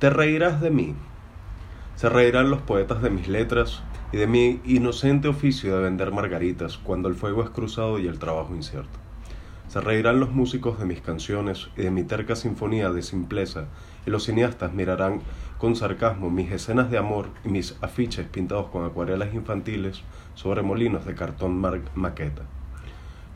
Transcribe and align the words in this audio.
Te 0.00 0.08
reirás 0.08 0.62
de 0.62 0.70
mí. 0.70 0.94
Se 1.94 2.08
reirán 2.08 2.48
los 2.48 2.62
poetas 2.62 3.02
de 3.02 3.10
mis 3.10 3.28
letras 3.28 3.82
y 4.12 4.16
de 4.16 4.26
mi 4.26 4.58
inocente 4.64 5.28
oficio 5.28 5.76
de 5.76 5.82
vender 5.82 6.10
margaritas 6.10 6.78
cuando 6.78 7.10
el 7.10 7.14
fuego 7.14 7.44
es 7.44 7.50
cruzado 7.50 7.98
y 7.98 8.06
el 8.06 8.18
trabajo 8.18 8.54
incierto. 8.54 8.98
Se 9.68 9.78
reirán 9.82 10.18
los 10.18 10.30
músicos 10.30 10.78
de 10.78 10.86
mis 10.86 11.02
canciones 11.02 11.68
y 11.76 11.82
de 11.82 11.90
mi 11.90 12.02
terca 12.02 12.34
sinfonía 12.34 12.88
de 12.90 13.02
simpleza, 13.02 13.66
y 14.06 14.10
los 14.10 14.24
cineastas 14.24 14.72
mirarán 14.72 15.20
con 15.58 15.76
sarcasmo 15.76 16.30
mis 16.30 16.50
escenas 16.50 16.90
de 16.90 16.96
amor 16.96 17.28
y 17.44 17.50
mis 17.50 17.76
afiches 17.82 18.26
pintados 18.26 18.68
con 18.68 18.86
acuarelas 18.86 19.34
infantiles 19.34 20.00
sobre 20.34 20.62
molinos 20.62 21.04
de 21.04 21.14
cartón 21.14 21.60
maqueta. 21.94 22.44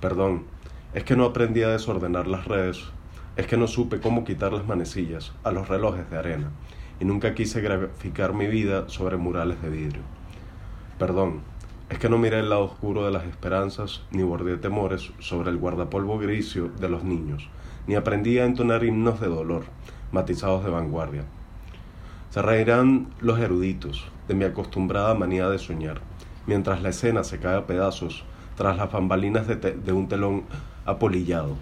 Perdón, 0.00 0.44
es 0.94 1.04
que 1.04 1.14
no 1.14 1.26
aprendí 1.26 1.62
a 1.62 1.68
desordenar 1.68 2.26
las 2.26 2.46
redes, 2.46 2.86
es 3.36 3.46
que 3.46 3.56
no 3.56 3.66
supe 3.66 4.00
cómo 4.00 4.24
quitar 4.24 4.52
las 4.52 4.66
manecillas 4.66 5.32
a 5.42 5.50
los 5.50 5.68
relojes 5.68 6.08
de 6.10 6.18
arena, 6.18 6.50
y 7.00 7.04
nunca 7.04 7.34
quise 7.34 7.60
graficar 7.60 8.32
mi 8.32 8.46
vida 8.46 8.88
sobre 8.88 9.16
murales 9.16 9.60
de 9.60 9.70
vidrio. 9.70 10.02
Perdón, 10.98 11.40
es 11.90 11.98
que 11.98 12.08
no 12.08 12.18
miré 12.18 12.38
el 12.38 12.48
lado 12.48 12.64
oscuro 12.64 13.04
de 13.04 13.10
las 13.10 13.24
esperanzas, 13.24 14.02
ni 14.10 14.22
bordé 14.22 14.56
temores 14.56 15.12
sobre 15.18 15.50
el 15.50 15.58
guardapolvo 15.58 16.18
grisio 16.18 16.70
de 16.78 16.88
los 16.88 17.04
niños, 17.04 17.48
ni 17.86 17.96
aprendí 17.96 18.38
a 18.38 18.44
entonar 18.44 18.84
himnos 18.84 19.20
de 19.20 19.26
dolor, 19.26 19.64
matizados 20.12 20.64
de 20.64 20.70
vanguardia. 20.70 21.24
Se 22.30 22.40
reirán 22.40 23.08
los 23.20 23.38
eruditos 23.38 24.06
de 24.28 24.34
mi 24.34 24.44
acostumbrada 24.44 25.14
manía 25.14 25.48
de 25.48 25.58
soñar, 25.58 26.00
mientras 26.46 26.82
la 26.82 26.90
escena 26.90 27.24
se 27.24 27.38
cae 27.38 27.56
a 27.56 27.66
pedazos 27.66 28.24
tras 28.56 28.76
las 28.76 28.90
bambalinas 28.90 29.46
de 29.46 29.92
un 29.92 30.08
telón 30.08 30.44
apolillado. 30.86 31.56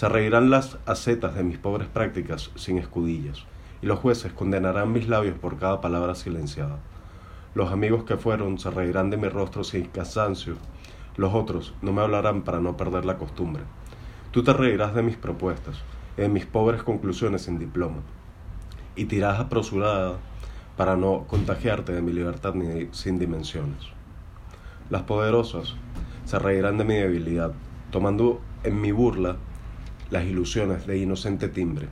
Se 0.00 0.08
reirán 0.08 0.48
las 0.48 0.78
acetas 0.86 1.34
de 1.34 1.44
mis 1.44 1.58
pobres 1.58 1.86
prácticas 1.86 2.50
sin 2.54 2.78
escudillas, 2.78 3.44
y 3.82 3.86
los 3.86 3.98
jueces 3.98 4.32
condenarán 4.32 4.92
mis 4.92 5.08
labios 5.08 5.38
por 5.38 5.58
cada 5.58 5.82
palabra 5.82 6.14
silenciada. 6.14 6.78
Los 7.54 7.70
amigos 7.70 8.04
que 8.04 8.16
fueron 8.16 8.58
se 8.58 8.70
reirán 8.70 9.10
de 9.10 9.18
mi 9.18 9.28
rostro 9.28 9.62
sin 9.62 9.88
cansancio, 9.88 10.54
los 11.18 11.34
otros 11.34 11.74
no 11.82 11.92
me 11.92 12.00
hablarán 12.00 12.44
para 12.44 12.60
no 12.60 12.78
perder 12.78 13.04
la 13.04 13.18
costumbre. 13.18 13.62
Tú 14.30 14.42
te 14.42 14.54
reirás 14.54 14.94
de 14.94 15.02
mis 15.02 15.16
propuestas 15.16 15.76
y 16.16 16.22
de 16.22 16.30
mis 16.30 16.46
pobres 16.46 16.82
conclusiones 16.82 17.42
sin 17.42 17.58
diploma, 17.58 17.98
y 18.96 19.04
tirás 19.04 19.38
apresurada 19.38 20.14
para 20.78 20.96
no 20.96 21.26
contagiarte 21.26 21.92
de 21.92 22.00
mi 22.00 22.14
libertad 22.14 22.54
ni 22.54 22.88
sin 22.92 23.18
dimensiones. 23.18 23.84
Las 24.88 25.02
poderosas 25.02 25.74
se 26.24 26.38
reirán 26.38 26.78
de 26.78 26.84
mi 26.84 26.94
debilidad, 26.94 27.52
tomando 27.90 28.40
en 28.64 28.80
mi 28.80 28.92
burla 28.92 29.36
las 30.10 30.24
ilusiones 30.24 30.86
de 30.86 30.98
inocente 30.98 31.48
timbre 31.48 31.88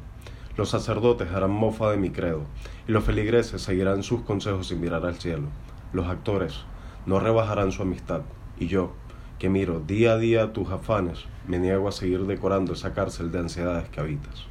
los 0.58 0.70
sacerdotes 0.70 1.30
harán 1.30 1.52
mofa 1.52 1.88
de 1.92 1.97
mi 1.97 2.11
credo, 2.11 2.42
y 2.88 2.91
los 2.91 3.05
feligreses 3.05 3.62
seguirán 3.62 4.02
sus 4.02 4.22
consejos 4.22 4.66
sin 4.66 4.80
mirar 4.80 5.06
al 5.06 5.14
cielo. 5.14 5.47
Los 5.92 6.08
actores 6.08 6.64
no 7.06 7.20
rebajarán 7.20 7.70
su 7.70 7.83
amistad, 7.83 8.22
y 8.58 8.66
yo, 8.66 8.92
que 9.39 9.48
miro 9.48 9.78
día 9.78 10.14
a 10.14 10.19
día 10.19 10.52
tus 10.52 10.69
afanes, 10.70 11.27
me 11.46 11.61
niego 11.61 11.86
a 11.86 11.92
seguir 11.92 12.27
decorando 12.27 12.72
esa 12.72 12.92
cárcel 12.92 13.30
de 13.30 13.39
ansiedades 13.39 13.89
que 13.89 14.00
habitas. 14.00 14.46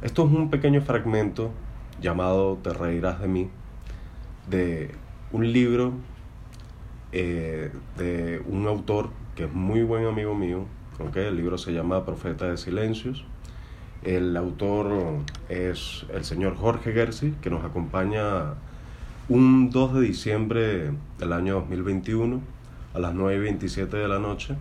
Esto 0.00 0.24
es 0.24 0.32
un 0.32 0.48
pequeño 0.48 0.80
fragmento 0.80 1.50
llamado 2.00 2.56
Te 2.62 2.72
reirás 2.72 3.20
de 3.20 3.28
mí, 3.28 3.50
de 4.48 4.90
un 5.32 5.52
libro 5.52 5.92
eh, 7.12 7.70
de 7.98 8.42
un 8.46 8.66
autor 8.66 9.10
que 9.34 9.44
es 9.44 9.52
muy 9.52 9.82
buen 9.82 10.06
amigo 10.06 10.34
mío, 10.34 10.64
aunque 10.98 11.28
el 11.28 11.36
libro 11.36 11.58
se 11.58 11.72
llama 11.72 12.04
Profeta 12.04 12.46
de 12.46 12.56
Silencios, 12.56 13.24
el 14.02 14.36
autor 14.36 15.20
es 15.48 16.06
el 16.12 16.24
señor 16.24 16.56
Jorge 16.56 16.92
Gersi, 16.92 17.32
que 17.42 17.50
nos 17.50 17.64
acompaña 17.64 18.54
un 19.28 19.70
2 19.70 19.94
de 19.94 20.00
diciembre 20.02 20.90
del 21.18 21.32
año 21.32 21.54
2021 21.54 22.40
a 22.94 22.98
las 22.98 23.14
9 23.14 23.36
y 23.36 23.40
27 23.40 23.96
de 23.96 24.08
la 24.08 24.18
noche. 24.18 24.54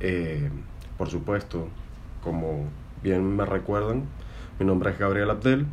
Eh, 0.00 0.50
por 0.98 1.08
supuesto, 1.08 1.68
como 2.22 2.66
bien 3.02 3.36
me 3.36 3.46
recuerdan, 3.46 4.04
mi 4.58 4.66
nombre 4.66 4.90
es 4.90 4.98
Gabriel 4.98 5.30
Abdel. 5.30 5.66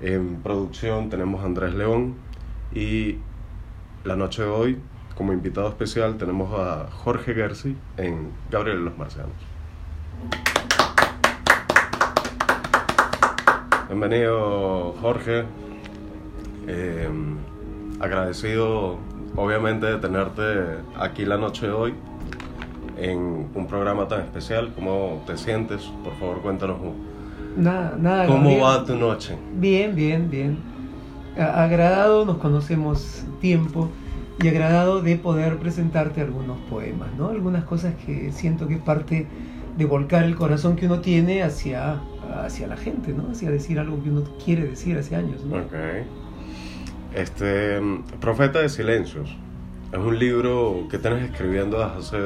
En 0.00 0.36
producción 0.36 1.10
tenemos 1.10 1.42
a 1.42 1.44
Andrés 1.44 1.74
León 1.74 2.14
y 2.74 3.16
la 4.04 4.16
noche 4.16 4.42
de 4.42 4.48
hoy, 4.48 4.78
como 5.18 5.32
invitado 5.32 5.68
especial, 5.68 6.16
tenemos 6.16 6.48
a 6.56 6.86
Jorge 6.92 7.34
Gersi 7.34 7.76
en 7.96 8.30
Gabriel 8.52 8.78
y 8.82 8.84
los 8.84 8.96
Marcianos. 8.96 9.32
Bienvenido 13.88 14.94
Jorge. 15.00 15.44
Eh, 16.68 17.08
agradecido 17.98 18.98
obviamente 19.34 19.86
de 19.86 19.96
tenerte 19.96 20.42
aquí 20.96 21.24
la 21.24 21.36
noche 21.36 21.66
de 21.66 21.72
hoy 21.72 21.94
en 22.96 23.50
un 23.52 23.66
programa 23.66 24.06
tan 24.06 24.20
especial. 24.20 24.72
¿Cómo 24.72 25.24
te 25.26 25.36
sientes? 25.36 25.82
Por 26.04 26.14
favor, 26.20 26.42
cuéntanos. 26.42 26.76
Nada, 27.56 27.96
nada. 27.98 28.26
¿Cómo 28.26 28.60
va 28.60 28.84
tu 28.84 28.94
noche? 28.94 29.36
Bien, 29.54 29.96
bien, 29.96 30.30
bien. 30.30 30.58
Agradado, 31.36 32.24
nos 32.24 32.36
conocemos 32.36 33.24
tiempo 33.40 33.88
y 34.40 34.48
agradado 34.48 35.02
de 35.02 35.16
poder 35.16 35.58
presentarte 35.58 36.20
algunos 36.20 36.58
poemas, 36.70 37.08
¿no? 37.16 37.28
Algunas 37.28 37.64
cosas 37.64 37.94
que 38.06 38.30
siento 38.32 38.68
que 38.68 38.74
es 38.74 38.80
parte 38.80 39.26
de 39.76 39.84
volcar 39.84 40.24
el 40.24 40.36
corazón 40.36 40.76
que 40.76 40.86
uno 40.86 41.00
tiene 41.00 41.42
hacia 41.42 42.00
hacia 42.44 42.66
la 42.66 42.76
gente, 42.76 43.12
¿no? 43.12 43.30
Hacia 43.30 43.50
decir 43.50 43.78
algo 43.78 44.02
que 44.02 44.10
uno 44.10 44.22
quiere 44.44 44.66
decir 44.66 44.96
hace 44.98 45.16
años, 45.16 45.44
¿no? 45.44 45.56
Ok. 45.56 45.74
Este, 47.14 47.80
Profeta 48.20 48.60
de 48.60 48.68
Silencios, 48.68 49.34
es 49.92 49.98
un 49.98 50.18
libro 50.18 50.86
que 50.90 50.98
tienes 50.98 51.30
escribiendo 51.30 51.82
hace 51.82 52.18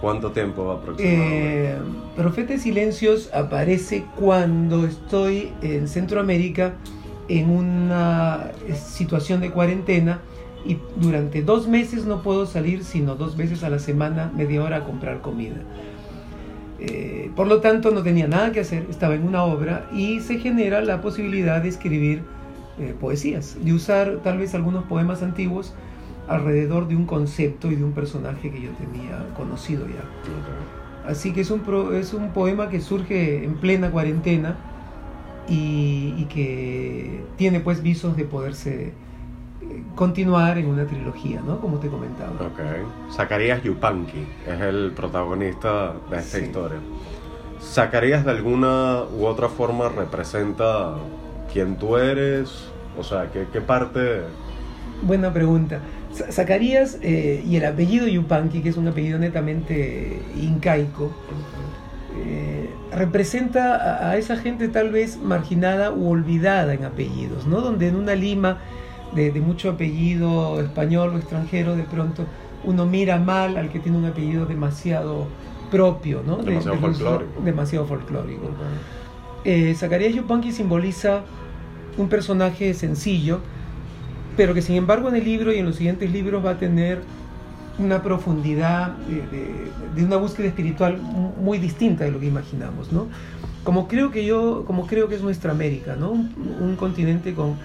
cuánto 0.00 0.32
tiempo 0.32 0.70
aproximadamente. 0.70 1.70
Eh, 1.70 1.78
Profeta 2.16 2.52
de 2.52 2.58
Silencios 2.58 3.30
aparece 3.32 4.04
cuando 4.18 4.84
estoy 4.84 5.52
en 5.62 5.88
Centroamérica 5.88 6.74
en 7.28 7.50
una 7.50 8.50
situación 8.74 9.40
de 9.40 9.50
cuarentena 9.50 10.20
y 10.64 10.78
durante 10.96 11.42
dos 11.42 11.66
meses 11.66 12.04
no 12.04 12.22
puedo 12.22 12.46
salir 12.46 12.84
sino 12.84 13.16
dos 13.16 13.36
veces 13.36 13.64
a 13.64 13.70
la 13.70 13.78
semana, 13.78 14.30
media 14.34 14.62
hora 14.62 14.78
a 14.78 14.84
comprar 14.84 15.20
comida. 15.20 15.56
Eh, 16.78 17.30
por 17.36 17.46
lo 17.46 17.60
tanto, 17.60 17.92
no 17.92 18.02
tenía 18.02 18.26
nada 18.26 18.50
que 18.52 18.60
hacer, 18.60 18.86
estaba 18.90 19.14
en 19.14 19.22
una 19.22 19.44
obra 19.44 19.88
y 19.92 20.20
se 20.20 20.38
genera 20.38 20.80
la 20.82 21.00
posibilidad 21.00 21.62
de 21.62 21.68
escribir 21.68 22.22
eh, 22.78 22.94
poesías, 22.98 23.56
de 23.62 23.72
usar 23.72 24.18
tal 24.24 24.38
vez 24.38 24.54
algunos 24.54 24.84
poemas 24.84 25.22
antiguos 25.22 25.74
alrededor 26.28 26.88
de 26.88 26.96
un 26.96 27.06
concepto 27.06 27.70
y 27.70 27.76
de 27.76 27.84
un 27.84 27.92
personaje 27.92 28.50
que 28.50 28.60
yo 28.60 28.70
tenía 28.70 29.28
conocido 29.36 29.86
ya. 29.86 31.08
Así 31.08 31.32
que 31.32 31.42
es 31.42 31.50
un, 31.50 31.62
es 31.94 32.14
un 32.14 32.30
poema 32.30 32.68
que 32.68 32.80
surge 32.80 33.44
en 33.44 33.54
plena 33.54 33.90
cuarentena 33.90 34.56
y, 35.48 36.14
y 36.16 36.26
que 36.28 37.24
tiene 37.36 37.60
pues 37.60 37.82
visos 37.82 38.16
de 38.16 38.24
poderse 38.24 38.92
continuar 39.94 40.58
en 40.58 40.66
una 40.66 40.86
trilogía, 40.86 41.40
¿no? 41.46 41.60
Como 41.60 41.78
te 41.78 41.88
comentaba. 41.88 42.32
Ok. 42.32 43.12
Zacarías 43.12 43.62
Yupanqui 43.62 44.26
es 44.46 44.60
el 44.60 44.92
protagonista 44.92 45.92
de 46.10 46.18
esta 46.18 46.38
historia. 46.38 46.78
¿Zacarías 47.60 48.24
de 48.24 48.30
alguna 48.30 49.02
u 49.16 49.26
otra 49.26 49.48
forma 49.48 49.88
representa 49.88 50.94
quién 51.52 51.76
tú 51.76 51.96
eres? 51.96 52.68
O 52.98 53.04
sea, 53.04 53.30
¿qué, 53.30 53.46
qué 53.52 53.60
parte...? 53.60 54.22
Buena 55.02 55.32
pregunta. 55.32 55.80
Zacarías 56.30 56.98
eh, 57.02 57.42
y 57.46 57.56
el 57.56 57.64
apellido 57.64 58.06
Yupanqui, 58.06 58.62
que 58.62 58.68
es 58.68 58.76
un 58.76 58.88
apellido 58.88 59.18
netamente 59.18 60.20
incaico, 60.40 61.10
eh, 62.24 62.70
representa 62.92 63.74
a, 63.76 64.10
a, 64.10 64.16
esa 64.16 64.36
gente 64.36 64.68
tal 64.68 64.90
vez 64.90 65.18
marginada 65.18 65.90
u 65.92 66.08
olvidada 66.10 66.74
en 66.74 66.84
apellidos, 66.84 67.46
¿no? 67.46 67.60
Donde 67.60 67.88
en 67.88 67.96
una 67.96 68.14
Lima 68.14 68.58
de, 69.14 69.40
mucho 69.40 69.70
apellido 69.70 70.60
español 70.60 71.14
o 71.14 71.18
extranjero, 71.18 71.76
de 71.76 71.84
pronto 71.84 72.24
uno 72.64 72.86
mira 72.86 73.18
mal 73.18 73.56
al 73.56 73.70
que 73.70 73.78
tiene 73.78 73.98
un 73.98 74.04
apellido 74.04 74.46
demasiado 74.46 75.26
propio, 75.70 76.22
¿no? 76.26 76.36
Demasiado 76.36 76.78
folclórico. 76.78 77.42
Demasiado 77.42 77.86
folclórico. 77.86 78.50
Eh, 79.44 79.74
Zacarías 79.74 80.14
Yupanqui 80.14 80.52
simboliza 80.52 81.22
un 81.98 82.08
personaje 82.08 82.74
sencillo, 82.74 83.40
pero 84.36 84.54
que 84.54 84.62
sin 84.62 84.76
embargo 84.76 85.08
en 85.08 85.16
el 85.16 85.24
libro 85.24 85.52
y 85.52 85.58
en 85.58 85.66
los 85.66 85.76
siguientes 85.76 86.10
libros 86.10 86.44
va 86.44 86.50
a 86.50 86.58
tener 86.58 87.02
una 87.78 88.02
profundidad 88.02 88.92
de, 88.98 90.04
una 90.04 90.16
búsqueda 90.16 90.46
espiritual 90.46 90.98
muy 90.98 91.58
distinta 91.58 92.04
de 92.04 92.10
lo 92.10 92.20
que 92.20 92.26
imaginamos, 92.26 92.92
¿no? 92.92 93.08
Como 93.64 93.88
creo 93.88 94.10
que 94.10 94.24
yo, 94.24 94.64
como 94.66 94.86
creo 94.86 95.08
que 95.08 95.14
es 95.14 95.22
nuestra 95.22 95.52
América, 95.52 95.96
¿no? 95.96 96.10
un 96.10 96.76
continente 96.76 97.32
con 97.32 97.56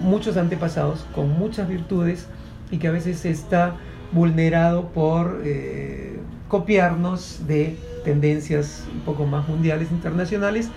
muchos 0.00 0.36
antepasados 0.36 1.04
con 1.14 1.30
muchas 1.38 1.68
virtudes 1.68 2.26
y 2.70 2.78
que 2.78 2.88
a 2.88 2.90
veces 2.92 3.24
está 3.24 3.76
vulnerado 4.12 4.88
por 4.88 5.40
eh, 5.44 6.18
copiarnos 6.48 7.46
de 7.46 7.76
tendencias 8.04 8.84
un 8.92 9.00
poco 9.00 9.26
más 9.26 9.48
mundiales, 9.48 9.90
internacionales, 9.90 10.68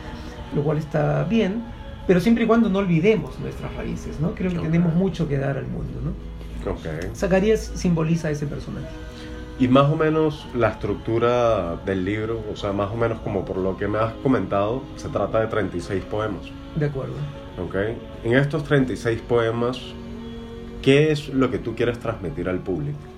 lo 0.56 0.64
cual 0.64 0.78
está 0.78 1.24
bien, 1.26 1.62
pero 2.08 2.20
siempre 2.20 2.46
y 2.46 2.48
cuando 2.48 2.70
no 2.70 2.80
olvidemos 2.80 3.38
nuestras 3.40 3.74
raíces, 3.76 4.20
¿no? 4.20 4.34
Creo 4.34 4.52
que 4.52 4.58
Ok. 4.60 4.64
tenemos 4.64 4.94
mucho 4.96 5.28
que 5.28 5.38
dar 5.38 5.58
al 5.58 5.68
mundo, 5.68 6.00
¿no? 6.04 6.72
Ok. 6.72 7.14
Zacarías 7.16 7.60
simboliza 7.76 8.30
a 8.30 8.32
ese 8.32 8.46
personaje. 8.48 8.88
Y 9.60 9.68
más 9.68 9.92
o 9.92 9.96
menos 9.96 10.48
la 10.56 10.70
estructura 10.70 11.76
del 11.86 12.06
libro, 12.06 12.42
o 12.52 12.56
sea, 12.56 12.72
más 12.74 12.92
o 12.92 12.96
menos 12.96 13.20
como 13.22 13.44
por 13.44 13.58
lo 13.58 13.76
que 13.76 13.88
me 13.88 13.98
has 13.98 14.14
comentado, 14.24 14.84
se 14.96 15.10
trata 15.10 15.40
de 15.40 15.48
36 15.48 16.04
poemas. 16.06 16.42
De 16.76 16.86
acuerdo. 16.86 17.14
¿Ok? 17.58 17.76
En 18.24 18.34
estos 18.36 18.64
36 18.64 19.22
poemas, 19.22 19.98
¿qué 20.82 21.12
es 21.12 21.30
lo 21.30 21.52
que 21.52 21.60
tú 21.60 21.76
quieres 21.76 22.00
transmitir 22.00 22.50
al 22.50 22.60
público? 22.64 23.16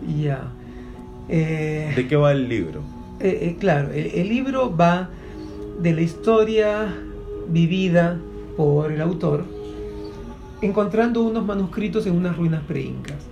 Ya. 0.00 0.56
Eh, 1.28 1.92
¿De 1.94 2.06
qué 2.08 2.16
va 2.16 2.32
el 2.32 2.48
libro? 2.48 2.90
eh, 3.20 3.38
eh, 3.42 3.56
claro, 3.58 3.92
el, 3.92 4.06
el 4.06 4.28
libro 4.28 4.74
va 4.76 5.14
de 5.78 5.92
la 5.94 6.02
historia 6.02 7.04
vivida 7.48 8.26
por 8.56 8.92
el 8.92 9.00
autor, 9.00 9.54
encontrando 10.60 11.22
unos 11.22 11.44
manuscritos 11.44 12.06
en 12.06 12.16
unas 12.16 12.36
ruinas 12.36 12.64
preincas. 12.64 13.30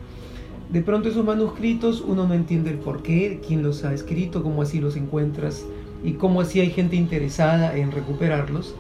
De 0.69 0.83
pronto 0.83 1.09
esos 1.09 1.25
manuscritos 1.25 2.03
uno 2.03 2.27
no 2.27 2.35
entiende 2.35 2.71
el 2.71 2.79
por 2.79 3.03
qué, 3.03 3.41
quién 3.47 3.63
los 3.63 3.85
ha 3.85 3.95
escrito, 3.95 4.43
cómo 4.43 4.63
así 4.63 4.81
los 4.81 4.97
encuentras 4.97 5.69
y 6.03 6.15
cómo 6.15 6.41
así 6.43 6.61
hay 6.61 6.71
gente 6.71 6.97
interesada 6.97 7.77
en 7.77 7.91
recuperarlos. 7.93 8.77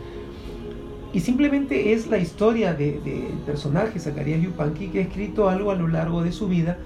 Y 1.12 1.20
simplemente 1.20 1.92
es 1.94 2.06
la 2.08 2.18
historia 2.18 2.74
del 2.74 3.02
de, 3.02 3.12
del 3.12 3.38
personaje, 3.46 3.98
Zacarías 3.98 4.42
Yupanqui, 4.42 4.88
que 4.88 4.98
ha 4.98 5.02
escrito 5.02 5.48
algo 5.48 5.70
a 5.70 5.74
lo 5.74 5.88
largo 5.88 6.22
de 6.22 6.32
su 6.32 6.48
vida, 6.48 6.76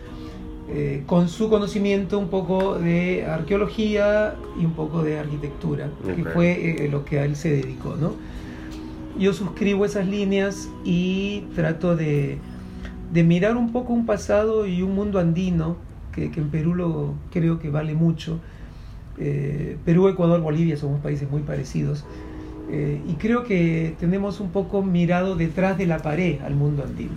eh, 0.69 1.02
con 1.06 1.28
su 1.28 1.50
conocimiento 1.50 2.19
un 2.19 2.28
poco 2.28 2.78
de 2.78 3.26
arqueología 3.26 4.36
y 4.60 4.64
un 4.64 4.72
poco 4.72 5.02
de 5.02 5.19
arquitectura, 5.19 5.90
que 6.14 6.22
Ok. 6.22 6.28
fue 6.32 6.84
eh, 6.84 6.88
lo 6.88 7.04
que 7.04 7.19
a 7.19 7.24
él 7.24 7.34
se 7.34 7.50
dedicó, 7.50 7.96
¿no? 8.00 8.12
Yo 9.19 9.32
suscribo 9.32 9.84
esas 9.84 10.06
líneas 10.06 10.70
y 10.84 11.40
trato 11.54 11.96
de, 11.96 12.38
de 13.12 13.22
mirar 13.24 13.56
un 13.56 13.72
poco 13.72 13.92
un 13.92 14.06
pasado 14.06 14.66
y 14.66 14.82
un 14.82 14.94
mundo 14.94 15.19
andino, 15.19 15.76
que, 16.14 16.30
que 16.30 16.40
en 16.40 16.48
Perú 16.48 16.74
lo 16.74 17.14
creo 17.32 17.58
que 17.58 17.70
vale 17.70 17.94
mucho. 17.94 18.38
Eh, 19.19 19.76
Perú, 19.84 20.08
Ecuador, 20.08 20.40
Bolivia 20.40 20.76
somos 20.76 21.00
países 21.00 21.30
muy 21.30 21.42
parecidos. 21.42 22.04
Eh, 22.74 23.02
y 23.06 23.14
creo 23.14 23.44
que 23.44 23.94
tenemos 24.00 24.40
un 24.40 24.50
poco 24.50 24.82
mirado 24.82 25.36
detrás 25.36 25.76
de 25.76 25.84
la 25.84 25.98
pared 25.98 26.40
al 26.40 26.54
mundo 26.54 26.82
andino. 26.82 27.12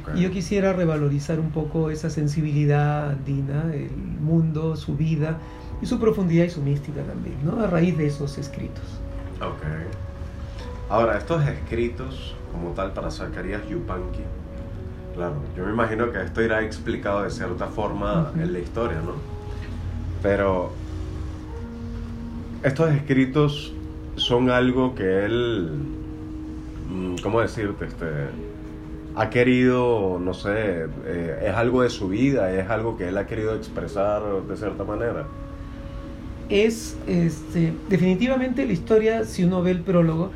Ok. 0.00 0.16
Y 0.16 0.20
yo 0.20 0.30
quisiera 0.30 0.74
revalorizar 0.74 1.40
un 1.40 1.50
poco 1.50 1.90
esa 1.90 2.10
sensibilidad 2.10 3.10
andina, 3.10 3.72
el 3.72 3.90
mundo, 4.20 4.76
su 4.76 4.94
vida 4.94 5.38
y 5.80 5.86
su 5.86 5.98
profundidad 5.98 6.44
y 6.44 6.50
su 6.50 6.60
mística 6.60 7.02
también, 7.02 7.36
¿no? 7.42 7.58
A 7.64 7.66
raíz 7.68 7.96
de 7.96 8.06
esos 8.06 8.36
escritos. 8.36 8.84
Ok. 9.40 9.62
Ahora, 10.90 11.16
estos 11.16 11.42
escritos, 11.48 12.36
como 12.52 12.72
tal, 12.72 12.92
para 12.92 13.10
Zacarías 13.10 13.66
Yupanqui, 13.66 14.20
claro, 15.14 15.36
yo 15.56 15.64
me 15.64 15.72
imagino 15.72 16.12
que 16.12 16.22
esto 16.22 16.42
irá 16.42 16.62
explicado 16.62 17.22
de 17.22 17.30
cierta 17.30 17.66
forma 17.66 18.28
Ujú. 18.30 18.40
en 18.40 18.52
la 18.52 18.58
historia, 18.58 18.98
¿no? 19.00 19.14
Pero 20.22 20.70
estos 22.62 22.92
escritos 22.92 23.72
son 24.16 24.50
algo 24.50 24.94
que 24.94 25.24
él, 25.24 25.70
mm, 26.90 27.16
¿cómo 27.22 27.40
decirte? 27.40 27.86
Este, 27.86 28.06
ha 29.14 29.30
querido, 29.30 30.18
no 30.20 30.34
sé, 30.34 30.86
eh, 31.04 31.44
es 31.48 31.54
algo 31.54 31.82
de 31.82 31.90
su 31.90 32.08
vida, 32.08 32.52
es 32.52 32.68
algo 32.70 32.96
que 32.96 33.08
él 33.08 33.16
ha 33.18 33.26
querido 33.26 33.54
expresar 33.54 34.22
de 34.48 34.56
cierta 34.56 34.84
manera. 34.84 35.26
es 36.48 36.98
este, 37.06 37.72
definitivamente 37.88 38.66
la 38.66 38.72
historia, 38.72 39.24
si 39.24 39.44
uno 39.44 39.62
ve 39.62 39.70
el 39.70 39.80
prólogo, 39.80 40.30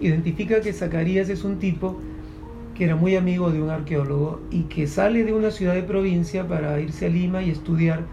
identifica 0.00 0.60
que 0.62 0.72
Zacarías 0.72 1.28
es 1.28 1.44
un 1.44 1.58
tipo 1.58 2.00
que 2.74 2.84
era 2.84 2.96
muy 2.96 3.16
amigo 3.16 3.50
de 3.50 3.60
un 3.62 3.68
arqueólogo 3.70 4.40
y 4.50 4.62
que 4.64 4.86
sale 4.86 5.24
de 5.24 5.34
una 5.34 5.50
ciudad 5.50 5.74
de 5.74 5.82
provincia 5.82 6.48
para 6.48 6.80
irse 6.80 7.06
a 7.06 7.08
Lima 7.10 7.42
y 7.42 7.50
estudiar, 7.50 8.06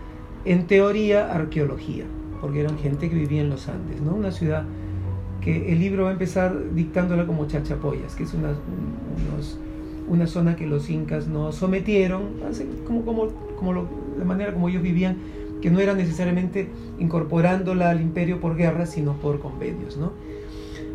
en 0.45 0.67
teoría, 0.67 1.31
arqueología, 1.33 2.05
porque 2.41 2.61
eran 2.61 2.77
gente 2.77 3.09
que 3.09 3.15
vivía 3.15 3.41
en 3.41 3.49
los 3.49 3.69
Andes, 3.69 4.01
¿no? 4.01 4.13
Una 4.15 4.31
ciudad 4.31 4.65
que 5.41 5.71
el 5.71 5.79
libro 5.79 6.03
va 6.03 6.09
a 6.09 6.13
empezar 6.13 6.73
dictándola 6.73 7.25
como 7.25 7.47
Chachapoyas, 7.47 8.15
que 8.15 8.23
es 8.23 8.33
una, 8.33 8.49
un- 8.49 9.33
unos- 9.33 9.57
una 10.07 10.27
zona 10.27 10.55
que 10.55 10.65
los 10.67 10.89
incas 10.89 11.27
nos 11.27 11.55
sometieron, 11.55 12.23
como, 12.85 13.03
como, 13.05 13.27
como 13.57 13.73
lo- 13.73 13.87
la 14.17 14.25
manera 14.25 14.53
como 14.53 14.69
ellos 14.69 14.81
vivían, 14.83 15.17
que 15.61 15.69
no 15.71 15.79
era 15.79 15.93
necesariamente 15.93 16.69
incorporándola 16.99 17.89
al 17.89 18.01
imperio 18.01 18.39
por 18.39 18.55
guerra, 18.55 18.85
sino 18.85 19.13
por 19.13 19.39
convenios, 19.39 19.97
¿no? 19.97 20.11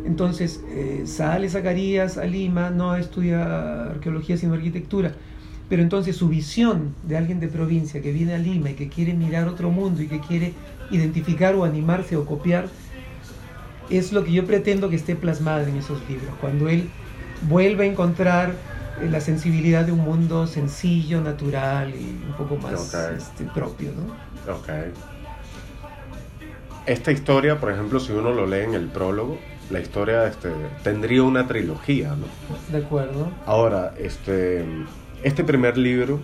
Entonces 0.05 0.63
eh, 0.69 1.03
sale 1.05 1.49
Zacarías 1.49 2.17
a 2.17 2.25
Lima, 2.25 2.69
no 2.69 2.95
estudia 2.95 3.83
arqueología 3.91 4.37
sino 4.37 4.53
arquitectura, 4.53 5.13
pero 5.69 5.81
entonces 5.81 6.15
su 6.17 6.27
visión 6.29 6.93
de 7.07 7.17
alguien 7.17 7.39
de 7.39 7.47
provincia 7.47 8.01
que 8.01 8.11
viene 8.11 8.33
a 8.33 8.37
Lima 8.37 8.71
y 8.71 8.73
que 8.73 8.89
quiere 8.89 9.13
mirar 9.13 9.47
otro 9.47 9.71
mundo 9.71 10.01
y 10.01 10.07
que 10.07 10.19
quiere 10.19 10.53
identificar 10.91 11.55
o 11.55 11.63
animarse 11.63 12.17
o 12.17 12.25
copiar, 12.25 12.67
es 13.89 14.11
lo 14.13 14.23
que 14.23 14.31
yo 14.31 14.45
pretendo 14.45 14.89
que 14.89 14.95
esté 14.95 15.15
plasmado 15.15 15.67
en 15.67 15.77
esos 15.77 15.99
libros, 16.09 16.33
cuando 16.41 16.69
él 16.69 16.89
vuelve 17.49 17.85
a 17.85 17.87
encontrar 17.87 18.51
eh, 19.01 19.09
la 19.09 19.19
sensibilidad 19.21 19.85
de 19.85 19.91
un 19.91 19.99
mundo 19.99 20.47
sencillo, 20.47 21.21
natural 21.21 21.93
y 21.95 22.19
un 22.27 22.33
poco 22.37 22.57
más 22.57 22.93
Ok. 22.93 23.17
este, 23.17 23.43
propio, 23.45 23.91
¿no? 23.91 24.53
Ok. 24.53 24.69
Esta 26.85 27.11
historia, 27.11 27.59
por 27.59 27.71
ejemplo, 27.71 27.99
si 27.99 28.11
uno 28.11 28.33
lo 28.33 28.45
lee 28.45 28.61
en 28.65 28.73
el 28.73 28.87
prólogo, 28.87 29.39
la 29.69 29.79
historia 29.79 30.27
este, 30.27 30.49
tendría 30.83 31.23
una 31.23 31.47
trilogía, 31.47 32.09
¿no? 32.09 32.25
De 32.77 32.83
acuerdo. 32.85 33.31
Ahora, 33.45 33.93
este, 33.97 34.65
este 35.23 35.43
primer 35.45 35.77
libro, 35.77 36.19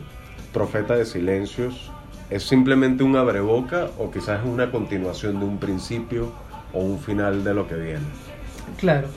Profeta 0.53 0.95
de 0.95 1.06
Silencios, 1.06 1.91
¿es 2.29 2.44
simplemente 2.44 3.03
un 3.03 3.15
abreboca 3.15 3.88
o 3.97 4.11
quizás 4.11 4.41
es 4.41 4.45
una 4.45 4.69
continuación 4.69 5.39
de 5.39 5.45
un 5.45 5.59
principio 5.59 6.33
o 6.74 6.80
un 6.80 7.00
final 7.00 7.44
de 7.44 7.54
lo 7.54 7.68
que 7.68 7.75
viene? 7.75 8.06
Claro. 8.77 9.07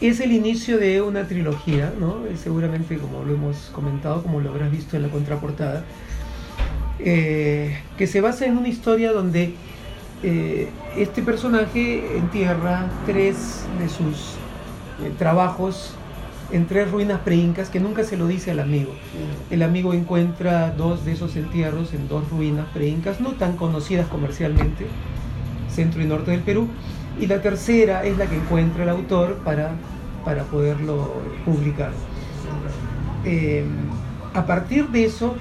Es 0.00 0.20
el 0.20 0.32
inicio 0.32 0.78
de 0.78 1.00
una 1.00 1.28
trilogía, 1.28 1.92
¿no? 1.98 2.26
Eh, 2.26 2.36
Seguramente, 2.36 2.98
como 2.98 3.22
lo 3.22 3.34
hemos 3.34 3.70
comentado, 3.72 4.22
como 4.22 4.40
lo 4.40 4.50
habrás 4.50 4.70
visto 4.70 4.96
en 4.96 5.02
la 5.02 5.08
contraportada, 5.08 5.84
eh, 6.98 7.78
que 7.98 8.06
se 8.06 8.20
basa 8.20 8.46
en 8.46 8.56
una 8.56 8.68
historia 8.68 9.12
donde 9.12 9.54
eh, 10.22 10.68
este 10.96 11.22
personaje 11.22 12.16
entierra 12.16 12.88
tres 13.06 13.64
de 13.80 13.88
sus 13.88 14.34
eh, 15.02 15.12
trabajos 15.18 15.94
en 16.52 16.66
tres 16.66 16.90
ruinas 16.90 17.20
preincas 17.20 17.70
que 17.70 17.80
nunca 17.80 18.04
se 18.04 18.16
lo 18.16 18.28
dice 18.28 18.52
al 18.52 18.60
amigo. 18.60 18.92
El 19.50 19.62
amigo 19.62 19.94
encuentra 19.94 20.70
dos 20.70 21.04
de 21.04 21.12
esos 21.12 21.34
entierros 21.34 21.92
en 21.94 22.08
dos 22.08 22.28
ruinas 22.30 22.66
preincas, 22.72 23.20
no 23.20 23.32
tan 23.32 23.56
conocidas 23.56 24.06
comercialmente, 24.06 24.86
centro 25.72 26.02
y 26.02 26.06
norte 26.06 26.30
del 26.30 26.40
Perú, 26.40 26.68
y 27.20 27.26
la 27.26 27.42
tercera 27.42 28.04
es 28.04 28.16
la 28.16 28.26
que 28.26 28.36
encuentra 28.36 28.84
el 28.84 28.88
autor 28.88 29.36
para, 29.44 29.72
para 30.24 30.44
poderlo 30.44 31.14
publicar. 31.44 31.92
Eh, 33.24 33.64
a 34.34 34.46
partir 34.46 34.88
de 34.88 35.04
eso, 35.04 35.36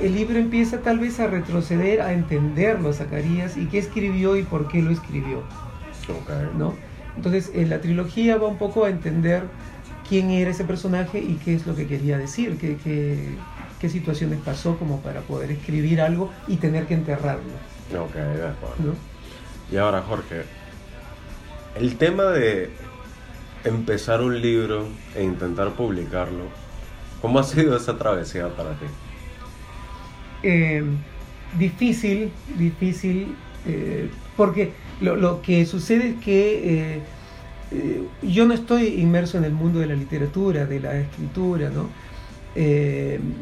el 0.00 0.14
libro 0.14 0.38
empieza 0.38 0.80
tal 0.80 0.98
vez 0.98 1.20
a 1.20 1.26
retroceder, 1.26 2.00
a 2.00 2.12
entenderlo 2.12 2.90
a 2.90 2.92
Zacarías 2.92 3.56
y 3.56 3.66
qué 3.66 3.78
escribió 3.78 4.36
y 4.36 4.42
por 4.42 4.68
qué 4.68 4.82
lo 4.82 4.90
escribió. 4.90 5.38
Ok. 6.08 6.56
¿no? 6.58 6.74
Entonces, 7.16 7.52
en 7.54 7.70
la 7.70 7.80
trilogía 7.80 8.36
va 8.36 8.48
un 8.48 8.58
poco 8.58 8.84
a 8.84 8.90
entender 8.90 9.44
quién 10.08 10.30
era 10.30 10.50
ese 10.50 10.64
personaje 10.64 11.20
y 11.20 11.34
qué 11.44 11.54
es 11.54 11.66
lo 11.66 11.74
que 11.74 11.86
quería 11.86 12.18
decir, 12.18 12.58
qué, 12.58 12.76
qué, 12.82 13.36
qué 13.80 13.88
situaciones 13.88 14.40
pasó 14.44 14.76
como 14.76 15.00
para 15.00 15.20
poder 15.20 15.52
escribir 15.52 16.00
algo 16.00 16.30
y 16.48 16.56
tener 16.56 16.86
que 16.86 16.94
enterrarlo. 16.94 17.52
¿no? 18.84 19.13
Y 19.74 19.76
ahora, 19.76 20.02
Jorge, 20.02 20.44
el 21.74 21.96
tema 21.96 22.26
de 22.26 22.70
empezar 23.64 24.22
un 24.22 24.40
libro 24.40 24.86
e 25.16 25.24
intentar 25.24 25.72
publicarlo, 25.72 26.44
¿cómo 27.20 27.40
ha 27.40 27.42
sido 27.42 27.76
esa 27.76 27.98
travesía 27.98 28.46
para 28.50 28.70
ti? 28.78 28.86
Eh, 30.44 30.84
difícil, 31.58 32.30
difícil, 32.56 33.34
eh, 33.66 34.08
porque 34.36 34.74
lo, 35.00 35.16
lo 35.16 35.42
que 35.42 35.66
sucede 35.66 36.10
es 36.10 36.24
que 36.24 36.52
eh, 36.94 37.00
eh, 37.72 38.02
yo 38.22 38.46
no 38.46 38.54
estoy 38.54 39.00
inmerso 39.00 39.38
en 39.38 39.44
el 39.44 39.54
mundo 39.54 39.80
de 39.80 39.88
la 39.88 39.96
literatura, 39.96 40.66
de 40.66 40.78
la 40.78 40.96
escritura, 41.00 41.68
¿no? 41.70 41.88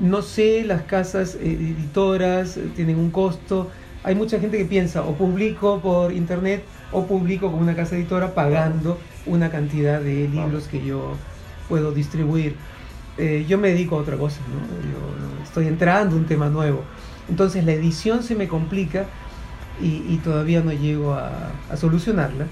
No 0.01 0.23
sé, 0.23 0.65
las 0.65 0.85
casas 0.85 1.35
editoras 1.35 2.59
tienen 2.75 2.99
un 2.99 3.11
costo. 3.11 3.71
Hay 4.03 4.15
mucha 4.15 4.39
gente 4.41 4.59
que 4.59 4.65
piensa 4.67 5.05
o 5.05 5.17
publico 5.17 5.81
por 5.81 6.13
internet 6.13 6.69
o 6.91 7.07
publico 7.07 7.51
con 7.53 7.61
una 7.61 7.77
casa 7.77 7.97
editora 7.97 8.35
pagando 8.35 9.01
una 9.25 9.51
cantidad 9.51 10.01
de 10.03 10.29
libros 10.29 10.69
que 10.69 10.83
yo 10.85 11.25
puedo 11.67 11.93
distribuir. 11.93 12.59
Eh, 13.17 13.45
yo 13.49 13.59
me 13.59 13.69
dedico 13.69 13.97
a 13.97 14.01
otra 14.01 14.17
cosa, 14.19 14.47
¿no? 14.49 14.81
Yo 14.81 15.41
estoy 15.43 15.67
entrando 15.69 16.17
a 16.17 16.19
un 16.19 16.27
tema 16.27 16.49
nuevo. 16.51 16.89
Entonces 17.29 17.65
la 17.65 17.73
edición 17.73 18.23
se 18.23 18.35
me 18.35 18.49
complica 18.49 19.15
y, 19.77 20.15
y 20.15 20.21
todavía 20.21 20.63
no 20.63 20.73
llego 20.73 21.15
a, 21.15 21.63
a 21.69 21.77
solucionarla. 21.77 22.51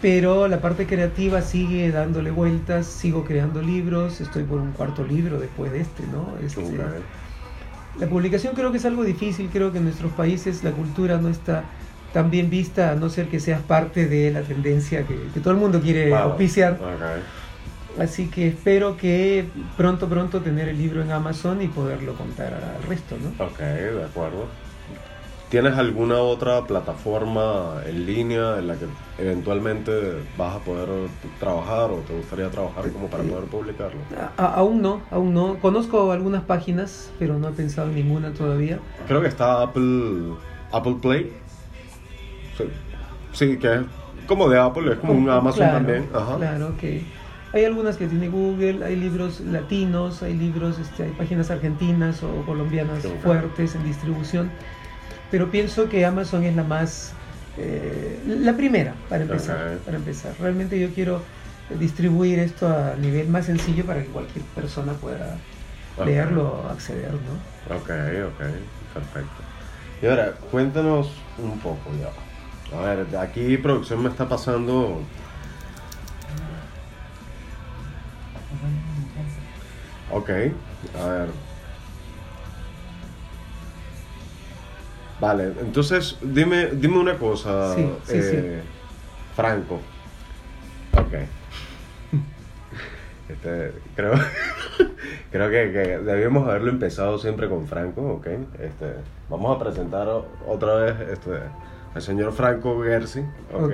pero 0.00 0.48
la 0.48 0.60
parte 0.60 0.86
creativa 0.86 1.42
sigue 1.42 1.90
dándole 1.90 2.30
vueltas, 2.30 2.86
sigo 2.88 3.24
creando 3.24 3.62
libros, 3.62 4.20
estoy 4.20 4.44
por 4.44 4.60
un 4.60 4.72
cuarto 4.72 5.04
libro 5.04 5.40
después 5.40 5.72
de 5.72 5.80
este, 5.80 6.06
¿no? 6.06 6.36
Este. 6.38 7.06
La 8.00 8.06
publicación 8.08 8.54
creo 8.54 8.70
que 8.72 8.78
es 8.78 8.84
algo 8.84 9.04
difícil, 9.04 9.48
creo 9.52 9.72
que 9.72 9.78
en 9.78 9.84
nuestros 9.84 10.12
países 10.12 10.62
la 10.62 10.70
cultura 10.72 11.16
no 11.18 11.28
está 11.28 11.64
tan 12.12 12.30
bien 12.30 12.50
vista, 12.50 12.90
a 12.92 12.94
no 12.94 13.08
ser 13.08 13.28
que 13.28 13.40
seas 13.40 13.62
parte 13.62 14.06
de 14.06 14.30
la 14.30 14.42
tendencia 14.42 15.02
que, 15.06 15.16
que 15.32 15.40
todo 15.40 15.52
el 15.52 15.58
mundo 15.60 15.80
quiere 15.80 16.08
Claro. 16.08 16.30
auspiciar. 16.30 16.78
Así 17.98 18.26
que 18.26 18.48
espero 18.48 18.96
que 18.98 19.46
pronto, 19.76 20.06
pronto 20.08 20.40
tener 20.42 20.68
el 20.68 20.76
libro 20.76 21.00
en 21.02 21.10
Amazon 21.12 21.62
y 21.62 21.68
poderlo 21.68 22.14
contar 22.14 22.52
al 22.52 22.82
resto, 22.86 23.16
¿no? 23.22 23.44
Ok, 23.44 23.58
de 23.58 24.04
acuerdo. 24.04 24.46
¿Tienes 25.50 25.74
alguna 25.74 26.18
otra 26.18 26.64
plataforma 26.64 27.80
en 27.86 28.04
línea 28.04 28.58
en 28.58 28.66
la 28.66 28.74
que 28.74 28.86
eventualmente 29.18 29.92
vas 30.36 30.56
a 30.56 30.58
poder 30.58 30.88
trabajar 31.38 31.90
o 31.92 31.98
te 31.98 32.14
gustaría 32.16 32.50
trabajar 32.50 32.90
como 32.90 33.06
para 33.06 33.22
poder 33.22 33.44
publicarlo? 33.44 34.00
A- 34.36 34.54
aún 34.54 34.82
no, 34.82 35.02
aún 35.12 35.34
no. 35.34 35.54
Conozco 35.60 36.10
algunas 36.10 36.42
páginas, 36.42 37.12
pero 37.20 37.38
no 37.38 37.48
he 37.48 37.52
pensado 37.52 37.88
en 37.90 37.94
ninguna 37.94 38.32
todavía. 38.32 38.80
Creo 39.06 39.22
que 39.22 39.28
está 39.28 39.62
Apple, 39.62 40.32
Apple 40.72 40.96
Play. 41.00 41.32
Sí, 42.58 42.64
sí, 43.32 43.56
que 43.56 43.72
es 43.72 43.80
como 44.26 44.48
de 44.48 44.58
Apple, 44.58 44.92
es 44.94 44.98
como 44.98 45.12
un 45.12 45.30
Amazon 45.30 45.60
Claro, 45.60 45.76
también. 45.76 46.08
Ajá. 46.12 46.36
Claro, 46.38 46.72
que 46.80 47.02
hay 47.52 47.64
algunas 47.64 47.96
que 47.96 48.08
tiene 48.08 48.28
Google, 48.28 48.84
hay 48.84 48.96
libros 48.96 49.38
latinos, 49.40 50.24
hay 50.24 50.34
libros, 50.34 50.80
este, 50.80 51.04
hay 51.04 51.10
páginas 51.12 51.52
argentinas 51.52 52.24
o 52.24 52.42
colombianas 52.44 53.06
fuertes 53.22 53.76
en 53.76 53.84
distribución, 53.84 54.50
pero 55.30 55.50
pienso 55.50 55.88
que 55.88 56.04
Amazon 56.04 56.44
es 56.44 56.54
la 56.54 56.62
más, 56.62 57.12
eh, 57.58 58.20
la 58.26 58.56
primera 58.56 58.94
para 59.08 59.22
empezar, 59.22 59.78
para 59.84 59.96
empezar. 59.96 60.32
Realmente 60.40 60.78
yo 60.78 60.88
quiero 60.94 61.22
distribuir 61.80 62.38
esto 62.38 62.68
a 62.68 62.94
nivel 62.96 63.28
más 63.28 63.46
sencillo 63.46 63.84
para 63.84 64.02
que 64.02 64.08
cualquier 64.08 64.44
persona 64.46 64.92
pueda 64.92 65.36
Ok. 65.98 66.06
leerlo 66.06 66.62
o 66.62 66.68
acceder, 66.68 67.10
¿no? 67.12 67.74
Ok, 67.74 67.90
ok, 68.28 68.40
perfecto. 68.94 69.42
Y 70.02 70.06
ahora, 70.06 70.32
cuéntanos 70.50 71.10
un 71.38 71.58
poco 71.58 71.90
ya. 72.00 72.76
A 72.76 72.82
ver, 72.82 73.16
aquí 73.16 73.56
producción 73.56 74.02
me 74.02 74.10
está 74.10 74.28
pasando. 74.28 75.00
Ok, 80.12 80.30
a 80.30 81.06
ver. 81.08 81.45
Vale, 85.20 85.52
entonces 85.60 86.18
dime, 86.20 86.66
dime 86.72 86.98
una 86.98 87.14
cosa, 87.16 87.74
Sí, 87.74 87.90
sí, 88.04 88.12
eh, 88.16 88.60
Franco. 89.34 89.80
Ok. 90.92 91.14
Este, 93.28 93.72
creo, 93.96 94.12
creo 95.32 95.50
que, 95.50 95.72
que 95.72 95.98
debíamos 95.98 96.48
haberlo 96.48 96.70
empezado 96.70 97.18
siempre 97.18 97.48
con 97.48 97.66
Franco, 97.66 98.02
¿ok? 98.02 98.26
Este, 98.60 98.94
vamos 99.28 99.56
a 99.56 99.58
presentar 99.64 100.06
otra 100.46 100.74
vez 100.76 100.94
este, 101.10 101.32
al 101.92 102.02
señor 102.02 102.32
Franco 102.32 102.80
Gersi, 102.84 103.24
¿ok? 103.52 103.64
Ok. 103.64 103.72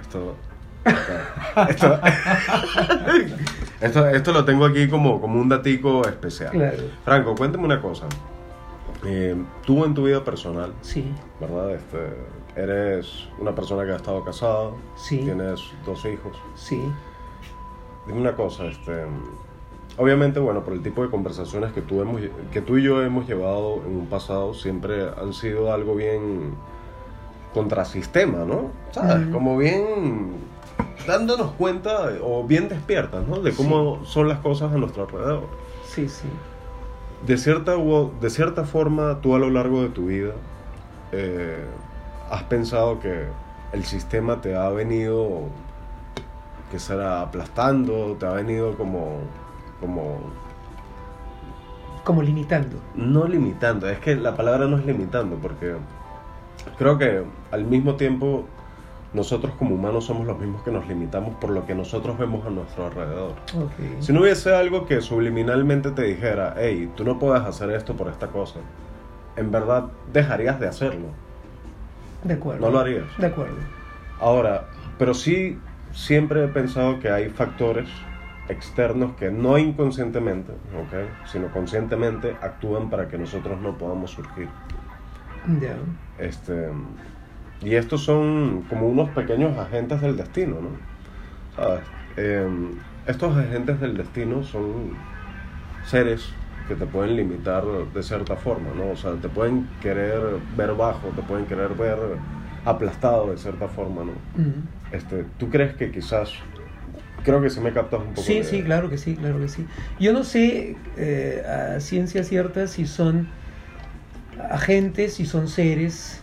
Esto, 0.00 0.36
esto, 1.68 2.00
esto, 3.80 4.08
esto 4.08 4.32
lo 4.32 4.44
tengo 4.44 4.64
aquí 4.64 4.88
como, 4.88 5.20
como 5.20 5.40
un 5.40 5.48
datico 5.48 6.06
especial. 6.06 6.52
Claro, 6.52 6.84
Franco, 7.04 7.34
cuéntame 7.34 7.64
una 7.64 7.82
cosa. 7.82 8.06
Eh, 9.04 9.36
tú 9.66 9.84
en 9.84 9.94
tu 9.94 10.04
vida 10.04 10.22
personal, 10.24 10.72
sí, 10.80 11.12
¿verdad? 11.40 11.72
Este, 11.74 11.98
eres 12.54 13.28
una 13.38 13.54
persona 13.54 13.84
que 13.84 13.92
ha 13.92 13.96
estado 13.96 14.24
casada, 14.24 14.70
Sí. 14.94 15.18
tienes 15.18 15.60
dos 15.84 16.04
hijos. 16.04 16.36
sí, 16.54 16.80
Dime 18.06 18.20
una 18.20 18.34
cosa, 18.34 18.66
este, 18.66 18.92
obviamente, 19.96 20.40
bueno, 20.40 20.64
por 20.64 20.72
el 20.72 20.82
tipo 20.82 21.02
de 21.02 21.10
conversaciones 21.10 21.72
que 21.72 21.82
tú, 21.82 22.00
hemos, 22.02 22.20
que 22.52 22.60
tú 22.60 22.76
y 22.78 22.82
yo 22.82 23.00
hemos 23.02 23.28
llevado 23.28 23.80
en 23.86 23.96
un 23.96 24.06
pasado, 24.06 24.54
siempre 24.54 25.08
han 25.20 25.32
sido 25.32 25.72
algo 25.72 25.94
bien 25.94 26.54
contrasistema, 27.54 28.38
¿no? 28.44 28.70
¿Sabes? 28.90 29.24
Ujú. 29.26 29.32
Como 29.32 29.56
bien 29.56 30.36
dándonos 31.06 31.52
cuenta 31.52 32.08
o 32.22 32.44
bien 32.44 32.68
despiertas, 32.68 33.26
¿no? 33.26 33.40
De 33.40 33.52
cómo 33.52 34.04
son 34.04 34.28
las 34.28 34.38
cosas 34.38 34.72
a 34.72 34.76
nuestro 34.76 35.04
alrededor. 35.04 35.44
sí, 35.84 36.08
sí. 36.08 36.28
De 37.26 37.36
cierta, 37.36 37.74
de 38.20 38.30
cierta 38.30 38.64
forma, 38.64 39.20
tú 39.20 39.34
a 39.34 39.38
lo 39.38 39.48
largo 39.48 39.82
de 39.82 39.88
tu 39.90 40.06
vida 40.06 40.32
eh, 41.12 41.64
has 42.30 42.42
pensado 42.44 42.98
que 42.98 43.26
el 43.72 43.84
sistema 43.84 44.40
te 44.40 44.56
ha 44.56 44.68
venido, 44.70 45.42
que 46.70 46.78
será 46.78 47.20
aplastando, 47.20 48.16
te 48.18 48.26
ha 48.26 48.32
venido 48.32 48.76
como, 48.76 49.18
como, 49.80 50.18
Como 52.04 52.22
limitando. 52.22 52.76
no 52.96 53.26
limitando, 53.28 53.88
es 53.88 53.98
que 54.00 54.16
la 54.16 54.34
palabra 54.34 54.66
no 54.66 54.76
es 54.78 54.84
limitando, 54.84 55.36
porque 55.36 55.76
creo 56.76 56.98
que 56.98 57.22
al 57.52 57.64
mismo 57.64 57.94
tiempo 57.94 58.46
nosotros 59.14 59.52
como 59.58 59.74
humanos 59.74 60.06
somos 60.06 60.26
los 60.26 60.38
mismos 60.38 60.62
que 60.62 60.70
nos 60.70 60.86
limitamos 60.88 61.34
por 61.36 61.50
lo 61.50 61.66
que 61.66 61.74
nosotros 61.74 62.18
vemos 62.18 62.46
a 62.46 62.50
nuestro 62.50 62.86
alrededor. 62.86 63.34
Si 64.00 64.12
no 64.12 64.22
hubiese 64.22 64.54
algo 64.54 64.86
que 64.86 65.00
subliminalmente 65.00 65.90
te 65.90 66.02
dijera, 66.02 66.54
hey, 66.56 66.90
tú 66.96 67.04
no 67.04 67.18
puedes 67.18 67.42
hacer 67.42 67.70
esto 67.70 67.94
por 67.94 68.08
esta 68.08 68.28
cosa, 68.28 68.60
en 69.36 69.50
verdad 69.50 69.84
dejarías 70.12 70.58
de 70.60 70.68
hacerlo. 70.68 71.08
De 72.24 72.34
acuerdo. 72.34 72.60
No 72.60 72.70
lo 72.70 72.78
harías. 72.80 73.04
De 73.18 73.26
acuerdo. 73.26 73.56
Ahora, 74.20 74.66
pero 74.98 75.12
sí 75.12 75.58
siempre 75.92 76.44
he 76.44 76.48
pensado 76.48 76.98
que 77.00 77.10
hay 77.10 77.28
factores 77.28 77.88
externos 78.48 79.12
que 79.16 79.30
no 79.30 79.58
inconscientemente, 79.58 80.52
¿ok? 80.52 81.26
sino 81.26 81.48
conscientemente 81.52 82.36
actúan 82.40 82.90
para 82.90 83.08
que 83.08 83.18
nosotros 83.18 83.60
no 83.60 83.76
podamos 83.78 84.10
surgir. 84.10 84.48
Ya. 85.60 85.76
Este, 86.18 86.68
y 87.62 87.74
estos 87.74 88.02
son 88.02 88.62
como 88.68 88.88
unos 88.88 89.10
pequeños 89.10 89.56
agentes 89.58 90.00
del 90.00 90.16
destino, 90.16 90.56
¿no? 90.60 90.70
¿Sabes? 91.56 91.80
Eh, 92.16 92.48
estos 93.06 93.36
agentes 93.36 93.80
del 93.80 93.96
destino 93.96 94.42
son 94.42 94.90
seres 95.88 96.28
que 96.68 96.74
te 96.74 96.86
pueden 96.86 97.16
limitar 97.16 97.64
de 97.94 98.02
cierta 98.02 98.36
forma, 98.36 98.68
¿no? 98.76 98.92
O 98.92 98.96
sea, 98.96 99.12
te 99.14 99.28
pueden 99.28 99.66
querer 99.80 100.20
ver 100.56 100.74
bajo, 100.74 101.08
te 101.08 101.22
pueden 101.22 101.46
querer 101.46 101.70
ver 101.70 101.98
aplastado 102.64 103.30
de 103.30 103.36
cierta 103.36 103.66
forma, 103.68 104.04
¿no? 104.04 104.12
Este, 104.92 105.24
¿Tú 105.38 105.48
crees 105.50 105.74
que 105.74 105.90
quizás, 105.90 106.32
creo 107.24 107.40
que 107.42 107.50
sí 107.50 107.60
me 107.60 107.72
captas 107.72 108.00
un 108.00 108.08
poco? 108.08 108.22
Sí, 108.22 108.34
de- 108.34 108.44
sí, 108.44 108.62
claro 108.62 108.88
que 108.90 108.98
sí, 108.98 109.14
claro 109.16 109.40
que 109.40 109.48
sí. 109.48 109.66
Yo 109.98 110.12
no 110.12 110.22
sé 110.22 110.76
eh, 110.96 111.42
a 111.46 111.80
ciencia 111.80 112.22
cierta 112.24 112.66
si 112.68 112.86
son 112.86 113.26
agentes, 114.50 115.14
si 115.14 115.26
son 115.26 115.48
seres, 115.48 116.21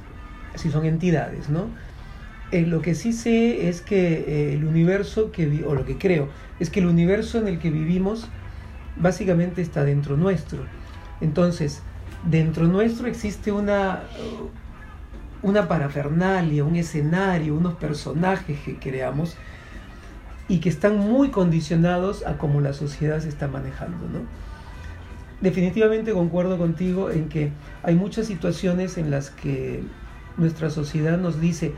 si 0.56 0.70
son 0.72 0.86
entidades, 0.86 1.50
¿no? 1.50 1.74
Eh, 2.52 2.66
lo 2.66 2.82
que 2.82 2.96
sí 2.96 3.14
sé 3.14 3.70
es 3.70 3.82
que 3.82 4.52
eh, 4.52 4.54
el 4.54 4.66
universo 4.66 5.32
que 5.32 5.46
vi- 5.48 5.64
o 5.64 5.76
lo 5.76 5.86
que 5.86 5.98
creo 5.98 6.30
es 6.60 6.70
que 6.72 6.80
el 6.80 6.88
universo 6.88 7.40
en 7.40 7.48
el 7.48 7.60
que 7.60 7.70
vivimos 7.72 8.32
básicamente 8.96 9.62
está 9.62 9.86
dentro 9.86 10.18
nuestro. 10.18 10.68
Entonces, 11.22 11.84
dentro 12.24 12.68
nuestro 12.68 13.08
existe 13.08 13.52
una 13.52 14.04
una 15.42 15.68
parafernalia, 15.68 16.64
un 16.66 16.76
escenario, 16.76 17.56
unos 17.56 17.76
personajes 17.76 18.60
que 18.62 18.80
creamos 18.80 19.38
y 20.48 20.60
que 20.60 20.70
están 20.70 20.98
muy 20.98 21.30
condicionados 21.30 22.26
a 22.26 22.38
cómo 22.38 22.60
la 22.62 22.74
sociedad 22.74 23.20
se 23.20 23.30
está 23.30 23.48
manejando, 23.48 24.08
¿no? 24.08 24.28
Definitivamente 25.42 26.12
concuerdo 26.12 26.58
contigo 26.58 27.12
en 27.12 27.30
que 27.30 27.54
hay 27.82 27.96
muchas 27.96 28.28
situaciones 28.28 28.98
en 28.98 29.10
las 29.10 29.30
que 29.30 29.86
nuestra 30.40 30.70
sociedad 30.70 31.18
nos 31.18 31.40
dice 31.40 31.74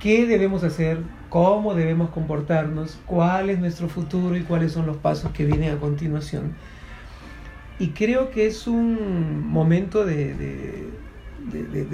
qué 0.00 0.26
debemos 0.26 0.64
hacer, 0.64 0.98
cómo 1.28 1.74
debemos 1.74 2.10
comportarnos, 2.10 2.98
cuál 3.06 3.50
es 3.50 3.58
nuestro 3.58 3.88
futuro 3.88 4.36
y 4.36 4.42
cuáles 4.42 4.72
son 4.72 4.86
los 4.86 4.96
pasos 4.96 5.32
que 5.32 5.44
vienen 5.44 5.72
a 5.72 5.80
continuación. 5.80 6.54
Y 7.78 7.88
creo 7.88 8.30
que 8.30 8.46
es 8.46 8.66
un 8.66 9.46
momento 9.48 10.04
de, 10.04 10.90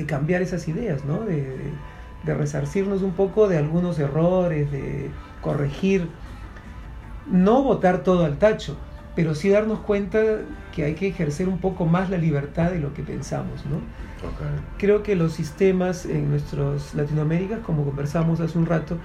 cambiar 0.06 0.42
esas 0.42 0.68
ideas. 0.68 1.02
De, 1.26 2.34
resarcirnos 2.34 3.02
un 3.02 3.12
poco 3.12 3.48
de 3.48 3.56
algunos 3.56 3.98
errores, 3.98 4.70
de 4.70 5.10
corregir, 5.40 6.06
no 7.30 7.62
botar 7.62 8.02
todo 8.02 8.26
al 8.26 8.38
tacho, 8.38 8.76
pero 9.16 9.34
sí 9.34 9.48
darnos 9.48 9.80
cuenta 9.80 10.20
que 10.74 10.84
hay 10.84 10.94
que 10.94 11.08
ejercer 11.08 11.48
un 11.48 11.58
poco 11.58 11.86
más 11.86 12.10
la 12.10 12.18
libertad 12.18 12.70
de 12.70 12.78
lo 12.78 12.92
que 12.92 13.02
pensamos, 13.02 13.64
¿no? 13.64 13.80
Ok. 14.22 14.78
Creo 14.78 15.02
que 15.02 15.16
los 15.16 15.32
sistemas 15.32 16.04
en 16.06 16.30
nuestros 16.30 16.94
Latinoamérica, 16.94 17.60
como 17.60 17.84
conversamos 17.84 18.40
hace 18.40 18.58
un 18.58 18.66
rato, 18.66 18.98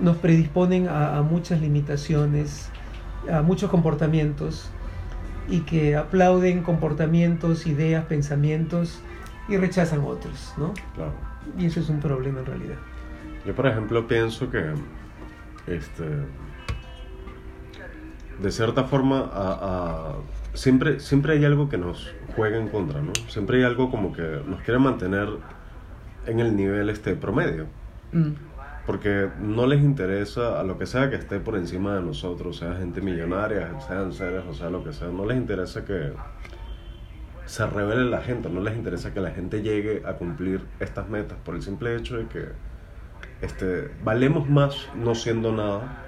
nos 0.00 0.16
predisponen 0.16 0.88
a, 0.88 1.18
a 1.18 1.22
muchas 1.22 1.60
limitaciones, 1.60 2.68
a 3.30 3.42
muchos 3.42 3.70
comportamientos 3.70 4.70
y 5.48 5.60
que 5.60 5.96
aplauden 5.96 6.62
comportamientos, 6.62 7.66
ideas, 7.66 8.04
pensamientos 8.06 9.00
y 9.48 9.56
rechazan 9.56 10.00
otros, 10.00 10.54
¿no? 10.56 10.72
Claro. 10.94 11.12
Y 11.58 11.66
eso 11.66 11.80
es 11.80 11.88
un 11.88 12.00
problema 12.00 12.40
en 12.40 12.46
realidad. 12.46 12.76
Yo, 13.44 13.54
por 13.54 13.66
ejemplo, 13.66 14.06
pienso 14.06 14.50
que 14.50 14.72
este, 15.66 16.04
de 18.40 18.50
cierta 18.50 18.84
forma 18.84 19.30
a, 19.32 20.14
siempre, 20.54 21.00
siempre 21.00 21.34
hay 21.34 21.44
algo 21.44 21.68
que 21.68 21.76
nos 21.76 22.12
juega 22.34 22.56
en 22.58 22.68
contra, 22.68 23.02
¿no? 23.02 23.12
Siempre 23.28 23.58
hay 23.58 23.64
algo 23.64 23.90
como 23.90 24.12
que 24.12 24.40
nos 24.46 24.62
quiere 24.62 24.80
mantener 24.80 25.28
en 26.26 26.40
el 26.40 26.56
nivel 26.56 26.88
este 26.88 27.14
promedio. 27.14 27.66
Mm. 28.12 28.32
Porque 28.86 29.30
no 29.40 29.66
les 29.66 29.82
interesa 29.82 30.60
a 30.60 30.62
lo 30.62 30.78
que 30.78 30.86
sea 30.86 31.08
que 31.08 31.16
esté 31.16 31.40
por 31.40 31.56
encima 31.56 31.94
de 31.94 32.02
nosotros, 32.02 32.58
sea 32.58 32.74
gente 32.76 33.00
millonaria, 33.00 33.80
sean 33.80 34.12
seres, 34.12 34.44
o 34.48 34.52
sea, 34.52 34.68
lo 34.68 34.84
que 34.84 34.92
sea, 34.92 35.08
no 35.08 35.24
les 35.24 35.38
interesa 35.38 35.84
que 35.84 36.12
se 37.46 37.66
revele 37.66 38.04
la 38.04 38.20
gente, 38.20 38.50
no 38.50 38.60
les 38.60 38.76
interesa 38.76 39.12
que 39.14 39.20
la 39.20 39.30
gente 39.30 39.62
llegue 39.62 40.02
a 40.06 40.14
cumplir 40.14 40.62
estas 40.80 41.08
metas 41.08 41.38
por 41.44 41.54
el 41.54 41.62
simple 41.62 41.96
hecho 41.96 42.18
de 42.18 42.26
que 42.26 42.44
este, 43.40 43.90
valemos 44.02 44.48
más 44.48 44.88
no 44.94 45.14
siendo 45.14 45.52
nada 45.52 46.04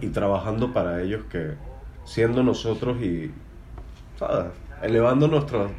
y 0.00 0.08
trabajando 0.08 0.72
para 0.72 1.02
ellos 1.02 1.24
que 1.30 1.54
siendo 2.04 2.42
nosotros 2.42 3.00
y 3.02 3.32
elevando 4.82 5.28
nuestros, 5.28 5.70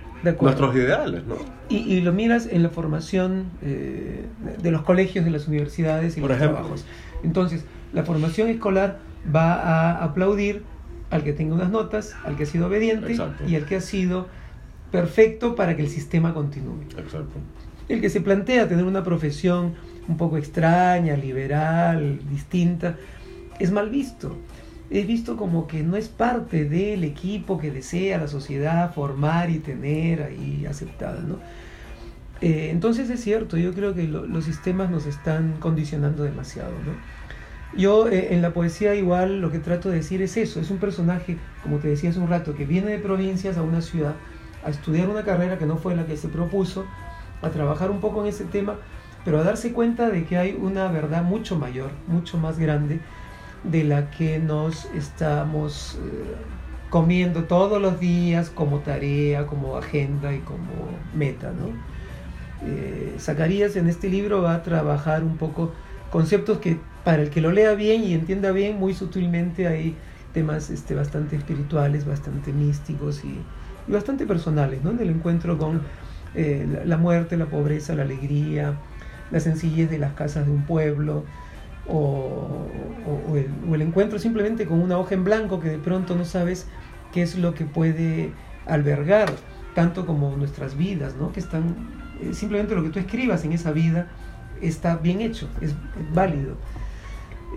nuestros 0.41 0.75
ideales. 0.75 1.25
¿no? 1.25 1.35
Y, 1.69 2.01
lo 2.01 2.13
miras 2.13 2.47
en 2.47 2.63
la 2.63 2.69
formación 2.69 3.45
eh, 3.61 4.25
de 4.61 4.71
los 4.71 4.81
colegios, 4.81 5.25
de 5.25 5.31
las 5.31 5.47
universidades 5.47 6.17
y 6.17 6.21
los 6.21 6.37
trabajos. 6.37 6.85
Entonces, 7.23 7.65
la 7.93 8.03
formación 8.03 8.49
escolar 8.49 8.99
va 9.33 9.53
a 9.53 10.03
aplaudir 10.03 10.63
al 11.09 11.23
que 11.23 11.33
tenga 11.33 11.55
unas 11.55 11.69
notas, 11.69 12.15
al 12.25 12.35
que 12.35 12.43
ha 12.43 12.45
sido 12.45 12.67
obediente 12.67 13.15
y 13.47 13.55
al 13.55 13.65
que 13.65 13.77
ha 13.77 13.81
sido 13.81 14.27
perfecto 14.91 15.55
para 15.55 15.75
que 15.75 15.81
el 15.81 15.89
sistema 15.89 16.33
continúe. 16.33 16.81
Exacto. 16.97 17.39
El 17.87 18.01
que 18.01 18.09
se 18.09 18.21
plantea 18.21 18.67
tener 18.67 18.85
una 18.85 19.03
profesión 19.03 19.75
un 20.07 20.17
poco 20.17 20.37
extraña, 20.37 21.15
liberal, 21.15 22.19
distinta, 22.29 22.95
es 23.59 23.71
mal 23.71 23.89
visto. 23.89 24.37
Es 24.89 25.07
visto 25.07 25.35
como 25.35 25.67
que 25.67 25.83
no 25.83 25.95
es 25.95 26.09
parte 26.09 26.65
del 26.65 27.03
equipo 27.03 27.57
que 27.57 27.71
desea 27.71 28.19
la 28.19 28.27
sociedad 28.27 28.93
formar 28.93 29.49
y 29.49 29.59
tener 29.59 30.23
ahí 30.23 30.65
aceptada, 30.69 31.21
¿no? 31.21 31.39
Eh, 32.41 32.69
entonces 32.71 33.09
es 33.09 33.21
cierto, 33.21 33.57
yo 33.57 33.73
creo 33.73 33.95
que 33.95 34.03
los 34.03 34.43
sistemas 34.43 34.91
nos 34.91 35.05
están 35.05 35.55
condicionando 35.59 36.23
demasiado, 36.23 36.71
¿no? 36.71 37.79
Yo 37.79 38.07
eh, 38.07 38.33
en 38.33 38.41
la 38.41 38.53
poesía 38.53 38.95
igual 38.95 39.41
lo 39.41 39.51
que 39.51 39.59
trato 39.59 39.89
de 39.89 39.97
decir 39.97 40.21
es 40.21 40.37
eso, 40.37 40.59
es 40.59 40.69
un 40.69 40.77
personaje, 40.77 41.37
como 41.63 41.77
te 41.77 41.87
decía 41.87 42.09
hace 42.09 42.19
un 42.19 42.29
rato, 42.29 42.55
que 42.55 42.65
viene 42.65 42.91
de 42.91 42.99
provincias 42.99 43.57
a 43.57 43.63
una 43.63 43.81
ciudad 43.81 44.15
a 44.65 44.69
estudiar 44.69 45.09
una 45.09 45.23
carrera 45.23 45.57
que 45.57 45.65
no 45.65 45.77
fue 45.77 45.95
la 45.95 46.05
que 46.05 46.17
se 46.17 46.27
propuso, 46.27 46.85
a 47.41 47.49
trabajar 47.49 47.91
un 47.91 47.99
poco 47.99 48.21
en 48.21 48.27
ese 48.27 48.45
tema, 48.45 48.75
pero 49.23 49.39
a 49.39 49.43
darse 49.43 49.73
cuenta 49.73 50.09
de 50.09 50.25
que 50.25 50.37
hay 50.37 50.57
una 50.59 50.87
verdad 50.87 51.23
mucho 51.23 51.57
mayor, 51.57 51.91
mucho 52.07 52.37
más 52.37 52.57
grande, 52.57 52.99
de 53.71 53.83
la 53.83 54.11
que 54.11 54.39
nos 54.39 54.85
estamos 54.93 55.95
eh, 55.95 56.35
comiendo 56.89 57.43
todos 57.45 57.81
los 57.81 57.99
días 57.99 58.49
como 58.49 58.79
tarea, 58.79 59.45
como 59.47 59.77
agenda 59.77 60.33
y 60.33 60.39
como 60.39 60.71
meta. 61.13 61.51
¿no? 61.51 61.69
Eh, 62.67 63.15
Zacarías 63.19 63.75
en 63.75 63.87
este 63.87 64.09
libro 64.09 64.41
va 64.41 64.55
a 64.55 64.63
trabajar 64.63 65.23
un 65.23 65.37
poco 65.37 65.73
conceptos 66.11 66.59
que 66.59 66.79
para 67.03 67.21
el 67.21 67.29
que 67.29 67.41
lo 67.41 67.51
lea 67.51 67.73
bien 67.73 68.03
y 68.03 68.13
entienda 68.13 68.51
bien, 68.51 68.79
muy 68.79 68.93
sutilmente 68.93 69.67
hay 69.67 69.95
temas 70.33 70.69
este, 70.69 70.95
bastante 70.95 71.35
espirituales, 71.35 72.05
bastante 72.05 72.51
místicos 72.51 73.23
y, 73.23 73.39
bastante 73.87 74.25
personales, 74.25 74.83
¿no? 74.83 74.91
el 74.91 75.09
encuentro 75.09 75.57
con 75.57 75.81
eh, 76.33 76.81
la 76.85 76.97
muerte, 76.97 77.37
la 77.37 77.45
pobreza, 77.45 77.93
la 77.93 78.01
alegría, 78.01 78.73
la 79.31 79.39
sencillez 79.39 79.89
de 79.89 79.99
las 79.99 80.13
casas 80.13 80.47
de 80.47 80.51
un 80.51 80.63
pueblo, 80.63 81.23
o, 81.87 82.67
el, 83.35 83.81
encuentro 83.81 84.19
simplemente 84.19 84.65
con 84.65 84.81
una 84.81 84.97
hoja 84.97 85.15
en 85.15 85.23
blanco 85.23 85.59
que 85.59 85.69
de 85.69 85.77
pronto 85.77 86.15
no 86.15 86.25
sabes 86.25 86.67
qué 87.11 87.21
es 87.21 87.37
lo 87.37 87.53
que 87.53 87.65
puede 87.65 88.31
albergar, 88.65 89.31
tanto 89.73 90.05
como 90.05 90.35
nuestras 90.35 90.77
vidas, 90.77 91.15
¿no? 91.15 91.31
que 91.31 91.39
están, 91.39 91.75
eh, 92.21 92.33
simplemente 92.33 92.75
lo 92.75 92.83
que 92.83 92.89
tú 92.89 92.99
escribas 92.99 93.43
en 93.45 93.53
esa 93.53 93.71
vida 93.71 94.07
está 94.61 94.97
bien 94.97 95.21
hecho, 95.21 95.49
es, 95.61 95.75
válido. 96.13 96.55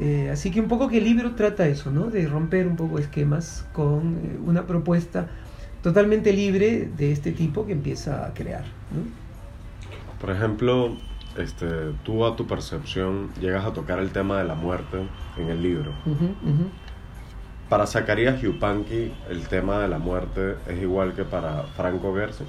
Eh, 0.00 0.30
así 0.32 0.50
que 0.50 0.60
un 0.60 0.68
poco 0.68 0.88
que 0.88 0.98
el 0.98 1.04
libro 1.04 1.34
trata 1.34 1.66
eso, 1.66 1.90
¿no? 1.90 2.10
de 2.10 2.26
romper 2.26 2.66
un 2.66 2.76
poco 2.76 2.98
esquemas 2.98 3.66
con 3.72 4.16
eh, 4.16 4.38
una 4.44 4.66
propuesta 4.66 5.28
totalmente 5.82 6.32
libre 6.32 6.88
de 6.96 7.12
este 7.12 7.32
tipo 7.32 7.66
que 7.66 7.72
empieza 7.72 8.26
a 8.26 8.34
crear. 8.34 8.64
Por 10.20 10.30
ejemplo, 10.30 10.96
este, 11.38 11.66
tú 12.02 12.24
a 12.26 12.36
tu 12.36 12.46
percepción 12.46 13.30
llegas 13.40 13.64
a 13.64 13.72
tocar 13.72 14.00
el 14.00 14.10
tema 14.10 14.38
de 14.38 14.44
la 14.44 14.54
muerte 14.54 14.98
en 15.36 15.48
el 15.48 15.62
libro. 15.62 15.92
Para 17.68 17.86
Zacarías 17.86 18.40
Yupanqui, 18.40 19.12
el 19.30 19.46
tema 19.48 19.78
de 19.80 19.88
la 19.88 19.98
muerte 19.98 20.56
es 20.66 20.82
igual 20.82 21.14
que 21.14 21.24
para 21.24 21.62
Franco 21.76 22.14
Gerse. 22.14 22.44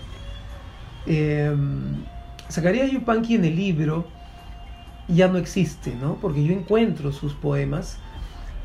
Eh, 1.06 1.56
Zacarías 2.50 2.92
Yupanqui 2.92 3.36
en 3.36 3.46
el 3.46 3.56
libro 3.56 4.08
ya 5.08 5.28
no 5.28 5.38
existe, 5.38 5.96
¿no? 5.96 6.16
Porque 6.16 6.44
yo 6.44 6.54
encuentro 6.54 7.12
sus 7.12 7.34
poemas, 7.34 7.98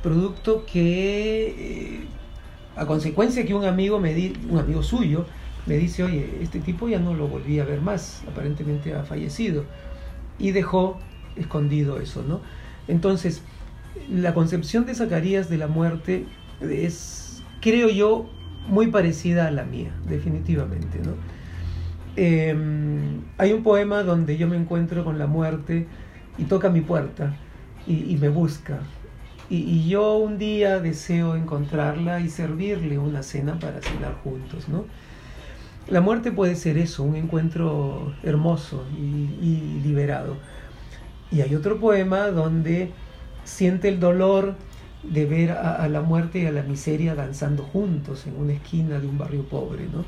producto 0.03 0.65
que, 0.65 1.49
eh, 1.49 2.07
a 2.77 2.87
consecuencia 2.87 3.45
que 3.45 3.55
un 3.55 3.65
amigo, 3.65 4.01
me 4.01 4.15
di, 4.15 4.33
un 4.49 4.59
amigo 4.59 4.83
suyo 4.83 5.27
me 5.67 5.77
dice, 5.77 6.03
oye, 6.03 6.39
este 6.43 6.61
tipo 6.61 6.89
ya 6.89 6.99
no 6.99 7.15
lo 7.15 7.27
volví 7.27 7.59
a 7.59 7.65
ver 7.65 7.81
más, 7.81 8.23
aparentemente 8.29 8.95
ha 8.95 9.03
fallecido 9.03 9.65
y 10.39 10.51
dejó 10.51 10.99
escondido 11.37 12.01
eso, 12.01 12.23
¿no? 12.23 12.41
Entonces, 12.89 13.43
la 14.11 14.35
concepción 14.35 14.87
de 14.87 14.95
Zacarías 14.95 15.49
de 15.49 15.59
la 15.59 15.67
muerte 15.67 16.27
es, 16.61 17.43
creo 17.61 17.89
yo, 17.89 18.31
muy 18.69 18.89
parecida 18.89 19.47
a 19.47 19.51
la 19.51 19.65
mía, 19.65 19.93
definitivamente, 20.09 20.99
¿no? 21.05 21.13
Em, 22.17 23.23
hay 23.39 23.53
un 23.53 23.63
poema 23.63 24.03
donde 24.03 24.37
yo 24.37 24.47
me 24.47 24.57
encuentro 24.57 25.05
con 25.05 25.19
la 25.19 25.27
muerte 25.27 25.87
y 26.39 26.45
toca 26.45 26.71
mi 26.71 26.81
puerta 26.81 27.37
y, 27.87 28.17
me 28.17 28.29
busca. 28.29 28.79
Y, 29.51 29.57
y, 29.57 29.89
yo 29.89 30.17
un 30.17 30.39
día 30.39 30.81
deseo 30.81 31.37
encontrarla 31.37 32.21
y 32.21 32.31
servirle 32.31 32.99
una 32.99 33.23
cena 33.23 33.59
para 33.59 33.83
cenar 33.83 34.15
juntos, 34.23 34.69
¿no? 34.69 34.85
La 35.89 36.01
muerte 36.01 36.33
puede 36.33 36.57
ser 36.57 36.79
eso, 36.79 37.03
un 37.03 37.15
encuentro 37.15 38.15
hermoso 38.23 38.85
y, 38.99 39.81
liberado. 39.83 40.37
Y 41.31 41.43
hay 41.43 41.55
otro 41.55 41.79
poema 41.79 42.29
donde 42.29 42.91
siente 43.45 43.89
el 43.89 44.01
dolor 44.01 44.55
de 45.03 45.27
ver 45.27 45.51
a, 45.53 45.87
la 45.89 46.01
muerte 46.01 46.39
y 46.39 46.47
a 46.47 46.53
la 46.53 46.63
miseria 46.63 47.15
danzando 47.15 47.63
juntos 47.65 48.27
en 48.27 48.37
una 48.37 48.55
esquina 48.55 48.99
de 48.99 49.07
un 49.07 49.19
barrio 49.19 49.43
pobre. 49.43 49.85
¿no? 49.93 50.05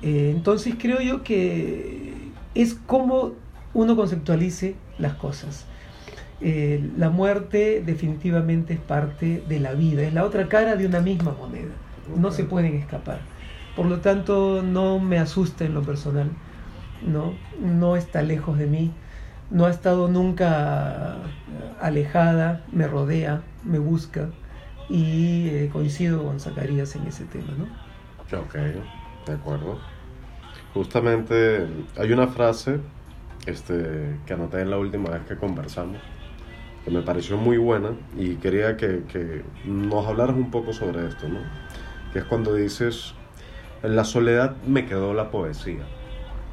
Eh, 0.00 0.30
entonces 0.34 0.76
creo 0.78 1.00
yo 1.00 1.22
que 1.22 2.14
es 2.54 2.74
como 2.74 3.32
uno 3.74 3.96
conceptualice 3.96 4.76
las 4.98 5.14
cosas. 5.14 5.66
Eh, 6.40 6.90
la 6.96 7.10
muerte 7.10 7.82
definitivamente 7.84 8.74
es 8.74 8.80
parte 8.80 9.42
de 9.46 9.60
la 9.60 9.72
vida, 9.72 10.02
es 10.02 10.14
la 10.14 10.24
otra 10.24 10.48
cara 10.48 10.76
de 10.76 10.86
una 10.86 11.00
misma 11.00 11.34
moneda. 11.38 11.72
No 12.16 12.32
se 12.32 12.44
pueden 12.44 12.74
escapar. 12.74 13.33
Por 13.76 13.86
lo 13.86 14.00
tanto, 14.00 14.62
no 14.62 14.98
me 14.98 15.18
asusta 15.18 15.64
en 15.64 15.74
lo 15.74 15.82
personal, 15.82 16.30
¿no? 17.06 17.34
No 17.60 17.96
está 17.96 18.22
lejos 18.22 18.56
de 18.58 18.66
mí, 18.66 18.92
no 19.50 19.66
ha 19.66 19.70
estado 19.70 20.08
nunca 20.08 21.16
alejada, 21.80 22.64
me 22.72 22.86
rodea, 22.86 23.42
me 23.64 23.78
busca 23.78 24.28
y 24.88 25.48
eh, 25.48 25.70
coincido 25.72 26.22
con 26.24 26.40
Zacarías 26.40 26.94
en 26.96 27.06
ese 27.06 27.24
tema, 27.24 27.52
¿no? 27.58 27.64
Ok, 28.38 28.54
de 28.54 29.32
acuerdo. 29.32 29.78
Justamente 30.72 31.66
hay 31.96 32.12
una 32.12 32.26
frase 32.26 32.80
este, 33.46 34.18
que 34.26 34.32
anoté 34.32 34.60
en 34.60 34.70
la 34.70 34.78
última 34.78 35.10
vez 35.10 35.22
que 35.22 35.36
conversamos, 35.36 35.98
que 36.84 36.90
me 36.90 37.02
pareció 37.02 37.36
muy 37.36 37.58
buena 37.58 37.90
y 38.16 38.36
quería 38.36 38.76
que, 38.76 39.04
que 39.04 39.44
nos 39.64 40.06
hablaras 40.06 40.36
un 40.36 40.50
poco 40.50 40.72
sobre 40.72 41.06
esto, 41.06 41.28
¿no? 41.28 41.40
Que 42.12 42.20
es 42.20 42.24
cuando 42.24 42.54
dices, 42.54 43.14
en 43.84 43.96
la 43.96 44.04
soledad 44.04 44.56
me 44.66 44.86
quedó 44.86 45.12
la 45.12 45.30
poesía. 45.30 45.82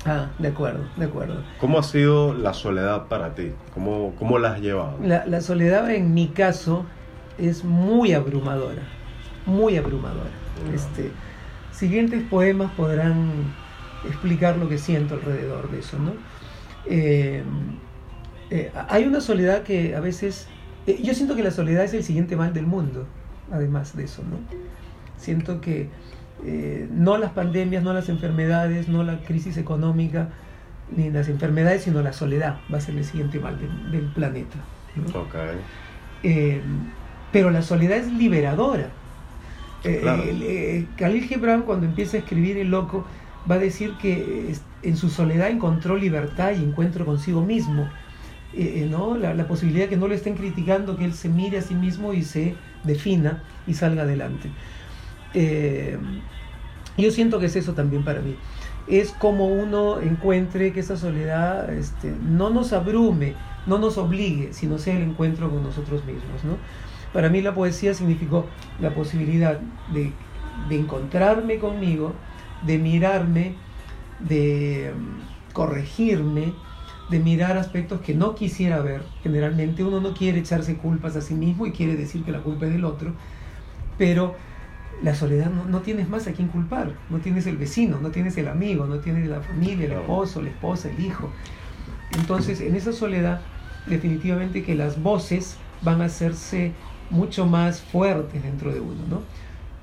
Ah, 0.05 0.29
de 0.39 0.49
acuerdo, 0.49 0.83
de 0.97 1.05
acuerdo. 1.05 1.43
¿Cómo 1.59 1.79
ha 1.79 1.83
sido 1.83 2.33
la 2.33 2.53
soledad 2.53 3.07
para 3.07 3.35
ti? 3.35 3.51
¿Cómo, 3.73 4.13
cómo 4.17 4.37
la 4.37 4.53
has 4.53 4.61
llevado? 4.61 4.97
La, 5.01 5.41
soledad 5.41 5.89
en 5.91 6.13
mi 6.13 6.27
caso 6.27 6.85
es 7.37 7.63
muy 7.63 8.13
abrumadora, 8.13 8.81
muy 9.45 9.77
abrumadora. 9.77 10.29
Este, 10.73 11.11
siguientes 11.71 12.23
poemas 12.29 12.71
podrán 12.71 13.53
explicar 14.07 14.57
lo 14.57 14.67
que 14.67 14.77
siento 14.77 15.15
alrededor 15.15 15.69
de 15.71 15.79
eso, 15.79 15.99
¿no? 15.99 16.13
Eh, 16.85 17.43
eh, 18.49 18.71
hay 18.89 19.05
una 19.05 19.21
soledad 19.21 19.63
que 19.63 19.95
a 19.95 19.99
veces... 19.99 20.47
Eh, 20.87 20.99
yo 21.03 21.13
siento 21.13 21.35
que 21.35 21.43
la 21.43 21.51
soledad 21.51 21.83
es 21.83 21.93
el 21.93 22.03
siguiente 22.03 22.35
mal 22.35 22.53
del 22.53 22.65
mundo, 22.65 23.05
además 23.51 23.95
de 23.95 24.05
eso, 24.05 24.23
¿no? 24.23 24.37
Siento 25.15 25.61
que 25.61 25.89
eh, 26.43 26.87
no 26.91 27.17
las 27.17 27.31
pandemias, 27.31 27.83
no 27.83 27.93
las 27.93 28.09
enfermedades, 28.09 28.87
no 28.87 29.03
la 29.03 29.19
crisis 29.23 29.57
económica, 29.57 30.29
ni 30.95 31.09
las 31.09 31.29
enfermedades, 31.29 31.83
sino 31.83 32.01
la 32.01 32.13
soledad 32.13 32.61
va 32.73 32.77
a 32.77 32.81
ser 32.81 32.95
el 32.97 33.05
siguiente 33.05 33.39
mal 33.39 33.57
del, 33.59 33.91
del 33.91 34.11
planeta. 34.11 34.57
¿no? 34.95 35.21
Ok. 35.21 35.35
Eh, 36.23 36.61
pero 37.31 37.49
la 37.51 37.61
soledad 37.61 37.97
es 37.97 38.11
liberadora. 38.11 38.89
Eh, 39.83 39.99
Claro. 40.01 40.23
eh, 40.27 40.87
Khalil 40.97 41.23
Gibran 41.25 41.63
cuando 41.63 41.85
empieza 41.87 42.17
a 42.17 42.19
escribir 42.19 42.57
El 42.57 42.69
Loco 42.69 43.05
va 43.49 43.55
a 43.55 43.59
decir 43.59 43.97
que 43.97 44.55
en 44.83 44.97
su 44.97 45.09
soledad 45.09 45.49
encontró 45.49 45.95
libertad 45.97 46.51
y 46.51 46.63
encuentro 46.63 47.05
consigo 47.05 47.41
mismo. 47.43 47.89
¿no? 48.89 49.17
la, 49.17 49.33
la 49.33 49.47
posibilidad 49.47 49.87
que 49.87 49.95
no 49.95 50.07
le 50.09 50.15
estén 50.15 50.35
criticando, 50.35 50.97
que 50.97 51.05
él 51.05 51.13
se 51.13 51.29
mire 51.29 51.59
a 51.59 51.61
sí 51.61 51.73
mismo 51.73 52.13
y 52.13 52.23
se 52.23 52.57
defina 52.83 53.43
y 53.65 53.73
salga 53.75 54.03
adelante. 54.03 54.49
Eh, 55.33 55.97
yo 56.97 57.11
siento 57.11 57.39
que 57.39 57.45
es 57.47 57.55
eso 57.55 57.73
también 57.73 58.03
para 58.03 58.21
mí. 58.21 58.35
Es 58.87 59.11
como 59.11 59.47
uno 59.47 59.99
encuentre 60.01 60.73
que 60.73 60.79
esa 60.79 60.97
soledad 60.97 61.71
este, 61.73 62.11
no 62.11 62.49
nos 62.49 62.73
abrume, 62.73 63.35
no 63.65 63.77
nos 63.77 63.97
obligue, 63.97 64.53
sino 64.53 64.77
sea 64.77 64.97
el 64.97 65.03
encuentro 65.03 65.49
con 65.49 65.63
nosotros 65.63 66.03
mismos. 66.05 66.43
¿no? 66.43 66.57
Para 67.13 67.29
mí 67.29 67.41
la 67.41 67.53
poesía 67.53 67.93
significó 67.93 68.45
la 68.79 68.93
posibilidad 68.93 69.59
de, 69.93 70.11
de 70.69 70.75
encontrarme 70.79 71.59
conmigo, 71.59 72.13
de 72.65 72.77
mirarme, 72.77 73.55
de 74.19 74.93
mm, 74.95 75.53
corregirme, 75.53 76.53
de 77.09 77.19
mirar 77.19 77.57
aspectos 77.57 78.01
que 78.01 78.13
no 78.13 78.35
quisiera 78.35 78.79
ver. 78.81 79.03
Generalmente 79.23 79.83
uno 79.83 79.99
no 79.99 80.13
quiere 80.13 80.39
echarse 80.39 80.77
culpas 80.77 81.15
a 81.15 81.21
sí 81.21 81.33
mismo 81.33 81.65
y 81.65 81.71
quiere 81.71 81.95
decir 81.95 82.23
que 82.23 82.31
la 82.31 82.39
culpa 82.39 82.65
es 82.65 82.73
del 82.73 82.85
otro, 82.85 83.13
pero 83.97 84.35
la 85.03 85.15
soledad 85.15 85.49
no, 85.49 85.65
no 85.65 85.79
tienes 85.79 86.09
más 86.09 86.27
a 86.27 86.33
quién 86.33 86.47
culpar, 86.47 86.93
no 87.09 87.17
tienes 87.19 87.47
el 87.47 87.57
vecino, 87.57 87.99
no 87.99 88.11
tienes 88.11 88.37
el 88.37 88.47
amigo, 88.47 88.85
no 88.85 88.99
tienes 88.99 89.27
la 89.27 89.41
familia, 89.41 89.85
el 89.85 89.93
esposo, 89.93 90.41
la 90.41 90.49
esposa, 90.49 90.89
el 90.89 91.03
hijo. 91.03 91.29
Entonces, 92.17 92.61
en 92.61 92.75
esa 92.75 92.93
soledad, 92.93 93.41
definitivamente 93.87 94.63
que 94.63 94.75
las 94.75 95.01
voces 95.01 95.57
van 95.81 96.01
a 96.01 96.05
hacerse 96.05 96.73
mucho 97.09 97.45
más 97.45 97.81
fuertes 97.81 98.43
dentro 98.43 98.73
de 98.73 98.79
uno, 98.79 99.01
¿no? 99.09 99.21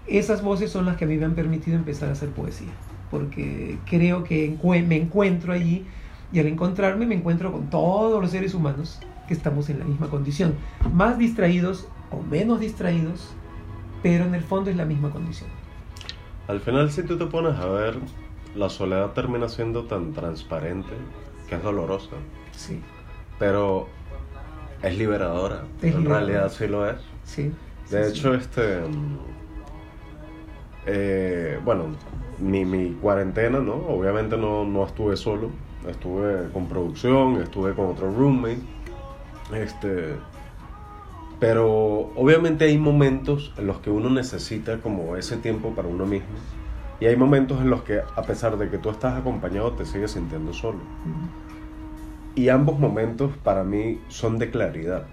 Esas 0.06 0.42
voces 0.42 0.70
son 0.70 0.86
las 0.86 0.96
que 0.96 1.04
a 1.04 1.08
mí 1.08 1.16
me 1.16 1.26
han 1.26 1.34
permitido 1.34 1.76
empezar 1.76 2.08
a 2.08 2.12
hacer 2.12 2.30
poesía, 2.30 2.72
porque 3.10 3.78
creo 3.84 4.24
que 4.24 4.56
me 4.86 4.96
encuentro 4.96 5.52
allí 5.52 5.84
y 6.32 6.38
al 6.38 6.46
encontrarme 6.46 7.06
me 7.06 7.14
encuentro 7.14 7.52
con 7.52 7.68
todos 7.68 8.20
los 8.20 8.30
seres 8.30 8.54
humanos 8.54 9.00
que 9.26 9.34
estamos 9.34 9.68
en 9.68 9.80
la 9.80 9.84
misma 9.84 10.08
condición, 10.08 10.54
más 10.94 11.18
distraídos 11.18 11.88
o 12.10 12.22
menos 12.22 12.60
distraídos, 12.60 13.34
pero 14.02 14.24
en 14.24 14.34
el 14.34 14.42
fondo 14.42 14.70
es 14.70 14.76
la 14.76 14.84
misma 14.84 15.10
condición. 15.10 15.50
Al 16.46 16.60
final, 16.60 16.90
si 16.90 17.02
tú 17.02 17.16
te 17.18 17.26
pones 17.26 17.54
a 17.58 17.66
ver, 17.66 17.98
la 18.54 18.68
soledad 18.70 19.12
termina 19.12 19.48
siendo 19.48 19.84
tan 19.84 20.12
transparente 20.12 20.92
que 21.48 21.56
es 21.56 21.62
dolorosa, 21.62 22.16
Sí, 22.52 22.80
pero 23.38 23.88
es 24.82 24.96
liberadora. 24.98 25.64
Es 25.82 25.94
en 25.94 25.98
liberadora. 26.00 26.18
realidad 26.20 26.50
sí 26.52 26.66
lo 26.66 26.88
es. 26.88 26.96
sí. 27.24 27.52
De 27.90 28.04
sí, 28.04 28.10
hecho, 28.10 28.32
sí. 28.34 28.38
este. 28.40 28.80
eh, 30.86 31.58
bueno, 31.64 31.86
mi, 32.38 32.64
mi 32.64 32.92
cuarentena, 32.94 33.60
¿no? 33.60 33.74
Obviamente 33.74 34.36
no, 34.36 34.64
no 34.64 34.84
estuve 34.84 35.16
solo. 35.16 35.50
Estuve 35.88 36.50
con 36.52 36.66
producción, 36.66 37.40
estuve 37.40 37.74
con 37.74 37.86
otro 37.86 38.12
roommate. 38.12 38.60
Este. 39.54 40.16
Pero 41.40 42.10
obviamente 42.16 42.64
hay 42.64 42.78
momentos 42.78 43.52
en 43.56 43.66
los 43.66 43.78
que 43.78 43.90
uno 43.90 44.10
necesita 44.10 44.78
como 44.78 45.16
ese 45.16 45.36
tiempo 45.36 45.70
para 45.74 45.88
uno 45.88 46.04
mismo. 46.04 46.28
Y 47.00 47.06
hay 47.06 47.16
momentos 47.16 47.60
en 47.60 47.70
los 47.70 47.82
que, 47.82 48.00
a 48.00 48.22
pesar 48.22 48.58
de 48.58 48.68
que 48.70 48.78
tú 48.78 48.90
estás 48.90 49.16
acompañado, 49.16 49.72
te 49.72 49.86
sigues 49.86 50.10
sintiendo 50.12 50.52
solo. 50.52 50.80
Y 52.34 52.48
ambos 52.48 52.78
momentos 52.80 53.30
para 53.44 53.62
mí 53.62 54.00
son 54.08 54.38
de 54.38 54.50
claridad. 54.50 55.04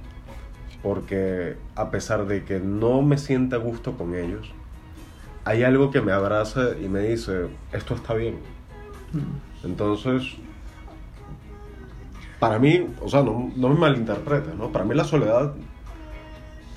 Porque 0.81 1.57
a 1.75 1.91
pesar 1.91 2.25
de 2.25 2.43
que 2.43 2.59
no 2.59 3.03
me 3.03 3.19
sienta 3.19 3.57
a 3.57 3.59
gusto 3.59 3.95
con 3.95 4.15
ellos, 4.15 4.51
hay 5.43 5.63
algo 5.63 5.91
que 5.91 6.01
me 6.01 6.11
abraza 6.11 6.71
y 6.83 6.89
me 6.89 7.01
dice, 7.01 7.47
esto 7.71 7.93
está 7.93 8.15
bien. 8.15 8.39
Mm. 9.13 9.65
Entonces, 9.67 10.23
para 12.39 12.57
mí, 12.57 12.87
o 12.99 13.09
sea, 13.09 13.21
no, 13.21 13.51
no 13.55 13.69
me 13.69 13.75
malinterpretes, 13.75 14.55
¿no? 14.55 14.71
Para 14.71 14.85
mí 14.85 14.95
la 14.95 15.03
soledad 15.03 15.53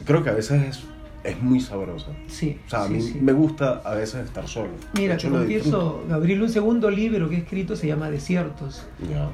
creo 0.09 0.25
que 0.25 0.31
a 0.31 0.33
veces 0.33 0.63
es, 0.63 0.83
es 1.23 1.43
muy 1.43 1.61
sabrosa. 1.61 2.07
Sí, 2.29 2.59
O 2.67 2.71
sea, 2.71 2.85
a 2.85 2.89
mí 2.89 3.03
sí. 3.03 3.19
me 3.21 3.33
gusta 3.35 3.83
a 3.85 3.95
veces 3.95 4.25
estar 4.25 4.49
solo. 4.49 4.71
Mira, 4.95 5.19
te 5.19 5.29
confieso. 5.29 6.03
Gabriel, 6.09 6.43
un 6.43 6.49
segundo 6.49 6.91
libro 6.91 7.29
que 7.29 7.37
he 7.37 7.39
escrito 7.41 7.77
se 7.77 7.89
llama 7.89 8.09
Desiertos. 8.11 8.87
Ya. 9.07 9.29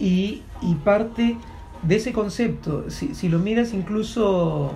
Y, 0.00 0.42
y 0.62 0.74
parte 0.84 1.36
de 1.82 1.94
ese 1.96 2.12
concepto, 2.12 2.90
si, 2.90 3.14
si 3.14 3.28
lo 3.28 3.38
miras 3.38 3.72
incluso 3.72 4.72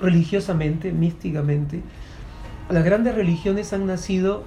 religiosamente, 0.00 0.90
místicamente, 0.90 1.82
las 2.70 2.82
grandes 2.82 3.14
religiones 3.14 3.74
han 3.74 3.84
nacido 3.84 4.44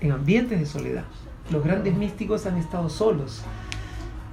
en 0.00 0.10
ambientes 0.10 0.58
de 0.58 0.66
soledad. 0.66 1.04
Los 1.52 1.62
grandes 1.62 1.96
místicos 1.96 2.46
han 2.46 2.56
estado 2.56 2.88
solos. 2.88 3.42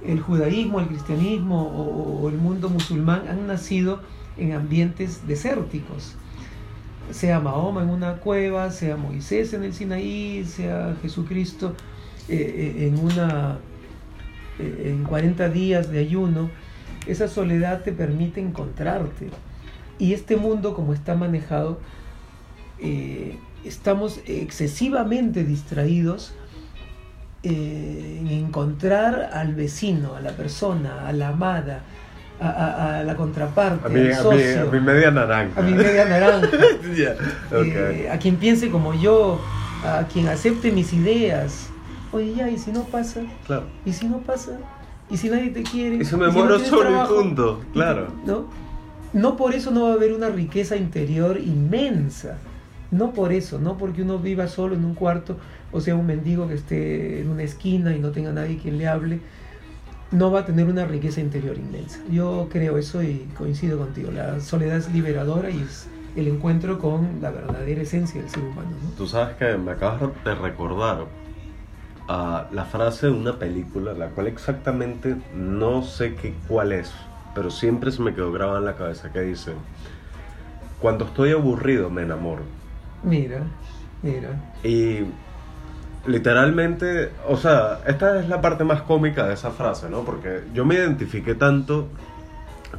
El 0.04 0.20
judaísmo, 0.20 0.80
el 0.80 0.86
cristianismo 0.86 1.62
o, 1.62 2.28
el 2.28 2.36
mundo 2.36 2.68
musulmán 2.68 3.28
han 3.28 3.46
nacido 3.46 4.00
en 4.36 4.52
ambientes 4.52 5.26
desérticos. 5.26 6.14
Sea 7.10 7.40
Mahoma 7.40 7.82
en 7.82 7.90
una 7.90 8.14
cueva, 8.16 8.70
sea 8.70 8.96
Moisés 8.96 9.54
en 9.54 9.64
el 9.64 9.72
Sinaí, 9.74 10.44
sea 10.44 10.96
Jesucristo 11.02 11.74
eh, 12.28 12.74
eh, 12.78 12.86
en 12.86 12.98
una 12.98 13.58
eh, 14.58 14.90
en 14.90 15.04
40 15.04 15.48
días 15.50 15.90
de 15.90 16.00
ayuno, 16.00 16.50
esa 17.06 17.28
soledad 17.28 17.82
te 17.82 17.92
permite 17.92 18.40
encontrarte. 18.40 19.30
Y 19.98 20.12
este 20.12 20.36
mundo, 20.36 20.74
como 20.74 20.94
está 20.94 21.14
manejado, 21.14 21.78
eh, 22.80 23.38
estamos 23.64 24.20
excesivamente 24.26 25.44
distraídos 25.44 26.34
eh, 27.42 28.18
en 28.20 28.28
encontrar 28.28 29.30
al 29.32 29.54
vecino, 29.54 30.14
a 30.16 30.20
la 30.20 30.30
persona, 30.32 31.06
a 31.06 31.12
la 31.12 31.28
amada, 31.28 31.80
a, 32.40 32.48
a- 32.48 32.98
a 33.00 33.04
la 33.04 33.16
contraparte, 33.16 33.86
A 33.86 33.88
mí, 33.88 34.00
al 34.08 34.14
socio, 34.14 34.62
a 34.68 34.72
mi 34.72 34.80
media 34.80 35.10
naranja. 35.10 35.60
a 35.60 35.62
mi 35.62 35.72
media 35.72 36.04
naranja, 36.04 36.48
eh, 37.52 38.08
a 38.12 38.18
quien 38.18 38.36
piense 38.36 38.70
como 38.70 38.94
yo, 38.94 39.40
a 39.84 40.04
quien 40.12 40.28
acepte 40.28 40.70
mis 40.72 40.92
ideas. 40.92 41.68
Oye, 42.12 42.34
ya, 42.34 42.48
¿y 42.48 42.58
si 42.58 42.72
no 42.72 42.82
pasa? 42.84 43.20
Claro. 43.46 43.64
¿Y 43.84 43.92
si 43.92 44.06
no 44.06 44.18
pasa? 44.18 44.52
¿Y 45.10 45.16
si 45.16 45.28
nadie 45.30 45.50
te 45.50 45.62
quiere? 45.62 45.96
Y 45.96 46.04
si 46.04 46.16
me 46.16 46.26
no 46.26 46.32
muero 46.32 46.54
tienes 46.56 46.68
solo 46.70 46.82
y 46.90 46.92
trabajo? 46.92 47.14
punto, 47.16 47.60
¿Y 47.70 47.72
claro. 47.72 48.06
tú- 48.24 48.30
¿No? 48.32 48.44
no 49.12 49.36
por 49.36 49.54
eso 49.54 49.70
no 49.70 49.84
va 49.84 49.90
a 49.90 49.92
haber 49.94 50.12
una 50.12 50.28
riqueza 50.28 50.76
interior 50.76 51.38
inmensa. 51.38 52.38
No 52.90 53.12
por 53.12 53.32
eso, 53.32 53.58
no 53.58 53.76
porque 53.76 54.02
uno 54.02 54.18
viva 54.18 54.48
solo 54.48 54.74
en 54.74 54.84
un 54.84 54.94
cuarto 54.94 55.36
o 55.72 55.80
sea 55.80 55.94
un 55.94 56.06
mendigo 56.06 56.48
que 56.48 56.54
esté 56.54 57.20
en 57.20 57.30
una 57.30 57.42
esquina 57.42 57.94
y 57.94 57.98
no 57.98 58.10
tenga 58.10 58.32
nadie 58.32 58.58
quien 58.58 58.78
le 58.78 58.88
hable, 58.88 59.20
no 60.10 60.30
va 60.30 60.40
a 60.40 60.46
tener 60.46 60.66
una 60.66 60.84
riqueza 60.84 61.20
interior 61.20 61.56
inmensa. 61.58 62.00
Yo 62.10 62.48
creo 62.50 62.78
eso 62.78 63.02
y 63.02 63.28
coincido 63.36 63.78
contigo. 63.78 64.10
La 64.10 64.40
soledad 64.40 64.78
es 64.78 64.90
liberadora 64.92 65.50
y 65.50 65.60
es 65.60 65.88
el 66.16 66.28
encuentro 66.28 66.78
con 66.78 67.20
la 67.20 67.30
verdadera 67.30 67.82
esencia 67.82 68.20
del 68.20 68.30
ser 68.30 68.42
humano. 68.42 68.70
¿no? 68.82 68.90
Tú 68.96 69.06
sabes 69.06 69.36
que 69.36 69.56
me 69.58 69.72
acabas 69.72 70.00
de 70.24 70.34
recordar 70.34 71.04
ah, 72.08 72.48
la 72.52 72.64
frase 72.64 73.06
de 73.06 73.12
una 73.12 73.38
película, 73.38 73.92
la 73.92 74.08
cual 74.08 74.26
exactamente 74.26 75.16
no 75.34 75.82
sé 75.82 76.14
qué, 76.14 76.34
cuál 76.48 76.72
es, 76.72 76.92
pero 77.34 77.50
siempre 77.50 77.92
se 77.92 78.02
me 78.02 78.14
quedó 78.14 78.32
grabada 78.32 78.58
en 78.58 78.64
la 78.64 78.76
cabeza 78.76 79.12
que 79.12 79.20
dice, 79.20 79.52
cuando 80.80 81.04
estoy 81.04 81.32
aburrido 81.32 81.90
me 81.90 82.02
enamoro. 82.02 82.42
Mira, 83.02 83.42
mira. 84.02 84.30
Y 84.64 85.04
literalmente, 86.08 87.10
o 87.28 87.36
sea, 87.36 87.80
esta 87.86 88.18
es 88.20 88.28
la 88.28 88.40
parte 88.40 88.64
más 88.64 88.82
cómica 88.82 89.26
de 89.26 89.34
esa 89.34 89.50
frase, 89.50 89.88
¿no? 89.88 90.02
Porque 90.04 90.42
yo 90.54 90.64
me 90.64 90.74
identifiqué 90.74 91.34
tanto 91.34 91.88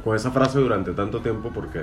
con 0.04 0.16
esa 0.16 0.30
frase 0.30 0.58
durante 0.58 0.92
tanto 0.92 1.20
tiempo 1.20 1.50
porque 1.54 1.82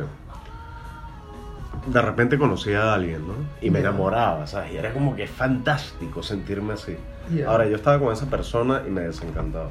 de 1.88 2.02
repente 2.02 2.38
conocí 2.38 2.74
a 2.74 2.94
alguien, 2.94 3.26
¿no? 3.28 3.34
Y 3.62 3.70
me 3.70 3.80
enamoraba, 3.80 4.46
¿sabes? 4.48 4.74
Y 4.74 4.78
era 4.78 4.92
como 4.94 5.16
que 5.16 5.28
fantástico 5.28 6.22
sentirme 6.22 6.74
así. 6.74 6.98
Ahora, 7.46 7.66
yo 7.66 7.76
estaba 7.76 8.00
con 8.00 8.12
esa 8.14 8.26
persona 8.30 8.84
y 8.88 8.90
me 8.90 9.02
desencantaba. 9.02 9.70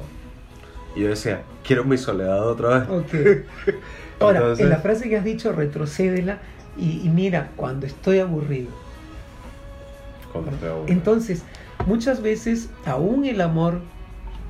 Y 0.95 1.01
yo 1.01 1.09
decía, 1.09 1.41
quiero 1.63 1.83
mi 1.83 1.97
soledad 1.97 2.47
otra 2.47 2.79
vez. 2.79 2.89
Ok. 2.89 3.75
Ahora, 4.19 4.39
Entonces- 4.39 4.63
en 4.65 4.69
la 4.71 4.77
frase 4.77 5.09
que 5.09 5.17
has 5.17 5.23
dicho, 5.23 5.51
retrocédela 5.51 6.39
y, 6.75 7.01
y 7.05 7.09
mira, 7.09 7.49
cuando 7.55 7.85
estoy 7.85 8.19
aburrido. 8.19 8.69
Cuando 10.31 10.51
estoy 10.51 10.69
aburrido. 10.69 10.93
Entonces, 10.93 11.43
muchas 11.87 12.21
veces, 12.21 12.69
aún 12.85 13.25
el 13.25 13.41
amor, 13.41 13.81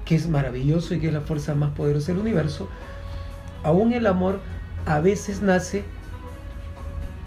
que 0.04 0.16
es 0.16 0.28
maravilloso 0.28 0.96
y 0.96 1.00
que 1.00 1.08
es 1.08 1.14
la 1.14 1.22
fuerza 1.22 1.56
más 1.56 1.72
poderosa 1.72 2.12
del 2.12 2.22
universo, 2.22 2.68
aún 3.64 3.94
el 3.94 4.08
amor 4.08 4.40
a 4.86 5.00
veces 5.00 5.42
nace 5.42 5.84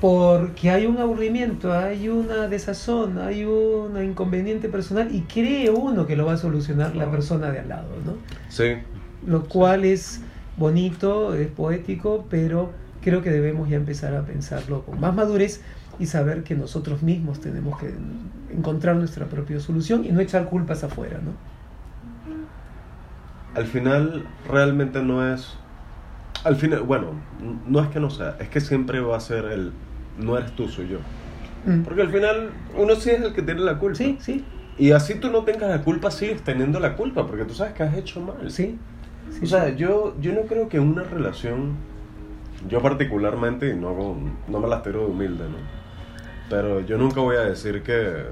porque 0.00 0.70
hay 0.70 0.86
un 0.86 0.96
aburrimiento, 0.98 1.74
hay 1.74 2.08
una 2.08 2.48
desazón, 2.48 3.18
hay 3.18 3.44
un 3.44 4.02
inconveniente 4.02 4.68
personal 4.70 5.14
y 5.14 5.22
cree 5.22 5.68
uno 5.70 6.06
que 6.06 6.16
lo 6.16 6.24
va 6.24 6.32
a 6.32 6.36
solucionar 6.38 6.96
la 6.96 7.10
persona 7.10 7.50
de 7.50 7.58
al 7.58 7.68
lado, 7.68 7.88
¿no? 8.06 8.14
Sí. 8.48 8.78
Lo 9.26 9.44
cual 9.44 9.84
es 9.84 10.22
bonito, 10.56 11.34
es 11.34 11.48
poético, 11.48 12.24
pero 12.30 12.70
creo 13.02 13.22
que 13.22 13.30
debemos 13.30 13.68
ya 13.68 13.76
empezar 13.76 14.14
a 14.14 14.24
pensarlo 14.24 14.82
con 14.84 14.98
más 14.98 15.14
madurez 15.14 15.60
y 15.98 16.06
saber 16.06 16.44
que 16.44 16.54
nosotros 16.54 17.02
mismos 17.02 17.40
tenemos 17.40 17.78
que 17.78 17.92
encontrar 18.52 18.96
nuestra 18.96 19.26
propia 19.26 19.60
solución 19.60 20.04
y 20.04 20.12
no 20.12 20.20
echar 20.20 20.48
culpas 20.48 20.84
afuera, 20.84 21.18
¿no? 21.22 21.32
Al 23.54 23.66
final 23.66 24.24
realmente 24.48 25.02
no 25.02 25.26
es 25.32 25.56
al 26.44 26.56
final, 26.56 26.82
bueno, 26.82 27.08
no 27.66 27.80
es 27.80 27.88
que 27.88 28.00
no 28.00 28.08
sea, 28.10 28.36
es 28.40 28.48
que 28.48 28.60
siempre 28.60 29.00
va 29.00 29.16
a 29.16 29.20
ser 29.20 29.44
el 29.46 29.72
no 30.18 30.36
eres 30.36 30.52
tú, 30.52 30.68
soy 30.68 30.88
yo. 30.88 30.98
Mm. 31.64 31.82
Porque 31.82 32.02
al 32.02 32.10
final 32.10 32.50
uno 32.76 32.94
sí 32.96 33.10
es 33.10 33.20
el 33.20 33.32
que 33.32 33.42
tiene 33.42 33.60
la 33.60 33.78
culpa. 33.78 33.96
Sí, 33.96 34.16
sí, 34.20 34.44
Y 34.78 34.92
así 34.92 35.16
tú 35.16 35.30
no 35.30 35.44
tengas 35.44 35.70
la 35.70 35.82
culpa, 35.82 36.10
sigues 36.10 36.42
teniendo 36.42 36.80
la 36.80 36.96
culpa, 36.96 37.26
porque 37.26 37.44
tú 37.44 37.54
sabes 37.54 37.74
que 37.74 37.82
has 37.82 37.94
hecho 37.96 38.20
mal. 38.20 38.50
sí. 38.50 38.78
sí, 39.30 39.40
O 39.42 39.46
sea, 39.46 39.70
yo, 39.70 40.16
yo 40.20 40.32
no 40.32 40.42
creo 40.42 40.68
que 40.68 40.80
una 40.80 41.02
relación, 41.02 41.76
yo 42.68 42.80
particularmente, 42.80 43.74
no, 43.74 44.16
no 44.48 44.60
me 44.60 44.68
las 44.68 44.82
tiro 44.82 45.00
de 45.00 45.06
humilde, 45.06 45.44
¿no? 45.44 45.79
Pero 46.50 46.80
yo 46.80 46.98
nunca 46.98 47.20
voy 47.20 47.36
a 47.36 47.40
decir 47.42 47.82
que... 47.82 48.24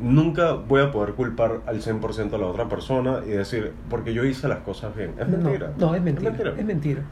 Nunca 0.00 0.52
voy 0.52 0.82
a 0.82 0.90
poder 0.90 1.14
culpar 1.14 1.60
al 1.66 1.80
100% 1.80 2.34
a 2.34 2.38
la 2.38 2.46
otra 2.46 2.68
persona 2.68 3.20
y 3.26 3.30
decir, 3.30 3.72
porque 3.88 4.12
yo 4.12 4.24
hice 4.24 4.46
las 4.48 4.58
cosas 4.58 4.94
bien. 4.94 5.12
Es 5.18 5.26
mentira. 5.28 5.72
No, 5.78 5.94
es 5.94 6.02
mentira, 6.02 6.34
es 6.58 6.64
mentira. 6.64 7.02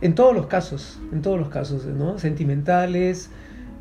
En 0.00 0.14
todos 0.14 0.34
los 0.34 0.46
casos, 0.46 0.98
en 1.12 1.20
todos 1.20 1.38
los 1.38 1.48
casos, 1.50 1.84
¿no? 1.84 2.18
Sentimentales, 2.18 3.30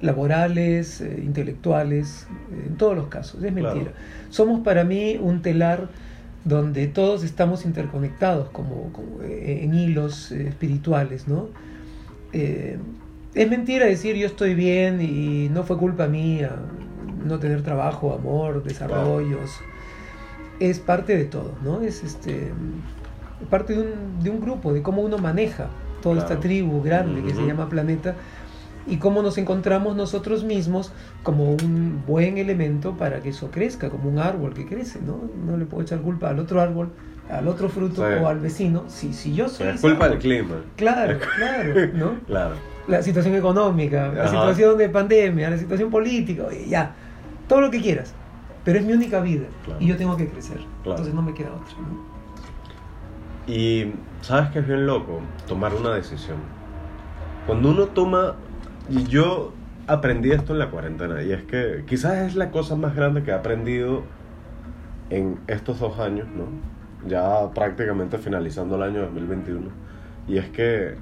laborales, 0.02 1.00
eh, 1.00 1.22
intelectuales, 1.24 2.28
eh, 2.52 2.66
en 2.68 2.76
todos 2.76 2.96
los 2.96 3.08
casos, 3.08 3.42
es 3.42 3.54
Claro. 3.54 3.76
mentira. 3.76 3.94
Somos 4.30 4.60
para 4.62 4.84
mí 4.84 5.18
un 5.22 5.42
telar 5.42 5.88
donde 6.44 6.88
todos 6.88 7.24
estamos 7.24 7.66
interconectados 7.66 8.50
como, 8.50 8.92
como, 8.92 9.22
eh, 9.24 9.62
en 9.64 9.74
hilos 9.76 10.32
eh, 10.34 10.48
espirituales, 10.50 11.28
¿no? 11.28 11.48
Es 13.34 13.50
mentira 13.50 13.86
decir 13.86 14.16
yo 14.16 14.28
estoy 14.28 14.56
bien 14.56 15.02
y 15.02 15.50
no 15.50 15.64
fue 15.64 15.78
culpa 15.78 16.08
mía 16.08 16.56
no 17.26 17.40
tener 17.40 17.62
trabajo, 17.62 18.14
amor, 18.14 18.64
desarrollos. 18.64 19.52
Es 20.60 20.80
parte 20.80 21.16
de 21.16 21.26
todo, 21.26 21.54
¿no? 21.64 21.82
Es 21.82 22.04
este 22.04 22.52
parte 23.50 23.74
de 23.74 23.80
un, 23.82 24.24
de 24.24 24.30
un 24.30 24.40
grupo, 24.42 24.74
de 24.74 24.82
cómo 24.82 25.02
uno 25.02 25.18
maneja 25.18 25.68
toda 26.02 26.16
Claro. 26.16 26.30
esta 26.30 26.40
tribu 26.42 26.82
grande 26.84 27.24
que 27.24 27.34
se 27.34 27.46
llama 27.46 27.70
planeta 27.70 28.16
y 28.88 28.98
cómo 28.98 29.22
nos 29.22 29.38
encontramos 29.38 29.96
nosotros 29.96 30.44
mismos 30.44 30.92
como 31.24 31.52
un 31.54 32.04
buen 32.08 32.38
elemento 32.38 32.98
para 32.98 33.20
que 33.22 33.30
eso 33.30 33.50
crezca, 33.52 33.90
como 33.90 34.10
un 34.10 34.20
árbol 34.20 34.54
que 34.54 34.66
crece, 34.66 35.00
¿no? 35.02 35.20
No 35.46 35.58
le 35.58 35.66
puedo 35.66 35.84
echar 35.84 36.02
culpa 36.02 36.30
al 36.30 36.40
otro 36.40 36.60
árbol, 36.62 36.90
al 37.30 37.48
otro 37.48 37.70
fruto 37.70 38.02
Sí. 38.08 38.24
o 38.24 38.28
al 38.28 38.40
vecino, 38.40 38.84
si, 38.88 39.14
si 39.14 39.34
yo 39.36 39.48
soy... 39.50 39.68
Es 39.68 39.82
culpa 39.82 40.10
del 40.10 40.18
clima. 40.20 40.56
Claro, 40.76 41.18
claro, 41.38 41.74
¿no? 41.94 42.12
Claro. 42.28 42.56
La 42.88 43.02
situación 43.02 43.36
económica, 43.36 44.12
la 44.14 44.28
situación 44.28 44.78
de 44.78 44.90
pandemia, 44.90 45.50
la 45.50 45.58
situación 45.58 45.90
política, 45.90 46.44
oye, 46.48 46.68
ya, 46.68 46.94
todo 47.48 47.62
lo 47.62 47.72
que 47.72 47.82
quieras. 47.82 48.14
Pero 48.64 48.80
es 48.80 48.86
mi 48.86 48.94
única 48.94 49.20
vida 49.22 49.46
Claro. 49.66 49.80
y 49.82 49.88
yo 49.88 49.98
tengo 49.98 50.16
que 50.18 50.28
crecer. 50.28 50.58
Claro. 50.58 50.92
Entonces 50.92 51.14
no 51.14 51.22
me 51.22 51.34
queda 51.34 51.50
otra. 51.54 51.76
¿no? 51.80 52.12
Y 53.48 53.94
sabes 54.22 54.50
que 54.52 54.60
es 54.60 54.68
bien 54.68 54.86
loco 54.86 55.20
tomar 55.48 55.74
una 55.74 55.94
decisión. 55.96 56.38
Cuando 57.48 57.70
uno 57.72 57.88
toma, 57.88 58.36
y 58.90 59.04
yo 59.04 59.52
aprendí 59.88 60.32
esto 60.32 60.54
en 60.54 60.60
la 60.60 60.70
cuarentena, 60.70 61.22
y 61.24 61.32
es 61.32 61.44
que 61.44 61.84
quizás 61.88 62.18
es 62.20 62.36
la 62.36 62.52
cosa 62.52 62.76
más 62.76 62.96
grande 62.96 63.24
que 63.24 63.32
he 63.32 63.34
aprendido 63.34 64.04
en 65.10 65.40
estos 65.48 65.80
dos 65.80 66.00
años, 66.00 66.28
¿no? 66.36 66.46
Ya 67.10 67.50
prácticamente 67.54 68.20
finalizando 68.20 68.76
el 68.76 68.84
año 68.84 69.02
2021. 69.02 69.70
Y 70.28 70.38
es 70.38 70.50
que 70.50 70.96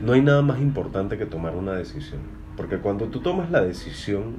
no 0.00 0.12
hay 0.12 0.22
nada 0.22 0.42
más 0.42 0.60
importante 0.60 1.18
que 1.18 1.26
tomar 1.26 1.54
una 1.54 1.72
decisión. 1.72 2.20
Porque 2.56 2.78
cuando 2.78 3.06
tú 3.06 3.20
tomas 3.20 3.50
la 3.50 3.62
decisión, 3.62 4.36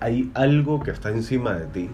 hay 0.00 0.30
algo 0.34 0.82
que 0.82 0.90
está 0.90 1.10
encima 1.10 1.54
de 1.54 1.66
ti. 1.66 1.90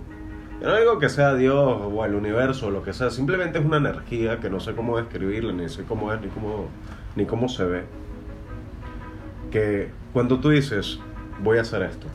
Yo 0.60 0.84
no 0.84 0.98
que 0.98 1.08
sea 1.08 1.34
Dios 1.34 1.54
o 1.56 2.04
el 2.04 2.14
universo 2.14 2.66
o 2.66 2.70
lo 2.70 2.82
que 2.82 2.92
sea, 2.92 3.10
simplemente 3.10 3.58
es 3.58 3.64
una 3.64 3.76
energía 3.76 4.40
que 4.40 4.50
no 4.50 4.58
sé 4.58 4.74
cómo 4.74 4.96
describirla, 4.96 5.52
ni 5.52 5.68
sé 5.68 5.84
cómo 5.84 6.12
es, 6.12 6.20
ni 6.20 6.28
cómo, 6.28 6.66
ni 7.14 7.26
cómo 7.26 7.48
se 7.48 7.64
ve. 7.64 7.84
Que 9.52 9.90
cuando 10.12 10.40
tú 10.40 10.50
dices, 10.50 10.98
voy 11.42 11.58
a 11.58 11.60
hacer 11.60 11.82
esto, 11.82 12.08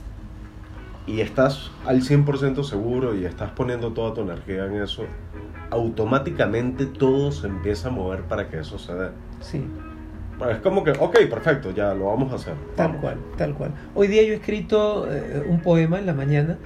y 1.05 1.21
estás 1.21 1.71
al 1.85 2.01
100% 2.01 2.63
seguro 2.63 3.15
y 3.15 3.25
estás 3.25 3.51
poniendo 3.51 3.93
toda 3.93 4.13
tu 4.13 4.21
energía 4.21 4.65
en 4.65 4.81
eso, 4.81 5.05
automáticamente 5.69 6.85
todo 6.85 7.31
se 7.31 7.47
empieza 7.47 7.89
a 7.89 7.91
mover 7.91 8.23
para 8.23 8.49
que 8.49 8.59
eso 8.59 8.77
se 8.77 8.93
dé. 8.93 9.09
Sí, 9.39 9.65
Es 10.49 10.57
como 10.57 10.83
que, 10.83 10.91
ok, 10.91 11.19
perfecto, 11.29 11.71
ya 11.71 11.93
lo 11.93 12.07
vamos 12.07 12.31
a 12.31 12.35
hacer. 12.35 12.53
tal 12.75 12.87
Vamos. 12.87 13.01
cual, 13.01 13.17
tal 13.37 13.53
cual. 13.53 13.71
Hoy 13.95 14.07
día 14.07 14.23
yo 14.23 14.33
he 14.33 14.35
escrito 14.35 15.07
eh, 15.09 15.43
un 15.47 15.61
poema 15.61 15.99
en 15.99 16.05
la 16.05 16.13
mañana, 16.13 16.57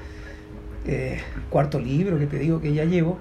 eh, 0.85 1.19
cuarto 1.49 1.79
libro 1.79 2.17
que 2.17 2.25
te 2.25 2.39
digo 2.39 2.59
que 2.61 2.73
ya 2.73 2.85
llevo, 2.85 3.17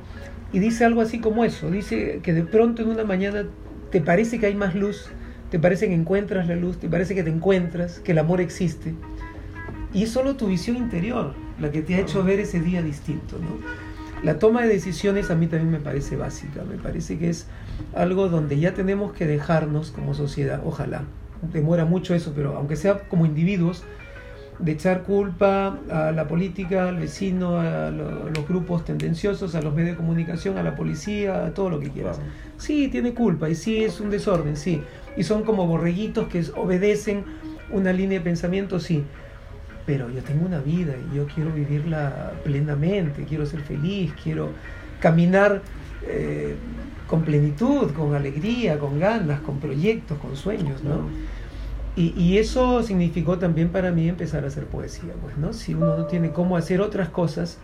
y 0.53 0.59
dice 0.59 0.85
algo 0.85 1.03
así 1.03 1.21
como 1.21 1.45
eso, 1.45 1.71
dice 1.71 2.21
que 2.23 2.33
de 2.33 2.43
pronto 2.43 2.83
en 2.83 2.89
una 2.89 3.05
mañana 3.05 3.45
te 3.91 4.01
parece 4.01 4.39
que 4.39 4.47
hay 4.47 4.55
más 4.55 4.75
luz, 4.75 5.11
te 5.51 5.59
parece 5.59 5.89
que 5.89 5.95
encuentras 5.95 6.49
la 6.49 6.57
luz, 6.57 6.79
te 6.79 6.89
parece 6.89 7.15
que 7.15 7.23
te 7.23 7.31
encuentras, 7.31 7.99
que 7.99 8.13
el 8.13 8.19
amor 8.19 8.41
existe, 8.41 8.95
y 9.93 10.05
es 10.05 10.11
solo 10.11 10.37
tu 10.37 10.47
visión 10.47 10.77
interior 10.77 11.35
la 11.61 11.71
que 11.71 11.83
te 11.83 11.97
ha 11.97 12.01
hecho 12.01 12.23
ver 12.23 12.41
ese 12.41 12.61
día 12.61 12.83
distinto, 12.83 13.39
¿no? 13.39 13.86
La 14.23 14.39
toma 14.39 14.63
de 14.63 14.69
decisiones 14.69 15.31
a 15.31 15.35
mí 15.35 15.47
también 15.47 15.71
me 15.71 15.79
parece 15.81 16.17
básica, 16.17 16.65
me 16.65 16.77
parece 16.77 17.19
que 17.19 17.29
es 17.29 17.47
algo 17.95 18.29
donde 18.29 18.59
ya 18.59 18.75
tenemos 18.75 19.13
que 19.13 19.27
dejarnos 19.27 19.91
como 19.91 20.15
sociedad, 20.15 20.61
ojalá, 20.65 21.03
demora 21.53 21.85
mucho 21.85 22.15
eso, 22.15 22.33
pero 22.35 22.57
aunque 22.57 22.77
sea 22.77 23.01
como 23.09 23.27
individuos, 23.27 23.85
de 24.59 24.73
echar 24.73 25.03
culpa 25.03 25.79
a 25.91 26.13
la 26.13 26.27
política, 26.29 26.89
al 26.89 26.97
vecino, 26.97 27.61
a 27.61 27.91
lo- 27.91 28.31
los 28.31 28.49
grupos 28.49 28.87
tendenciosos, 28.87 29.55
a 29.55 29.61
los 29.61 29.75
medios 29.75 29.91
de 29.91 29.97
comunicación, 29.99 30.57
a 30.57 30.63
la 30.63 30.75
policía, 30.75 31.45
a 31.45 31.51
todo 31.53 31.69
lo 31.69 31.79
que 31.79 31.91
quieras. 31.91 32.17
Claro. 32.17 32.33
Sí, 32.57 32.89
tiene 32.89 33.13
culpa 33.13 33.51
y 33.51 33.55
sí 33.55 33.85
es 33.85 34.01
un 34.01 34.09
desorden, 34.09 34.57
sí. 34.57 34.83
Y 35.15 35.25
son 35.25 35.43
como 35.43 35.67
borreguitos 35.67 36.29
que 36.29 36.43
obedecen 36.57 37.25
una 37.71 37.93
línea 37.93 38.19
de 38.19 38.25
pensamiento, 38.25 38.81
sí. 38.81 39.05
Pero 39.87 40.11
yo 40.11 40.23
tengo 40.23 40.47
una 40.47 40.59
vida 40.59 40.95
y 41.13 41.17
yo 41.17 41.27
quiero 41.33 41.53
vivirla 41.53 42.33
plenamente, 42.45 43.25
quiero 43.25 43.47
ser 43.47 43.61
feliz, 43.61 44.13
quiero 44.23 44.51
caminar 45.01 45.63
eh, 46.03 46.57
con 47.07 47.23
plenitud, 47.23 47.93
con 47.93 48.15
alegría, 48.15 48.79
con 48.79 48.99
ganas, 48.99 49.41
con 49.41 49.61
proyectos, 49.61 50.19
con 50.19 50.37
sueños, 50.37 50.83
¿no? 50.83 51.09
Y, 51.95 52.13
y 52.21 52.39
eso 52.39 52.83
significó 52.83 53.39
también 53.39 53.69
para 53.69 53.91
mí 53.91 54.09
empezar 54.09 54.45
a 54.45 54.49
hacer 54.49 54.67
poesía, 54.67 55.15
pues, 55.23 55.39
¿no? 55.39 55.53
Si 55.53 55.75
uno 55.75 55.97
no 55.97 56.07
tiene 56.07 56.33
cómo 56.33 56.57
hacer 56.57 56.81
otras 56.81 57.09
cosas, 57.09 57.59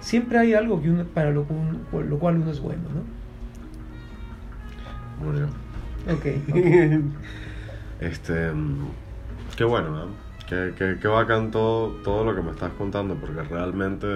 siempre 0.00 0.38
hay 0.38 0.54
algo 0.54 0.80
que 0.80 0.90
uno, 0.90 1.04
para 1.04 1.30
lo, 1.30 1.44
por 1.90 2.04
lo 2.04 2.18
cual 2.18 2.36
uno 2.36 2.50
es 2.50 2.60
bueno, 2.60 2.82
¿no? 2.94 5.32
Bien. 5.32 5.48
Ok. 6.08 7.08
Este, 8.00 8.52
mm, 8.52 8.86
qué 9.56 9.64
bueno, 9.64 9.90
¿no? 9.90 10.27
Qué, 10.48 10.72
qué, 10.76 10.96
qué 11.00 11.08
bacán 11.08 11.50
todo, 11.50 11.88
todo 12.02 12.24
lo 12.24 12.34
que 12.34 12.42
me 12.42 12.52
estás 12.52 12.72
contando, 12.72 13.14
porque 13.16 13.42
realmente 13.42 14.06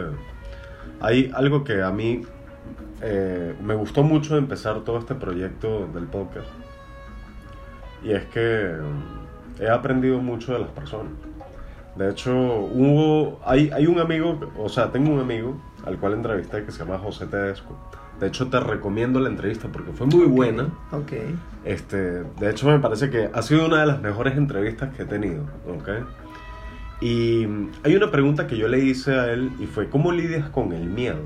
hay 1.00 1.30
algo 1.34 1.64
que 1.64 1.82
a 1.82 1.90
mí 1.90 2.22
eh, 3.02 3.54
me 3.60 3.74
gustó 3.74 4.02
mucho 4.04 4.36
empezar 4.36 4.80
todo 4.80 4.98
este 4.98 5.14
proyecto 5.14 5.88
del 5.88 6.04
podcast. 6.04 6.48
Y 8.04 8.12
es 8.12 8.24
que 8.26 8.76
mm, 8.80 9.62
he 9.62 9.68
aprendido 9.68 10.18
mucho 10.18 10.52
de 10.52 10.60
las 10.60 10.70
personas. 10.70 11.12
De 11.96 12.08
hecho, 12.10 12.32
hubo, 12.32 13.40
hay, 13.44 13.70
hay 13.70 13.86
un 13.86 13.98
amigo, 13.98 14.38
o 14.56 14.68
sea, 14.68 14.90
tengo 14.90 15.12
un 15.12 15.20
amigo 15.20 15.60
al 15.84 15.98
cual 15.98 16.14
entrevisté 16.14 16.64
que 16.64 16.72
se 16.72 16.78
llama 16.78 16.98
José 16.98 17.26
Tedesco. 17.26 17.76
De 18.18 18.28
hecho, 18.28 18.48
te 18.48 18.60
recomiendo 18.60 19.18
la 19.18 19.28
entrevista 19.28 19.68
porque 19.68 19.90
fue 19.92 20.06
muy 20.06 20.26
buena. 20.26 20.68
Ok. 20.92 21.12
Este, 21.64 22.22
de 22.22 22.50
hecho, 22.50 22.68
me 22.68 22.78
parece 22.78 23.10
que 23.10 23.28
ha 23.32 23.42
sido 23.42 23.66
una 23.66 23.80
de 23.80 23.86
las 23.86 24.00
mejores 24.00 24.36
entrevistas 24.36 24.94
que 24.94 25.02
he 25.02 25.06
tenido, 25.06 25.42
¿ok? 25.66 25.88
Y 27.02 27.48
hay 27.82 27.96
una 27.96 28.12
pregunta 28.12 28.46
que 28.46 28.56
yo 28.56 28.68
le 28.68 28.78
hice 28.78 29.12
a 29.12 29.32
él 29.32 29.50
y 29.58 29.66
fue, 29.66 29.90
¿cómo 29.90 30.12
lidias 30.12 30.48
con 30.50 30.72
el 30.72 30.86
miedo? 30.86 31.18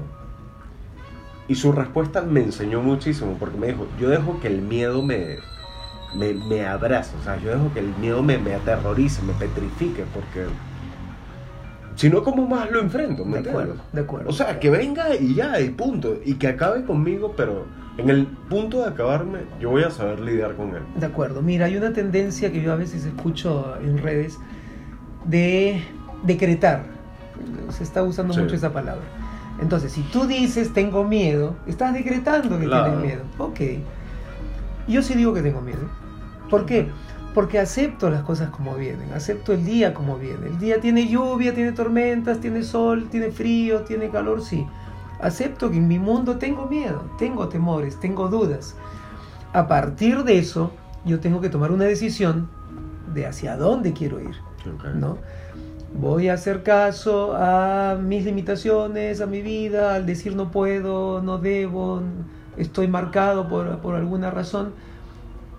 Y 1.49 1.55
su 1.55 1.71
respuesta 1.71 2.23
me 2.23 2.41
enseñó 2.41 2.81
muchísimo 2.81 3.37
porque 3.39 3.59
me 3.59 3.67
dijo, 3.67 3.87
yo 4.01 4.09
dejo 4.09 4.41
que 4.41 4.49
el 4.49 4.62
miedo 4.62 5.03
me, 5.03 5.37
me, 6.17 6.33
me 6.33 6.65
abrace, 6.65 7.15
o 7.21 7.23
sea, 7.23 7.39
yo 7.43 7.51
dejo 7.51 7.75
que 7.75 7.81
el 7.81 7.95
miedo 8.01 8.23
me, 8.23 8.39
me 8.39 8.55
aterrorice, 8.55 9.21
me 9.23 9.35
petrifique, 9.35 10.05
porque 10.15 10.47
si 11.95 12.09
no, 12.09 12.23
¿cómo 12.23 12.47
más 12.47 12.71
lo 12.71 12.81
enfrento? 12.81 13.27
¿me 13.27 13.43
De 13.43 13.51
acuerdo, 13.51 13.75
de 13.93 14.01
acuerdo. 14.01 14.31
O 14.31 14.33
sea, 14.33 14.59
que 14.59 14.71
venga 14.71 15.15
y 15.15 15.35
ya, 15.35 15.61
y 15.61 15.69
punto. 15.69 16.19
Y 16.25 16.35
que 16.35 16.49
acabe 16.49 16.85
conmigo, 16.85 17.35
pero 17.37 17.67
en 17.99 18.09
el 18.09 18.27
punto 18.27 18.83
de 18.83 18.89
acabarme, 18.89 19.41
yo 19.61 19.71
voy 19.71 19.83
a 19.83 19.91
saber 19.91 20.21
lidiar 20.21 20.55
con 20.57 20.75
él. 20.75 20.83
De 20.99 21.07
acuerdo. 21.07 21.43
Mira, 21.43 21.67
hay 21.67 21.77
una 21.77 21.93
tendencia 21.93 22.51
que 22.51 22.62
yo 22.62 22.73
a 22.73 22.77
veces 22.77 23.05
escucho 23.05 23.77
en 23.83 23.99
redes 23.99 24.39
de 25.27 25.83
decretar. 26.23 26.85
Se 27.71 27.83
está 27.85 28.03
usando 28.03 28.35
Sí. 28.35 28.41
mucho 28.41 28.55
esa 28.55 28.73
palabra. 28.73 29.05
Entonces, 29.61 29.93
si 29.93 30.03
tú 30.03 30.27
dices 30.27 30.73
tengo 30.73 31.05
miedo, 31.05 31.57
estás 31.67 31.95
decretando 31.95 32.59
que 32.59 32.67
Claro. 32.67 32.93
tienes 32.99 33.05
miedo. 33.05 33.23
Ok. 33.39 33.61
Yo 34.89 35.03
sí 35.03 35.15
digo 35.15 35.33
que 35.35 35.43
tengo 35.43 35.61
miedo. 35.61 35.81
¿Por 36.51 36.67
qué? 36.67 36.89
Porque 37.35 37.59
acepto 37.59 38.09
las 38.09 38.23
cosas 38.23 38.51
como 38.51 38.75
vienen, 38.77 39.12
acepto 39.12 39.53
el 39.53 39.65
día 39.65 39.93
como 39.93 40.17
viene. 40.17 40.47
El 40.47 40.59
día 40.59 40.81
tiene 40.81 41.09
lluvia, 41.09 41.55
tiene 41.55 41.73
tormentas, 41.73 42.41
tiene 42.41 42.62
sol, 42.62 43.09
tiene 43.11 43.31
frío, 43.31 43.81
tiene 43.83 44.09
calor, 44.11 44.43
sí. 44.43 44.67
Acepto 45.21 45.71
que 45.71 45.77
en 45.79 45.89
mi 45.89 45.99
mundo 45.99 46.37
tengo 46.37 46.67
miedo, 46.67 47.05
tengo 47.19 47.49
temores, 47.49 47.99
tengo 48.01 48.29
dudas. 48.29 48.77
A 49.53 49.67
partir 49.67 50.23
de 50.25 50.39
eso, 50.39 50.71
yo 51.05 51.21
tengo 51.21 51.41
que 51.41 51.49
tomar 51.49 51.73
una 51.73 51.85
decisión 51.85 52.49
de 53.15 53.27
hacia 53.27 53.57
dónde 53.57 53.93
quiero 53.93 54.21
ir, 54.21 54.37
¿no? 54.94 55.18
Voy 55.98 56.29
a 56.29 56.35
hacer 56.35 56.62
caso 56.62 57.35
a 57.37 57.96
mis 58.00 58.24
limitaciones, 58.24 59.20
a 59.20 59.26
mi 59.26 59.40
vida, 59.40 59.94
al 59.94 60.05
decir 60.05 60.37
no 60.37 60.50
puedo, 60.50 61.22
no 61.22 61.38
debo, 61.38 62.02
estoy 62.57 62.88
marcado 62.88 63.48
por, 63.48 63.79
por 63.79 63.94
alguna 63.94 64.31
razón, 64.31 64.72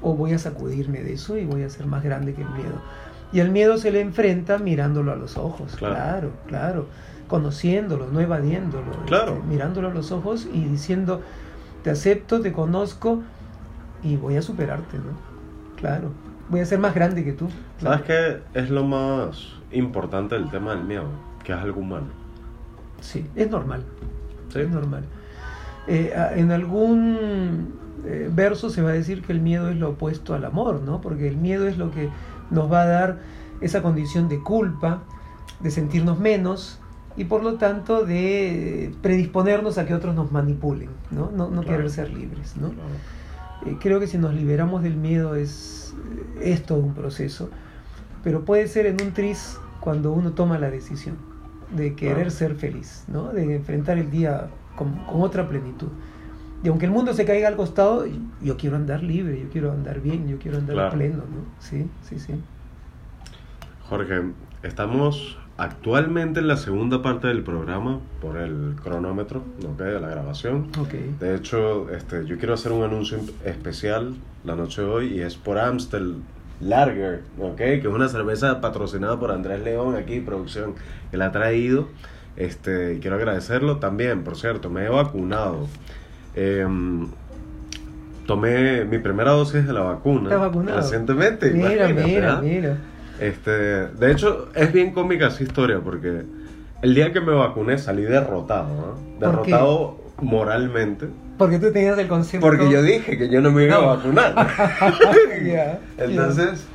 o 0.01 0.13
voy 0.15 0.33
a 0.33 0.39
sacudirme 0.39 1.01
de 1.01 1.13
eso 1.13 1.37
y 1.37 1.45
voy 1.45 1.63
a 1.63 1.69
ser 1.69 1.87
más 1.87 2.03
grande 2.03 2.33
que 2.33 2.43
el 2.43 2.49
miedo. 2.49 2.81
Y 3.33 3.39
el 3.39 3.51
miedo 3.51 3.77
se 3.77 3.91
le 3.91 4.01
enfrenta 4.01 4.57
mirándolo 4.57 5.11
a 5.11 5.15
los 5.15 5.37
ojos, 5.37 5.75
Claro. 5.75 5.95
claro, 5.95 6.31
claro, 6.47 6.85
conociéndolo, 7.27 8.07
no 8.11 8.19
evadiéndolo, 8.19 8.91
Claro. 9.05 9.33
este, 9.33 9.47
mirándolo 9.47 9.89
a 9.89 9.93
los 9.93 10.11
ojos 10.11 10.47
y 10.53 10.65
diciendo, 10.65 11.21
te 11.83 11.89
acepto, 11.89 12.41
te 12.41 12.53
conozco 12.53 13.23
y 14.03 14.17
voy 14.17 14.37
a 14.37 14.41
superarte, 14.41 14.97
¿no? 14.97 15.17
Claro, 15.77 16.11
voy 16.49 16.59
a 16.61 16.65
ser 16.65 16.79
más 16.79 16.93
grande 16.95 17.23
que 17.23 17.33
tú. 17.33 17.47
¿Sabes 17.79 18.01
qué 18.03 18.37
es 18.53 18.69
lo 18.69 18.83
más 18.83 19.53
importante 19.71 20.35
del 20.35 20.49
tema 20.49 20.75
del 20.75 20.83
miedo? 20.83 21.05
Que 21.43 21.51
es 21.53 21.57
algo 21.57 21.81
humano. 21.81 22.07
Sí, 23.01 23.25
es 23.35 23.49
normal. 23.49 23.83
¿Sí? 24.51 24.59
Es 24.59 24.69
normal. 24.69 25.03
Eh, 25.87 26.13
en 26.35 26.51
algún 26.51 27.73
eh, 28.05 28.29
verso 28.33 28.69
se 28.69 28.81
va 28.81 28.89
a 28.89 28.93
decir 28.93 29.21
que 29.21 29.31
el 29.33 29.39
miedo 29.41 29.69
es 29.69 29.77
lo 29.77 29.91
opuesto 29.91 30.33
al 30.33 30.45
amor, 30.45 30.81
¿no? 30.81 30.99
Porque 31.01 31.27
el 31.27 31.37
miedo 31.37 31.67
es 31.67 31.77
lo 31.77 31.91
que 31.91 32.09
nos 32.49 32.71
va 32.71 32.81
a 32.81 32.85
dar 32.85 33.19
esa 33.61 33.81
condición 33.81 34.27
de 34.29 34.41
culpa, 34.41 35.03
de 35.59 35.71
sentirnos 35.71 36.19
menos 36.19 36.79
y 37.15 37.25
por 37.25 37.43
lo 37.43 37.55
tanto 37.55 38.05
de 38.05 38.93
predisponernos 39.01 39.77
a 39.77 39.85
que 39.85 39.93
otros 39.95 40.13
nos 40.13 40.31
manipulen, 40.31 40.89
¿no? 41.11 41.31
No, 41.31 41.49
no 41.49 41.61
Claro. 41.61 41.77
querer 41.77 41.89
ser 41.89 42.09
libres, 42.11 42.55
¿no? 42.57 42.69
Claro. 42.69 42.89
Eh, 43.65 43.77
creo 43.81 43.99
que 43.99 44.07
si 44.07 44.17
nos 44.17 44.33
liberamos 44.33 44.83
del 44.83 44.95
miedo 44.97 45.35
es, 45.35 45.86
es 46.41 46.63
todo 46.63 46.79
un 46.79 46.93
proceso, 46.93 47.49
pero 48.23 48.45
puede 48.45 48.67
ser 48.67 48.85
en 48.85 49.01
un 49.01 49.13
tris 49.13 49.59
cuando 49.79 50.11
uno 50.11 50.31
toma 50.31 50.57
la 50.57 50.69
decisión 50.69 51.15
de 51.75 51.95
querer 51.95 52.31
ser 52.31 52.55
feliz, 52.55 53.03
¿no? 53.07 53.33
de 53.33 53.55
enfrentar 53.55 53.97
el 53.97 54.09
día 54.09 54.47
con, 54.75 54.95
con 55.05 55.21
otra 55.21 55.47
plenitud. 55.47 55.89
Y 56.63 56.69
aunque 56.69 56.85
el 56.85 56.91
mundo 56.91 57.13
se 57.13 57.23
caiga 57.25 57.47
al 57.47 57.55
costado, 57.55 58.05
yo 58.41 58.57
quiero 58.57 58.75
andar 58.77 59.03
libre, 59.03 59.39
yo 59.39 59.49
quiero 59.49 59.71
andar 59.71 60.01
bien, 60.01 60.27
yo 60.27 60.39
quiero 60.39 60.57
andar 60.57 60.75
Claro. 60.75 60.95
pleno, 60.95 61.17
¿no? 61.17 61.45
Sí, 61.59 61.87
sí, 62.01 62.19
sí. 62.19 62.33
Jorge, 63.89 64.21
estamos 64.63 65.37
actualmente 65.57 66.39
en 66.39 66.47
la 66.47 66.57
segunda 66.57 67.01
parte 67.01 67.27
del 67.27 67.43
programa 67.43 67.99
por 68.21 68.37
el 68.37 68.75
cronómetro 68.83 69.43
de 69.77 69.99
la 69.99 70.07
grabación. 70.07 70.67
Ok. 70.79 70.93
De 71.19 71.35
hecho, 71.35 71.89
este, 71.89 72.25
yo 72.25 72.37
quiero 72.37 72.53
hacer 72.53 72.71
un 72.71 72.83
anuncio 72.83 73.19
especial 73.43 74.13
la 74.43 74.55
noche 74.55 74.81
de 74.81 74.87
hoy 74.87 75.13
y 75.15 75.21
es 75.21 75.35
por 75.35 75.57
Amstel 75.57 76.17
Lager, 76.61 77.21
¿ok? 77.39 77.57
que 77.57 77.79
es 77.79 77.85
una 77.87 78.07
cerveza 78.07 78.61
patrocinada 78.61 79.19
por 79.19 79.31
Andrés 79.31 79.63
León 79.63 79.95
aquí, 79.95 80.19
producción, 80.19 80.75
que 81.11 81.17
la 81.17 81.27
ha 81.27 81.31
traído. 81.31 81.87
Este, 82.35 82.99
quiero 82.99 83.15
agradecerlo 83.15 83.77
también, 83.77 84.23
por 84.23 84.37
cierto, 84.37 84.69
me 84.69 84.85
he 84.85 84.89
vacunado. 84.89 85.67
Em, 86.35 87.07
tomé 88.27 88.85
mi 88.85 88.99
primera 88.99 89.31
dosis 89.31 89.65
de 89.65 89.73
la 89.73 89.81
vacuna 89.81 90.23
¿Estás 90.25 90.39
vacunado? 90.39 90.77
recientemente. 90.77 91.51
Mira, 91.51 91.87
mira, 91.87 92.41
mira. 92.41 92.77
Este, 93.19 93.51
de 93.51 94.11
hecho, 94.11 94.49
es 94.53 94.71
bien 94.71 94.91
cómica 94.91 95.27
esa 95.27 95.43
historia 95.43 95.79
porque 95.83 96.23
el 96.81 96.93
día 96.95 97.11
que 97.11 97.19
me 97.21 97.33
vacuné 97.33 97.77
salí 97.77 98.03
derrotado, 98.03 98.67
¿no? 98.69 98.83
¿Por 99.19 99.41
qué? 99.43 99.51
Derrotado 99.51 99.97
moralmente. 100.21 101.07
Porque 101.37 101.59
tú 101.59 101.71
tenías 101.71 101.97
el 101.99 102.07
concepto... 102.07 102.45
Porque 102.45 102.69
yo 102.69 102.81
dije 102.81 103.17
que 103.17 103.29
yo 103.29 103.41
no 103.41 103.51
me 103.51 103.63
iba 103.65 103.75
No. 103.75 103.81
a 103.91 103.95
vacunar. 103.95 104.35
Ya, 105.45 105.79
Entonces, 105.97 106.65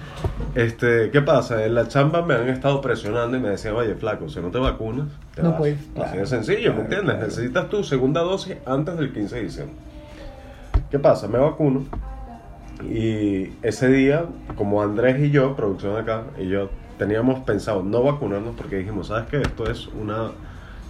este, 0.54 1.10
¿qué 1.10 1.20
pasa? 1.22 1.64
En 1.64 1.74
la 1.74 1.88
chamba 1.88 2.22
me 2.22 2.34
han 2.34 2.48
estado 2.48 2.80
presionando 2.80 3.36
y 3.36 3.40
me 3.40 3.48
decían, 3.50 3.74
oye, 3.74 3.94
flaco, 3.96 4.28
si 4.28 4.40
no 4.40 4.50
te 4.50 4.58
vacunas, 4.58 5.08
te 5.34 5.42
No 5.42 5.50
vas". 5.50 5.58
puedes, 5.58 5.78
Así 5.80 5.88
claro. 5.94 6.18
de 6.20 6.26
sencillo, 6.26 6.60
Claro, 6.60 6.74
¿me 6.76 6.80
entiendes? 6.82 7.14
claro. 7.14 7.26
Necesitas 7.28 7.68
tu 7.68 7.82
segunda 7.84 8.20
dosis 8.20 8.56
antes 8.66 8.96
del 8.96 9.12
15 9.12 9.34
de 9.36 9.42
diciembre. 9.42 9.76
¿Qué 10.90 10.98
pasa? 10.98 11.26
Me 11.26 11.38
vacuno 11.38 11.84
y 12.90 13.52
ese 13.62 13.88
día, 13.88 14.24
como 14.56 14.82
Andrés 14.82 15.20
y 15.20 15.30
yo, 15.30 15.54
producción 15.56 15.96
acá, 15.96 16.24
y 16.38 16.48
yo 16.48 16.70
teníamos 16.98 17.40
pensado 17.40 17.82
no 17.82 18.02
vacunarnos 18.02 18.54
porque 18.56 18.76
dijimos, 18.76 19.08
¿sabes 19.08 19.26
qué? 19.30 19.38
Esto 19.38 19.70
es 19.70 19.88
una 19.88 20.30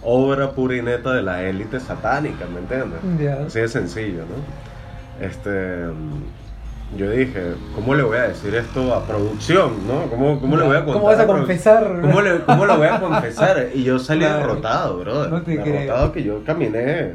obra 0.03 0.51
pura 0.51 0.75
y 0.75 0.81
neta 0.81 1.13
de 1.13 1.21
la 1.21 1.43
élite 1.43 1.79
satánica, 1.79 2.45
¿me 2.45 2.59
entiendes? 2.59 2.99
Ya. 3.19 3.45
Así 3.45 3.59
de 3.59 3.67
sencillo, 3.67 4.19
¿no? 4.19 5.25
Este, 5.25 5.49
mm, 5.49 6.97
yo 6.97 7.09
dije, 7.09 7.53
¿cómo 7.73 7.95
le 7.95 8.03
voy 8.03 8.17
a 8.17 8.23
decir 8.23 8.53
esto 8.53 8.93
a 8.93 9.05
producción, 9.05 9.87
no? 9.87 10.09
¿Cómo, 10.09 10.39
cómo 10.39 10.57
le 10.57 10.63
voy 10.63 10.75
a 10.75 10.79
contar? 10.85 10.93
¿Cómo 10.93 11.05
vas 11.05 11.19
a 11.19 11.25
confesar? 11.25 11.99
¿Cómo, 12.01 12.21
le, 12.21 12.39
¿Cómo 12.41 12.65
lo 12.65 12.77
voy 12.77 12.87
a 12.87 12.99
confesar? 12.99 13.69
Y 13.73 13.83
yo 13.83 13.97
salí 13.97 14.25
derrotado, 14.25 14.99
brother. 14.99 15.31
No 15.31 15.41
te 15.41 15.57
derrotado 15.57 16.11
creo. 16.11 16.11
que 16.11 16.23
yo 16.23 16.43
caminé 16.43 17.13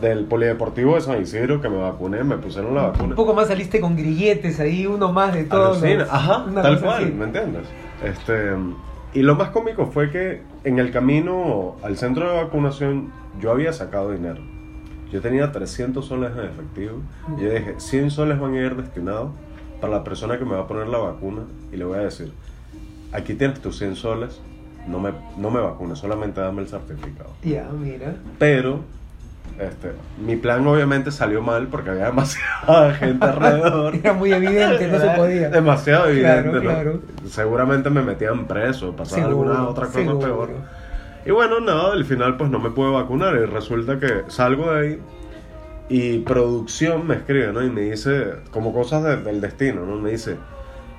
del 0.00 0.24
polideportivo 0.26 0.94
de 0.94 1.00
San 1.00 1.20
Isidro, 1.20 1.60
que 1.60 1.68
me 1.68 1.76
vacuné, 1.78 2.22
me 2.24 2.36
pusieron 2.36 2.74
la 2.74 2.82
vacuna. 2.88 3.10
Un 3.10 3.16
poco 3.16 3.34
más 3.34 3.48
saliste 3.48 3.80
con 3.80 3.96
grilletes 3.96 4.60
ahí, 4.60 4.86
uno 4.86 5.12
más 5.12 5.34
de 5.34 5.44
todos. 5.44 5.82
Los- 5.82 6.08
Ajá, 6.10 6.46
tal 6.54 6.80
cual, 6.80 7.04
así. 7.04 7.12
¿me 7.12 7.24
entiendes? 7.24 7.62
Este, 8.04 8.52
y 9.14 9.22
lo 9.22 9.34
más 9.34 9.50
cómico 9.50 9.86
fue 9.86 10.10
que 10.10 10.42
en 10.64 10.78
el 10.78 10.92
camino 10.92 11.76
al 11.82 11.96
centro 11.96 12.30
de 12.30 12.36
vacunación 12.44 13.10
yo 13.40 13.50
había 13.50 13.72
sacado 13.72 14.12
dinero. 14.12 14.40
Yo 15.10 15.20
tenía 15.20 15.50
300 15.50 16.04
soles 16.06 16.30
en 16.38 16.44
efectivo 16.44 16.98
y 17.38 17.42
yo 17.42 17.50
dije, 17.50 17.74
100 17.78 18.10
soles 18.10 18.38
van 18.38 18.54
a 18.54 18.60
ir 18.60 18.76
destinados 18.76 19.30
para 19.80 19.94
la 19.94 20.04
persona 20.04 20.38
que 20.38 20.44
me 20.44 20.52
va 20.52 20.60
a 20.60 20.66
poner 20.66 20.86
la 20.88 20.98
vacuna 20.98 21.42
y 21.72 21.76
le 21.76 21.84
voy 21.84 21.98
a 21.98 22.02
decir, 22.02 22.32
aquí 23.12 23.34
tienes 23.34 23.60
tus 23.60 23.78
100 23.78 23.96
soles, 23.96 24.40
no 24.86 25.00
me, 25.00 25.10
no 25.38 25.50
me 25.50 25.60
vacunes, 25.60 25.98
solamente 25.98 26.40
dame 26.40 26.60
el 26.62 26.68
certificado. 26.68 27.30
Ya, 27.42 27.68
mira. 27.72 28.16
Pero 28.38 28.80
este, 29.60 29.92
mi 30.24 30.36
plan 30.36 30.66
obviamente 30.66 31.10
salió 31.10 31.42
mal 31.42 31.66
porque 31.68 31.90
había 31.90 32.06
demasiada 32.10 32.94
gente 32.94 33.24
alrededor. 33.24 33.94
Era 33.96 34.12
muy 34.12 34.32
evidente, 34.32 34.88
no 34.88 34.98
se 34.98 35.08
podía. 35.10 35.50
Demasiado 35.50 36.08
evidente. 36.08 36.60
Claro, 36.60 37.00
¿no? 37.22 37.28
Seguramente 37.28 37.90
me 37.90 38.02
metían 38.02 38.46
preso, 38.46 38.94
pasaba 38.94 39.22
Seguro, 39.28 39.50
alguna 39.50 39.68
otra 39.68 39.86
cosa 39.86 39.98
seguro. 39.98 40.18
peor. 40.18 40.50
Y 41.26 41.30
bueno, 41.30 41.60
nada, 41.60 41.92
al 41.92 42.04
final 42.04 42.36
pues 42.36 42.50
no 42.50 42.58
me 42.58 42.70
pude 42.70 42.90
vacunar 42.92 43.34
y 43.36 43.44
resulta 43.44 43.98
que 43.98 44.22
salgo 44.28 44.72
de 44.72 44.80
ahí 44.80 45.00
y 45.90 46.18
producción 46.20 47.06
me 47.06 47.14
escribe, 47.16 47.52
¿no? 47.52 47.62
Y 47.64 47.70
me 47.70 47.82
dice, 47.82 48.34
como 48.50 48.72
cosas 48.72 49.02
de- 49.04 49.16
del 49.18 49.40
destino, 49.40 49.84
¿no? 49.86 49.96
Me 49.96 50.10
dice, 50.12 50.36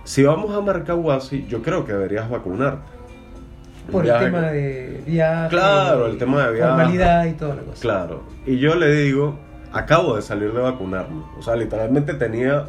si 0.04 0.24
vamos 0.24 0.56
a 0.56 0.62
Marcahuasi, 0.62 1.46
yo 1.48 1.62
creo 1.62 1.86
que 1.86 1.94
deberías 1.94 2.30
vacunarte. 2.30 2.99
Por 3.92 4.06
el 4.06 4.20
tema 4.20 4.42
de 4.52 5.04
viaje. 5.06 5.50
Claro, 5.50 6.08
el 6.08 6.18
tema 6.18 6.48
de 6.48 6.54
viaje. 6.54 6.70
Formalidad 6.70 7.26
y 7.26 7.34
toda 7.34 7.56
la 7.56 7.62
cosa. 7.64 7.82
Claro. 7.82 8.24
Y 8.46 8.60
yo 8.60 8.76
le 8.76 8.94
digo, 8.94 9.38
acabo 9.72 10.16
de 10.16 10.22
salir 10.22 10.54
de 10.54 10.60
vacunarme. 10.60 11.24
O 11.38 11.42
sea, 11.42 11.56
literalmente 11.56 12.14
tenía 12.14 12.66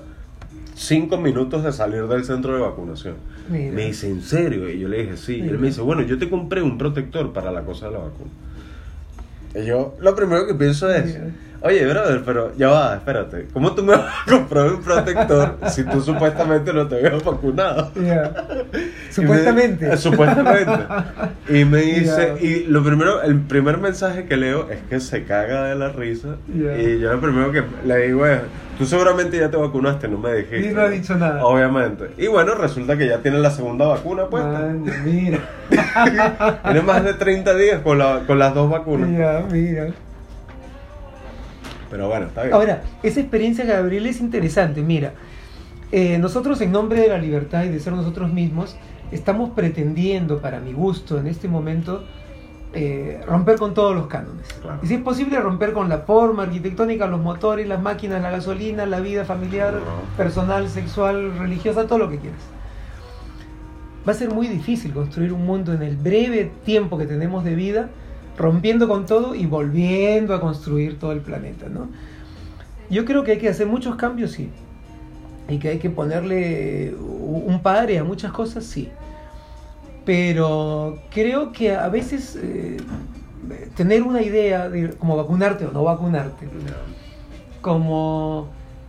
cinco 0.75 1.17
minutos 1.19 1.65
de 1.65 1.73
salir 1.73 2.07
del 2.07 2.25
centro 2.25 2.55
de 2.55 2.61
vacunación. 2.61 3.17
Mira. 3.49 3.73
Me 3.73 3.87
dice, 3.87 4.09
¿en 4.09 4.23
serio? 4.23 4.71
Y 4.71 4.79
yo 4.79 4.89
le 4.89 5.03
dije, 5.03 5.17
sí. 5.17 5.37
Y 5.37 5.49
él 5.49 5.59
me 5.59 5.69
dice, 5.69 5.81
bueno, 5.81 6.03
yo 6.03 6.19
te 6.19 6.29
compré 6.29 6.63
un 6.63 6.79
protector 6.79 7.33
para 7.33 7.51
la 7.51 7.63
cosa 7.63 7.87
de 7.87 7.93
la 7.93 7.99
vacuna. 7.99 8.31
Y 9.55 9.65
yo, 9.67 9.97
lo 10.01 10.15
primero 10.15 10.47
que 10.47 10.55
pienso 10.55 10.89
es, 10.91 11.07
Mira. 11.07 11.31
Oye, 11.63 11.87
brother, 11.87 12.23
pero 12.25 12.53
ya 12.57 12.69
va, 12.69 12.95
espérate. 12.95 13.49
¿Cómo 13.53 13.73
tú 13.75 13.83
me 13.83 13.97
vas 13.97 14.07
a 14.27 14.31
comprar 14.31 14.67
un 14.67 14.83
protector 14.83 15.57
si 15.69 15.85
tú 15.85 16.01
supuestamente 16.01 16.73
no 16.73 16.87
te 16.89 16.97
habías 16.97 17.23
vacunado? 17.25 17.91
Ya. 17.95 18.33
Y 19.17 19.23
me- 19.23 19.27
Supuestamente. 19.27 19.93
eh, 19.93 19.97
supuestamente. 19.97 20.73
Y 21.49 21.65
me 21.65 21.79
dice, 21.79 22.35
y 22.41 22.65
lo 22.67 22.83
primero, 22.85 23.21
el 23.23 23.41
primer 23.41 23.79
mensaje 23.79 24.25
que 24.27 24.37
leo 24.37 24.69
es 24.71 24.79
que 24.89 25.01
se 25.01 25.25
caga 25.25 25.65
de 25.65 25.75
la 25.75 25.89
risa. 25.89 26.37
Y 26.49 27.01
yo 27.01 27.13
lo 27.13 27.21
primero 27.21 27.51
que 27.51 27.65
le 27.85 28.07
digo 28.07 28.25
es, 28.25 28.39
tú 28.79 28.87
seguramente 28.87 29.37
ya 29.37 29.51
te 29.51 29.57
vacunaste, 29.57 30.07
no 30.07 30.17
me 30.19 30.33
dijiste. 30.35 30.71
Y 30.71 30.73
no 30.73 30.83
ha 30.83 30.89
dicho 30.89 31.17
nada. 31.17 31.45
Obviamente. 31.45 32.11
Y 32.19 32.29
bueno, 32.29 32.55
resulta 32.55 32.97
que 32.97 33.09
ya 33.09 33.19
tiene 33.19 33.39
la 33.41 33.51
segunda 33.51 33.87
vacuna 33.89 34.27
puesta. 34.27 34.49
Man, 34.61 34.85
mira. 35.05 35.41
Tiene 36.65 36.81
más 36.83 37.03
de 37.05 37.15
30 37.15 37.55
días 37.55 37.81
con, 37.83 37.99
la, 37.99 38.21
con 38.27 38.39
las 38.39 38.55
dos 38.55 38.71
vacunas. 38.71 39.11
Ya, 39.11 39.45
mira. 39.51 39.89
Pero 41.91 42.09
bueno, 42.09 42.27
está 42.27 42.43
bien. 42.43 42.55
Ahora, 42.55 42.83
esa 43.03 43.21
experiencia, 43.21 43.65
Gabriel, 43.65 44.07
es 44.07 44.21
interesante. 44.21 44.83
Mira, 44.83 45.15
eh, 45.93 46.19
nosotros 46.19 46.61
en 46.61 46.73
nombre 46.73 47.01
de 47.01 47.09
la 47.09 47.19
libertad 47.19 47.65
y 47.65 47.69
de 47.69 47.81
ser 47.81 47.93
nosotros 47.93 48.33
mismos, 48.33 48.77
estamos 49.11 49.51
pretendiendo, 49.51 50.41
para 50.41 50.61
mi 50.61 50.73
gusto, 50.73 51.19
en 51.19 51.27
este 51.27 51.49
momento, 51.49 52.05
eh, 52.73 53.21
romper 53.27 53.59
con 53.59 53.75
todos 53.75 53.95
los 53.95 54.07
cánones. 54.07 54.47
Claro. 54.63 54.79
Y 54.83 54.87
si 54.87 54.95
es 54.95 55.01
posible, 55.01 55.41
romper 55.41 55.73
con 55.73 55.89
la 55.89 55.99
forma 55.99 56.45
arquitectónica, 56.45 57.09
los 57.09 57.21
motores, 57.21 57.67
las 57.67 57.83
máquinas, 57.83 58.23
la 58.23 58.31
gasolina, 58.31 58.87
la 58.87 59.01
vida 59.01 59.25
familiar, 59.25 59.75
Ajá. 59.75 60.17
personal, 60.17 60.69
sexual, 60.69 61.37
religiosa, 61.39 61.89
todo 61.89 61.99
lo 61.99 62.09
que 62.09 62.19
quieras. 62.19 62.41
Va 64.09 64.13
a 64.13 64.15
ser 64.15 64.33
muy 64.33 64.47
difícil 64.47 64.93
construir 64.93 65.33
un 65.33 65.45
mundo 65.45 65.73
en 65.73 65.83
el 65.83 65.97
breve 65.97 66.53
tiempo 66.65 66.97
que 66.97 67.07
tenemos 67.07 67.45
de 67.45 67.55
vida, 67.57 67.91
rompiendo 68.41 68.89
con 68.89 69.05
todo 69.05 69.35
y 69.35 69.45
volviendo 69.45 70.35
a 70.35 70.41
construir 70.41 70.99
todo 70.99 71.13
el 71.13 71.21
planeta, 71.21 71.69
¿no? 71.69 71.89
Yo 72.89 73.05
creo 73.05 73.23
que 73.23 73.33
hay 73.33 73.39
que 73.39 73.49
hacer 73.49 73.67
muchos 73.67 73.97
cambios, 73.97 74.33
sí. 74.33 74.51
Y 75.49 75.59
que 75.59 75.69
hay 75.69 75.79
que 75.79 75.91
ponerle 75.91 76.95
un 76.99 77.61
padre 77.63 77.99
a 77.99 78.05
muchas 78.05 78.33
cosas, 78.33 78.65
sí. 78.65 78.89
Pero 80.07 80.99
creo 81.11 81.53
que 81.53 81.75
a 81.75 81.89
veces 81.89 82.37
eh, 82.43 82.79
tener 83.77 84.03
una 84.03 84.23
idea 84.23 84.69
de 84.69 84.91
como 84.95 85.17
vacunarte 85.17 85.67
o 85.67 85.73
no 85.73 85.85
vacunarte, 85.85 86.49
como 87.61 88.49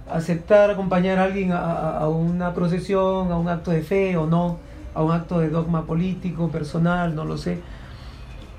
aceptar 0.09 0.71
acompañar 0.71 1.19
a 1.19 1.25
alguien 1.25 1.51
a, 1.51 2.07
una 2.07 2.53
procesión, 2.53 3.31
a 3.31 3.37
un 3.37 3.49
acto 3.49 3.71
de 3.71 3.81
fe 3.81 4.15
o 4.15 4.25
no, 4.27 4.57
a 4.95 5.03
un 5.03 5.11
acto 5.11 5.39
de 5.39 5.49
dogma 5.49 5.85
político, 5.85 6.49
personal, 6.49 7.15
no 7.15 7.25
lo 7.25 7.37
sé. 7.37 7.59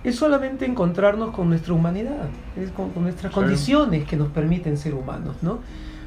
Es 0.05 0.17
solamente 0.17 0.65
encontrarnos 0.67 1.31
con 1.35 1.49
nuestra 1.49 1.75
humanidad, 1.75 2.29
es 2.57 2.71
con, 2.71 2.91
con 2.91 3.05
nuestras 3.05 3.33
Sí. 3.33 3.39
condiciones 3.39 4.05
que 4.09 4.17
nos 4.17 4.29
permiten 4.29 4.77
ser 4.77 4.95
humanos, 4.95 5.37
¿no? 5.43 5.61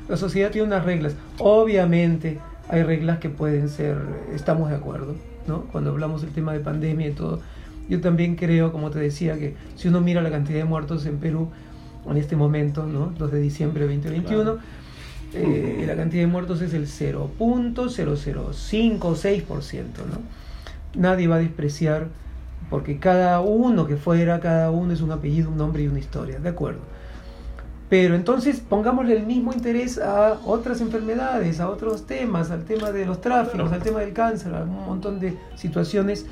La 0.10 0.18
sociedad 0.18 0.52
tiene 0.52 0.68
unas 0.68 0.84
reglas. 0.86 1.16
Obviamente 1.40 2.40
hay 2.70 2.84
reglas 2.84 3.20
que 3.20 3.30
pueden 3.30 3.70
ser, 3.70 3.98
estamos 4.34 4.70
de 4.70 4.76
acuerdo, 4.76 5.16
¿no? 5.48 5.62
Cuando 5.72 5.92
hablamos 5.92 6.22
del 6.22 6.32
tema 6.32 6.54
de 6.54 6.60
pandemia 6.60 7.08
y 7.08 7.12
todo. 7.12 7.40
Yo 7.88 8.02
también 8.02 8.36
creo, 8.36 8.72
como 8.72 8.90
te 8.92 9.00
decía, 9.00 9.38
que 9.40 9.56
si 9.76 9.88
uno 9.88 10.02
mira 10.02 10.22
la 10.22 10.30
cantidad 10.32 10.58
de 10.60 10.66
muertos 10.66 11.06
en 11.06 11.18
Perú 11.18 11.50
en 12.10 12.18
este 12.18 12.36
momento, 12.36 12.86
¿no? 12.86 13.14
2 13.18 13.32
de 13.32 13.40
diciembre 13.40 13.88
de 13.88 13.94
2021, 13.96 14.44
Claro. 14.44 14.60
eh, 15.34 15.84
la 15.88 15.96
cantidad 15.96 16.24
de 16.24 16.28
muertos 16.28 16.62
es 16.62 16.74
el 16.74 16.88
0.005 16.88 19.06
o 19.06 19.16
6%, 19.16 20.06
¿no? 20.06 20.20
Nadie 21.00 21.28
va 21.28 21.36
a 21.36 21.40
despreciar 21.40 22.08
porque 22.70 22.98
cada 23.00 23.40
uno 23.42 23.86
que 23.88 23.96
fuera, 23.96 24.40
cada 24.40 24.72
uno 24.72 24.94
es 24.94 25.02
un 25.02 25.12
apellido, 25.12 25.50
un 25.50 25.58
nombre 25.58 25.84
y 25.84 25.88
una 25.88 26.00
historia, 26.00 26.40
¿de 26.40 26.50
acuerdo? 26.50 26.82
Pero 27.90 28.16
entonces 28.16 28.60
pongámosle 28.60 29.16
el 29.16 29.26
mismo 29.26 29.54
interés 29.54 30.00
a 30.00 30.40
otras 30.46 30.82
enfermedades, 30.82 31.60
a 31.60 31.70
otros 31.70 32.08
temas, 32.08 32.50
al 32.50 32.64
tema 32.64 32.92
de 32.92 33.06
los 33.06 33.22
tráficos, 33.22 33.72
al 33.72 33.84
tema 33.84 34.00
del 34.00 34.14
cáncer, 34.14 34.56
a 34.56 34.64
un 34.64 34.86
montón 34.86 35.20
de 35.20 35.38
situaciones 35.56 36.26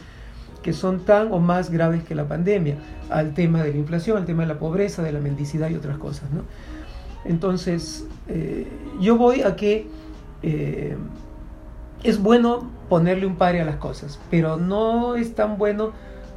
que 0.64 0.74
son 0.74 1.02
tan 1.02 1.32
o 1.32 1.40
más 1.40 1.70
graves 1.70 2.04
que 2.04 2.16
la 2.16 2.28
pandemia, 2.28 2.78
al 3.10 3.34
tema 3.34 3.62
de 3.62 3.72
la 3.72 3.78
inflación, 3.78 4.18
al 4.18 4.26
tema 4.26 4.44
de 4.44 4.48
la 4.48 4.58
pobreza, 4.58 5.04
de 5.04 5.12
la 5.12 5.20
mendicidad 5.20 5.70
y 5.70 5.76
otras 5.76 5.98
cosas, 5.98 6.32
¿no? 6.32 6.42
Entonces, 7.26 8.06
eh, 8.28 8.68
yo 9.00 9.18
voy 9.18 9.42
a 9.42 9.56
que 9.56 9.88
eh, 10.42 10.98
es 12.04 12.22
bueno 12.22 12.70
ponerle 12.90 13.26
un 13.26 13.36
pare 13.36 13.62
a 13.62 13.66
las 13.66 13.76
cosas, 13.76 14.20
pero 14.30 14.58
no 14.58 15.16
es 15.16 15.36
tan 15.36 15.58
bueno 15.58 15.92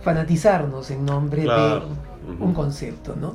fanatizarnos 0.07 0.88
en 0.92 1.04
nombre 1.04 1.42
Claro. 1.42 1.86
de 2.38 2.44
un 2.44 2.54
concepto, 2.54 3.16
¿no? 3.20 3.34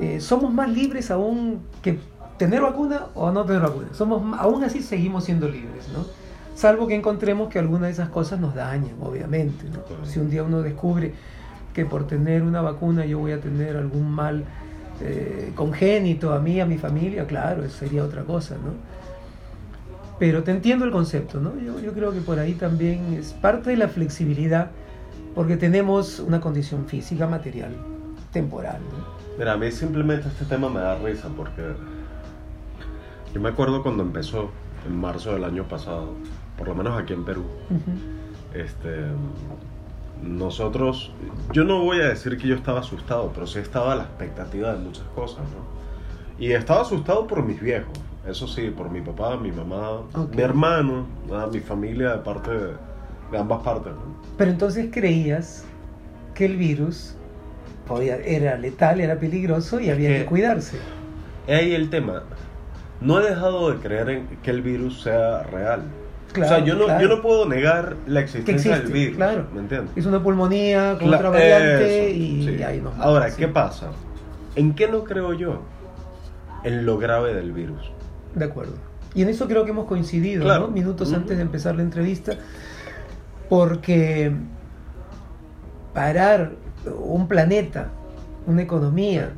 Eh, 0.00 0.20
somos 0.20 0.54
más 0.54 0.70
libres 0.70 1.10
aún 1.10 1.58
que 1.82 1.98
tener 2.38 2.60
vacuna 2.62 3.06
o 3.16 3.32
no 3.32 3.44
tener 3.44 3.62
vacuna. 3.62 3.88
Somos, 3.92 4.22
aún 4.38 4.62
así 4.62 4.80
seguimos 4.80 5.24
siendo 5.24 5.48
libres, 5.48 5.88
¿no? 5.92 6.04
Salvo 6.54 6.86
que 6.86 6.94
encontremos 6.94 7.48
que 7.48 7.58
alguna 7.58 7.86
de 7.86 7.92
esas 7.92 8.10
cosas 8.10 8.38
nos 8.38 8.54
dañan, 8.54 8.94
obviamente. 9.02 9.64
¿no? 9.64 9.82
Claro. 9.82 10.06
Si 10.06 10.20
un 10.20 10.30
día 10.30 10.44
uno 10.44 10.62
descubre 10.62 11.14
que 11.74 11.84
por 11.84 12.06
tener 12.06 12.42
una 12.44 12.60
vacuna 12.60 13.04
yo 13.04 13.18
voy 13.18 13.32
a 13.32 13.40
tener 13.40 13.76
algún 13.76 14.08
mal 14.08 14.44
eh, 15.00 15.50
congénito 15.56 16.32
a 16.32 16.38
mí, 16.38 16.60
a 16.60 16.66
mi 16.66 16.78
familia, 16.78 17.26
claro, 17.26 17.64
eso 17.64 17.78
sería 17.78 18.04
otra 18.04 18.22
cosa, 18.22 18.54
¿no? 18.54 18.70
Pero 20.20 20.44
te 20.44 20.52
entiendo 20.52 20.84
el 20.84 20.92
concepto, 20.92 21.40
¿no? 21.40 21.58
Yo, 21.58 21.80
yo 21.80 21.92
creo 21.92 22.12
que 22.12 22.20
por 22.20 22.38
ahí 22.38 22.52
también 22.54 23.14
es 23.18 23.32
parte 23.32 23.70
de 23.70 23.76
la 23.76 23.88
flexibilidad, 23.88 24.70
porque 25.34 25.56
tenemos 25.56 26.18
una 26.20 26.40
condición 26.40 26.86
física, 26.86 27.26
material, 27.26 27.74
temporal, 28.32 28.78
¿no? 28.80 29.12
Mira, 29.38 29.52
a 29.54 29.56
mí 29.56 29.70
simplemente 29.72 30.28
este 30.28 30.44
tema 30.44 30.68
me 30.68 30.80
da 30.80 30.96
risa 30.98 31.28
porque 31.36 31.62
yo 33.34 33.40
me 33.40 33.48
acuerdo 33.48 33.82
cuando 33.82 34.02
empezó 34.02 34.50
en 34.86 34.96
marzo 35.00 35.32
del 35.32 35.44
año 35.44 35.64
pasado, 35.64 36.10
por 36.58 36.68
lo 36.68 36.74
menos 36.74 37.00
aquí 37.00 37.12
en 37.14 37.24
Perú, 37.24 37.44
Ujú. 37.70 37.92
este, 38.54 39.06
nosotros, 40.22 41.12
yo 41.52 41.64
no 41.64 41.82
voy 41.82 42.00
a 42.00 42.08
decir 42.08 42.36
que 42.36 42.46
yo 42.48 42.54
estaba 42.54 42.80
asustado, 42.80 43.30
pero 43.34 43.46
sí 43.46 43.58
estaba 43.58 43.92
a 43.92 43.96
la 43.96 44.02
expectativa 44.04 44.72
de 44.72 44.78
muchas 44.78 45.06
cosas, 45.14 45.40
¿no? 45.44 45.82
Y 46.38 46.52
estaba 46.52 46.82
asustado 46.82 47.26
por 47.26 47.42
mis 47.44 47.60
viejos, 47.60 47.92
eso 48.28 48.46
sí, 48.46 48.70
por 48.70 48.90
mi 48.90 49.00
papá, 49.00 49.36
mi 49.36 49.50
mamá, 49.50 49.90
Ok. 50.14 50.34
mi 50.34 50.42
hermano, 50.42 51.06
ah, 51.32 51.48
mi 51.50 51.60
familia 51.60 52.10
de 52.12 52.18
parte 52.18 52.50
de, 52.50 52.72
de 53.32 53.38
ambas 53.38 53.62
partes, 53.62 53.92
¿no? 53.92 54.14
Pero 54.38 54.50
entonces 54.50 54.88
creías 54.92 55.64
que 56.34 56.44
el 56.44 56.56
virus 56.56 57.14
podía, 57.86 58.16
era 58.16 58.56
letal, 58.56 59.00
era 59.00 59.16
peligroso 59.18 59.80
y 59.80 59.90
había 59.90 60.08
que- 60.10 60.18
que 60.20 60.24
cuidarse. 60.26 60.76
Es 61.46 61.58
ahí 61.58 61.74
el 61.74 61.90
tema. 61.90 62.22
No 63.00 63.20
he 63.20 63.28
dejado 63.28 63.72
de 63.72 63.78
creer 63.78 64.08
en 64.10 64.26
que 64.42 64.50
el 64.50 64.62
virus 64.62 65.02
sea 65.02 65.42
real. 65.44 65.82
Claro, 66.32 66.46
o 66.52 66.56
sea, 66.56 66.64
yo 66.64 66.74
no, 66.76 66.84
claro. 66.84 67.00
yo 67.02 67.08
no 67.14 67.20
puedo 67.20 67.46
negar 67.46 67.96
la 68.06 68.20
existencia 68.20 68.70
existe, 68.76 68.84
del 68.84 68.92
virus. 68.92 69.16
claro. 69.16 69.46
¿Me 69.52 69.60
entiendes? 69.60 69.90
Es 69.96 70.06
una 70.06 70.22
pulmonía 70.22 70.96
con 70.98 71.12
otra 71.12 71.28
variante 71.28 72.10
eso, 72.10 72.16
y 72.16 72.56
sí. 72.56 72.62
ahí 72.62 72.80
nos 72.80 72.96
Ahora, 72.98 73.26
¿qué 73.26 73.46
sí. 73.46 73.50
pasa? 73.52 73.88
¿En 74.54 74.72
qué 74.74 74.88
no 74.88 75.04
creo 75.04 75.32
yo? 75.34 75.60
En 76.64 76.86
lo 76.86 76.96
grave 76.98 77.34
del 77.34 77.52
virus. 77.52 77.90
De 78.34 78.44
acuerdo. 78.44 78.74
Y 79.14 79.20
en 79.22 79.28
eso 79.28 79.46
creo 79.46 79.64
que 79.64 79.72
hemos 79.72 79.86
coincidido. 79.86 80.44
¿no? 80.46 80.68
Minutos 80.68 81.08
Ujú. 81.08 81.16
antes 81.18 81.36
de 81.36 81.42
empezar 81.42 81.74
la 81.74 81.82
entrevista, 81.82 82.32
porque 83.52 84.32
parar 85.92 86.52
un 86.86 87.28
planeta, 87.28 87.90
una 88.46 88.62
economía, 88.62 89.32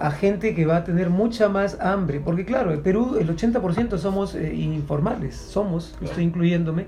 a 0.00 0.10
gente 0.10 0.54
que 0.54 0.64
va 0.64 0.78
a 0.78 0.84
tener 0.84 1.10
mucha 1.10 1.50
más 1.50 1.78
hambre, 1.82 2.18
porque 2.18 2.46
claro, 2.46 2.72
en 2.72 2.82
Perú 2.82 3.18
el 3.20 3.28
80% 3.28 3.98
somos 3.98 4.34
eh, 4.34 4.54
informales, 4.54 5.36
somos, 5.36 5.88
Claro. 5.98 6.06
estoy 6.06 6.24
incluyéndome, 6.24 6.86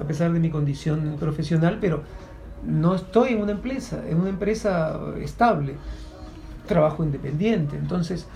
a 0.00 0.04
pesar 0.04 0.32
de 0.32 0.38
mi 0.38 0.50
condición 0.50 1.16
profesional, 1.18 1.78
pero 1.80 2.02
no 2.64 2.94
estoy 2.94 3.32
en 3.32 3.42
una 3.42 3.50
empresa, 3.50 4.04
en 4.08 4.20
una 4.20 4.30
empresa 4.30 5.00
estable, 5.20 5.74
trabajo 6.68 7.02
independiente, 7.02 7.76
entonces 7.76 8.28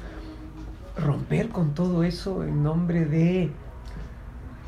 romper 1.00 1.50
con 1.50 1.74
todo 1.74 2.02
eso 2.02 2.42
en 2.42 2.64
nombre 2.64 3.04
de 3.04 3.52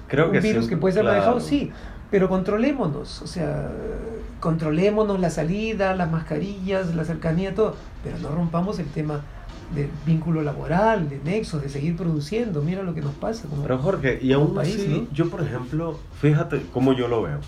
Creo 0.06 0.26
un 0.26 0.32
que 0.32 0.40
virus 0.40 0.68
que 0.68 0.76
puede 0.76 0.94
ser 0.94 1.02
claro. 1.02 1.16
manejado, 1.16 1.40
sí, 1.40 1.72
pero 2.10 2.28
controlémonos, 2.28 3.22
o 3.22 3.26
sea, 3.26 3.70
controlémonos 4.40 5.20
la 5.20 5.30
salida, 5.30 5.94
las 5.94 6.10
mascarillas, 6.10 6.94
la 6.94 7.04
cercanía, 7.04 7.54
todo, 7.54 7.76
pero 8.02 8.18
no 8.18 8.30
rompamos 8.30 8.78
el 8.78 8.86
tema 8.86 9.20
de 9.74 9.88
vínculo 10.04 10.42
laboral, 10.42 11.08
de 11.08 11.20
nexos, 11.22 11.62
de 11.62 11.68
seguir 11.68 11.96
produciendo, 11.96 12.60
mira 12.62 12.82
lo 12.82 12.92
que 12.94 13.00
nos 13.02 13.14
pasa. 13.14 13.46
como- 13.48 13.62
Pero 13.62 13.78
Jorge, 13.78 14.18
y 14.20 14.32
aún 14.32 14.54
país, 14.54 14.74
así, 14.76 14.88
¿no? 15.08 15.14
yo 15.14 15.30
por 15.30 15.42
ejemplo, 15.42 15.98
fíjate 16.20 16.62
cómo 16.72 16.92
yo 16.92 17.06
lo 17.06 17.22
veo. 17.22 17.38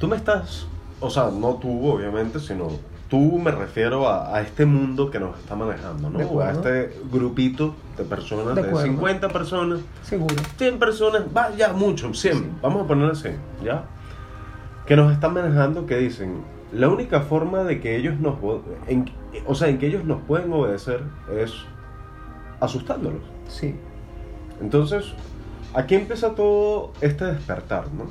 Tú 0.00 0.08
me 0.08 0.16
estás, 0.16 0.66
o 0.98 1.10
sea, 1.10 1.30
no 1.30 1.54
tú 1.56 1.86
obviamente, 1.88 2.40
sino 2.40 2.68
tú 3.10 3.38
me 3.38 3.50
refiero 3.50 4.08
a, 4.08 4.34
a 4.36 4.40
este 4.40 4.64
mundo 4.64 5.10
que 5.10 5.18
nos 5.18 5.36
está 5.38 5.56
manejando, 5.56 6.08
¿no? 6.10 6.40
A 6.40 6.52
este 6.52 6.96
grupito 7.12 7.74
de 7.98 8.04
personas, 8.04 8.54
De 8.54 8.62
de, 8.62 8.68
acuerdo. 8.68 8.86
50 8.86 9.28
personas, 9.28 9.80
Seguro. 10.02 10.34
100 10.56 10.78
personas, 10.78 11.22
va 11.36 11.50
ya 11.56 11.72
mucho, 11.72 12.14
100, 12.14 12.34
Sí. 12.38 12.46
vamos 12.62 12.84
a 12.84 12.86
ponerle 12.86 13.14
100, 13.16 13.36
¿ya? 13.64 13.84
Que 14.86 14.94
nos 14.96 15.12
están 15.12 15.34
manejando, 15.34 15.86
que 15.86 15.96
dicen, 15.98 16.42
la 16.72 16.88
única 16.88 17.20
forma 17.22 17.64
de 17.64 17.80
que 17.80 17.96
ellos 17.96 18.18
nos, 18.20 18.36
en- 18.86 19.10
o 19.46 19.54
sea, 19.56 19.68
en 19.68 19.78
que 19.78 19.88
ellos 19.88 20.04
nos 20.04 20.22
pueden 20.22 20.52
obedecer 20.52 21.02
es 21.36 21.52
asustándolos. 22.60 23.22
Sí. 23.48 23.74
Entonces, 24.60 25.04
aquí 25.74 25.94
empieza 25.96 26.34
todo 26.34 26.92
este 27.00 27.24
despertar, 27.24 27.84
¿no? 27.92 28.04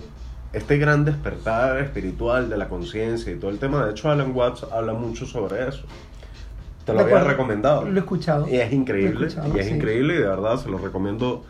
Este 0.51 0.77
gran 0.77 1.05
despertar 1.05 1.77
espiritual 1.79 2.49
de 2.49 2.57
la 2.57 2.67
conciencia 2.69 3.31
y 3.31 3.35
todo 3.35 3.51
el 3.51 3.59
tema. 3.59 3.85
De 3.85 3.91
hecho, 3.91 4.09
Alan 4.09 4.35
Watts 4.35 4.65
habla 4.71 4.93
mucho 4.93 5.25
sobre 5.25 5.67
eso. 5.67 5.83
Te 6.85 6.91
lo 6.93 6.99
De 6.99 7.03
había 7.03 7.17
acuerdo. 7.17 7.29
recomendado. 7.37 7.85
Lo 7.85 7.95
he 7.95 7.99
escuchado. 7.99 8.47
Y 8.49 8.55
es 8.55 8.73
increíble. 8.73 9.27
Y 9.53 9.59
es 9.59 9.67
sí. 9.67 9.73
increíble 9.75 10.15
y 10.15 10.17
de 10.17 10.27
verdad 10.27 10.57
se 10.57 10.69
lo 10.69 10.79
recomiendo 10.79 11.43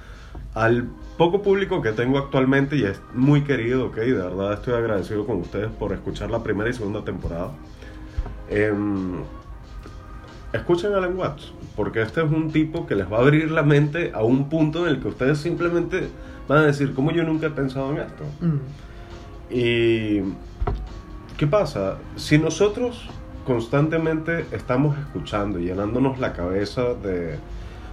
al 0.54 0.90
poco 1.18 1.42
público 1.42 1.82
que 1.82 1.92
tengo 1.94 2.18
actualmente 2.18 2.76
y 2.76 2.84
es 2.84 3.00
muy 3.14 3.44
querido, 3.44 3.86
¿ok? 3.88 3.96
De 3.96 4.14
verdad 4.14 4.54
estoy 4.54 4.74
agradecido 4.74 5.26
con 5.26 5.38
ustedes 5.38 5.70
por 5.72 5.94
escuchar 5.94 6.30
la 6.30 6.44
primera 6.44 6.70
y 6.70 6.74
segunda 6.74 7.04
temporada. 7.06 7.52
Em, 8.50 9.22
escuchen 10.52 10.94
a 10.94 10.98
Alan 10.98 11.16
Watts, 11.18 11.54
porque 11.76 12.02
este 12.02 12.22
es 12.24 12.30
un 12.30 12.52
tipo 12.52 12.86
que 12.86 12.96
les 12.96 13.10
va 13.12 13.18
a 13.18 13.22
abrir 13.22 13.52
la 13.52 13.64
mente 13.64 14.12
a 14.14 14.24
un 14.24 14.50
punto 14.50 14.86
en 14.88 14.96
el 14.96 15.02
que 15.02 15.08
ustedes 15.10 15.38
simplemente 15.38 16.10
van 16.48 16.60
a 16.60 16.66
decir, 16.66 16.94
¿cómo 16.94 17.12
yo 17.12 17.24
nunca 17.24 17.48
he 17.48 17.52
pensado 17.52 17.92
en 17.92 17.98
esto? 18.00 18.24
Mm, 18.42 18.58
Y 19.50 20.22
¿qué 21.38 21.48
pasa? 21.48 21.98
Si 22.16 22.38
nosotros 22.38 23.10
constantemente 23.46 24.46
estamos 24.52 24.98
escuchando 24.98 25.60
y 25.60 25.66
llenándonos 25.66 26.20
la 26.20 26.34
cabeza 26.34 26.94
de... 26.94 27.38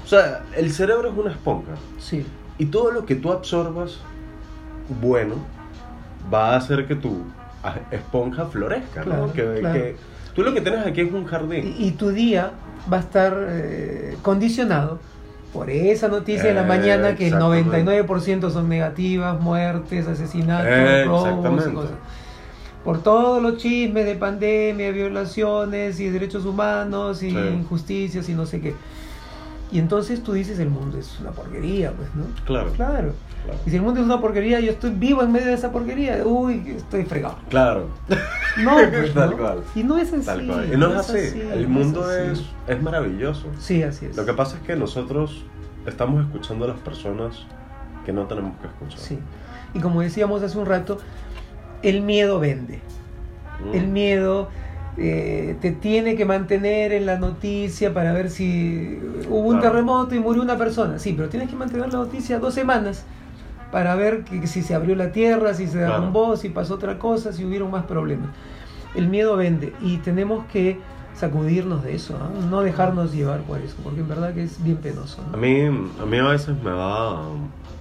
O 0.04 0.06
sea, 0.08 0.44
el 0.56 0.70
cerebro 0.70 1.08
es 1.10 1.16
una 1.16 1.32
esponja 1.32 1.72
sí, 1.98 2.24
y 2.58 2.66
todo 2.66 2.90
lo 2.92 3.06
que 3.06 3.16
tú 3.16 3.32
absorbas 3.32 3.98
bueno 5.00 5.34
va 6.32 6.52
a 6.52 6.56
hacer 6.56 6.86
que 6.86 6.94
tu 6.94 7.22
esponja 7.90 8.46
florezca, 8.46 9.00
¿no? 9.00 9.04
Claro, 9.04 9.32
que, 9.32 9.60
claro. 9.60 9.74
que 9.74 9.96
tú 10.34 10.42
lo 10.42 10.54
que 10.54 10.60
tienes 10.60 10.86
aquí 10.86 11.00
es 11.00 11.12
un 11.12 11.24
jardín. 11.24 11.74
y, 11.78 11.88
y 11.88 11.90
tu 11.92 12.10
día 12.10 12.52
va 12.92 12.98
a 12.98 13.00
estar 13.00 13.34
eh, 13.48 14.16
condicionado 14.22 15.00
por 15.52 15.70
esa 15.70 16.08
noticia 16.08 16.44
de 16.44 16.54
la 16.54 16.62
mañana 16.64 17.14
que 17.16 17.28
el 17.28 17.34
exactamente. 17.34 17.84
99% 17.84 18.50
son 18.50 18.68
negativas, 18.68 19.40
muertes, 19.40 20.06
asesinatos, 20.06 20.66
Eh, 20.68 21.04
robos 21.06 21.66
y 21.66 21.70
cosas. 21.72 21.92
Por 22.84 23.02
todos 23.02 23.42
los 23.42 23.56
chismes 23.56 24.04
de 24.06 24.14
pandemia, 24.14 24.90
violaciones 24.92 25.98
y 25.98 26.08
derechos 26.08 26.44
humanos 26.44 27.22
y 27.22 27.30
Sí. 27.30 27.36
injusticias 27.36 28.28
y 28.28 28.34
no 28.34 28.46
sé 28.46 28.60
qué. 28.60 28.74
Y 29.72 29.78
entonces 29.80 30.22
tú 30.22 30.32
dices 30.32 30.58
el 30.60 30.70
mundo 30.70 30.96
es 30.98 31.18
una 31.20 31.32
porquería, 31.32 31.92
pues, 31.92 32.08
¿no? 32.14 32.24
Claro, 32.44 32.70
Claro. 32.72 33.12
claro. 33.44 33.60
Y 33.66 33.70
si 33.70 33.76
el 33.76 33.82
mundo 33.82 33.98
es 34.00 34.06
una 34.06 34.20
porquería, 34.20 34.60
yo 34.60 34.70
estoy 34.72 34.90
vivo 34.92 35.22
en 35.22 35.32
medio 35.32 35.46
de 35.48 35.54
esa 35.54 35.72
porquería, 35.72 36.22
uy, 36.24 36.74
estoy 36.76 37.04
fregado. 37.04 37.36
Claro, 37.50 37.88
No, 38.62 38.76
pues, 38.90 39.12
Tal 39.12 39.30
¿no? 39.30 39.36
cual. 39.36 39.62
Y 39.74 39.82
no 39.82 39.98
es 39.98 40.12
así. 40.12 40.24
tal 40.24 40.46
cual. 40.46 40.72
Y 40.72 40.76
no 40.76 40.88
es 40.92 40.96
así. 41.10 41.40
El 41.52 41.62
no 41.64 41.68
mundo 41.68 42.04
así. 42.04 42.30
es, 42.32 42.44
es 42.76 42.82
maravilloso. 42.82 43.46
Sí, 43.58 43.82
así 43.82 44.06
es. 44.06 44.16
Lo 44.16 44.24
que 44.24 44.32
pasa 44.34 44.56
es 44.56 44.62
que 44.62 44.76
nosotros 44.76 45.44
estamos 45.84 46.24
escuchando 46.24 46.64
a 46.64 46.68
las 46.68 46.78
personas 46.78 47.44
que 48.04 48.12
no 48.12 48.26
tenemos 48.26 48.56
que 48.60 48.68
escuchar. 48.68 48.98
Sí. 49.00 49.18
Y 49.74 49.80
como 49.80 50.00
decíamos 50.00 50.42
hace 50.44 50.56
un 50.58 50.66
rato, 50.66 50.98
el 51.82 52.02
miedo 52.02 52.38
vende. 52.38 52.80
Mm. 53.64 53.74
El 53.74 53.88
miedo 53.88 54.48
eh, 54.98 55.56
te 55.60 55.72
tiene 55.72 56.16
que 56.16 56.24
mantener 56.24 56.92
en 56.92 57.04
la 57.06 57.18
noticia 57.18 57.92
para 57.92 58.12
ver 58.12 58.30
si 58.30 58.98
hubo 59.28 59.40
un 59.48 59.58
Claro. 59.58 59.72
terremoto 59.72 60.14
y 60.14 60.20
murió 60.20 60.42
una 60.42 60.56
persona. 60.56 60.98
Sí, 60.98 61.12
pero 61.16 61.28
tienes 61.28 61.48
que 61.50 61.56
mantener 61.56 61.92
la 61.92 61.98
noticia 61.98 62.38
dos 62.38 62.54
semanas 62.54 63.04
para 63.72 63.94
ver 63.94 64.24
que, 64.24 64.46
si 64.46 64.62
se 64.62 64.74
abrió 64.74 64.94
la 64.96 65.12
tierra, 65.12 65.52
si 65.54 65.66
se 65.66 65.78
Claro. 65.78 65.94
derrumbó, 65.94 66.36
si 66.36 66.48
pasó 66.48 66.74
otra 66.74 66.98
cosa, 66.98 67.32
si 67.32 67.44
hubieron 67.44 67.70
más 67.70 67.84
problemas. 67.84 68.28
El 68.94 69.08
miedo 69.08 69.36
vende 69.36 69.74
y 69.82 69.98
tenemos 69.98 70.46
que 70.46 70.78
sacudirnos 71.14 71.82
de 71.82 71.94
eso, 71.94 72.16
¿ah? 72.20 72.30
no 72.50 72.60
dejarnos 72.62 73.12
llevar 73.12 73.40
por 73.40 73.58
eso, 73.60 73.74
porque 73.82 74.00
en 74.00 74.08
verdad 74.08 74.34
que 74.34 74.42
es 74.44 74.62
bien 74.62 74.76
penoso. 74.76 75.22
¿no? 75.30 75.36
A 75.36 75.40
mí, 75.40 75.60
a 75.62 76.06
mí 76.06 76.16
a 76.18 76.28
veces 76.28 76.54
me 76.62 76.70
da, 76.70 77.22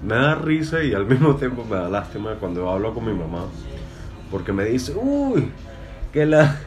me 0.01 0.15
da 0.15 0.35
risa 0.35 0.81
y 0.83 0.93
al 0.93 1.05
mismo 1.07 1.35
tiempo 1.35 1.63
me 1.69 1.75
da 1.75 1.87
lástima 1.89 2.35
cuando 2.39 2.69
hablo 2.69 2.93
con 2.93 3.05
mi 3.05 3.13
mamá. 3.13 3.45
Porque 4.31 4.51
me 4.53 4.65
dice, 4.65 4.93
uy, 4.95 5.49
que 6.11 6.25
la, 6.25 6.57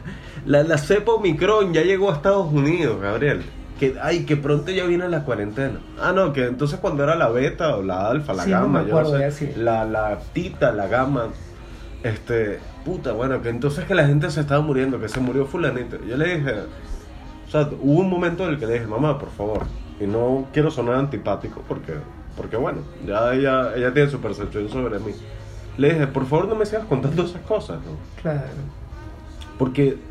la, 0.49 0.63
la 0.63 0.79
cepa 0.79 1.11
Omicron 1.11 1.73
ya 1.73 1.83
llegó 1.83 2.09
a 2.09 2.15
Estados 2.15 2.51
Unidos, 2.51 2.99
Gabriel. 2.99 3.43
Que, 3.79 3.95
ay, 4.01 4.25
que 4.25 4.35
pronto 4.35 4.71
ya 4.71 4.83
viene 4.85 5.07
la 5.07 5.23
cuarentena. 5.23 5.79
Ah, 6.01 6.11
no, 6.11 6.33
que 6.33 6.45
entonces 6.45 6.79
cuando 6.79 7.03
era 7.03 7.15
la 7.15 7.29
beta 7.29 7.77
o 7.77 7.83
la 7.83 8.09
alfa, 8.09 8.33
la 8.33 8.43
Sí, 8.43 8.49
no 8.49 8.61
gamma, 8.61 8.83
yo 8.85 8.99
no 8.99 9.31
sé, 9.31 9.53
la, 9.57 9.85
la 9.85 10.19
tita, 10.33 10.71
la 10.71 10.87
gamma, 10.87 11.27
este, 12.03 12.59
puta, 12.83 13.11
bueno, 13.13 13.43
que 13.43 13.49
entonces 13.49 13.85
que 13.85 13.93
la 13.93 14.07
gente 14.07 14.31
se 14.31 14.41
estaba 14.41 14.61
muriendo, 14.61 14.99
que 14.99 15.07
se 15.07 15.19
murió 15.19 15.45
fulanito. 15.45 16.03
Yo 16.03 16.17
le 16.17 16.37
dije, 16.37 16.51
o 17.47 17.51
sea, 17.51 17.69
hubo 17.79 17.99
un 17.99 18.09
momento 18.09 18.43
en 18.43 18.49
el 18.49 18.59
que 18.59 18.65
le 18.65 18.73
dije, 18.73 18.87
mamá, 18.87 19.19
por 19.19 19.29
favor, 19.29 19.61
y 19.99 20.07
no 20.07 20.47
quiero 20.51 20.71
sonar 20.71 20.95
antipático 20.95 21.63
porque, 21.67 21.93
porque 22.35 22.57
bueno, 22.57 22.79
ya 23.05 23.33
ella, 23.35 23.75
ella 23.75 23.93
tiene 23.93 24.09
su 24.09 24.19
percepción 24.19 24.67
sobre 24.67 24.97
mí. 24.97 25.11
Le 25.77 25.93
dije, 25.93 26.07
por 26.07 26.25
favor 26.25 26.47
no 26.47 26.55
me 26.55 26.65
sigas 26.65 26.85
contando 26.85 27.23
esas 27.23 27.43
cosas, 27.43 27.77
¿no? 27.77 27.97
Claro, 28.21 28.41
Porque 29.57 30.08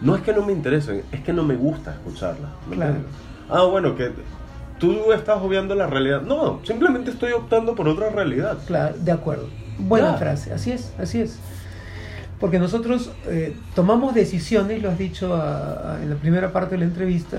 no 0.00 0.14
es 0.16 0.22
que 0.22 0.32
no 0.32 0.44
me 0.44 0.52
interesen, 0.52 1.02
es 1.12 1.20
que 1.20 1.32
no 1.32 1.42
me 1.42 1.56
gusta 1.56 1.92
escucharlas. 1.92 2.50
¿me 2.68 2.76
Claro. 2.76 2.96
Ah, 3.48 3.62
bueno, 3.64 3.94
que 3.96 4.10
tú 4.78 5.12
estás 5.12 5.40
obviando 5.42 5.74
la 5.74 5.86
realidad. 5.86 6.22
No, 6.22 6.60
simplemente 6.64 7.10
estoy 7.10 7.32
optando 7.32 7.74
por 7.74 7.88
otra 7.88 8.10
realidad. 8.10 8.58
claro, 8.66 8.94
de 8.98 9.12
acuerdo. 9.12 9.48
Buena 9.78 10.14
frase, 10.14 10.52
así 10.52 10.72
es, 10.72 10.92
así 10.98 11.20
es. 11.20 11.38
Porque 12.40 12.58
nosotros 12.58 13.10
eh, 13.26 13.56
tomamos 13.74 14.14
decisiones, 14.14 14.82
lo 14.82 14.90
has 14.90 14.98
dicho 14.98 15.34
a- 15.34 15.94
a- 15.96 16.02
en 16.02 16.10
la 16.10 16.16
primera 16.16 16.52
parte 16.52 16.74
de 16.74 16.78
la 16.80 16.84
entrevista, 16.84 17.38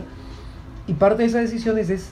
y 0.87 0.93
parte 0.93 1.23
de 1.23 1.29
esas 1.29 1.41
decisiones 1.41 1.89
es 1.89 2.09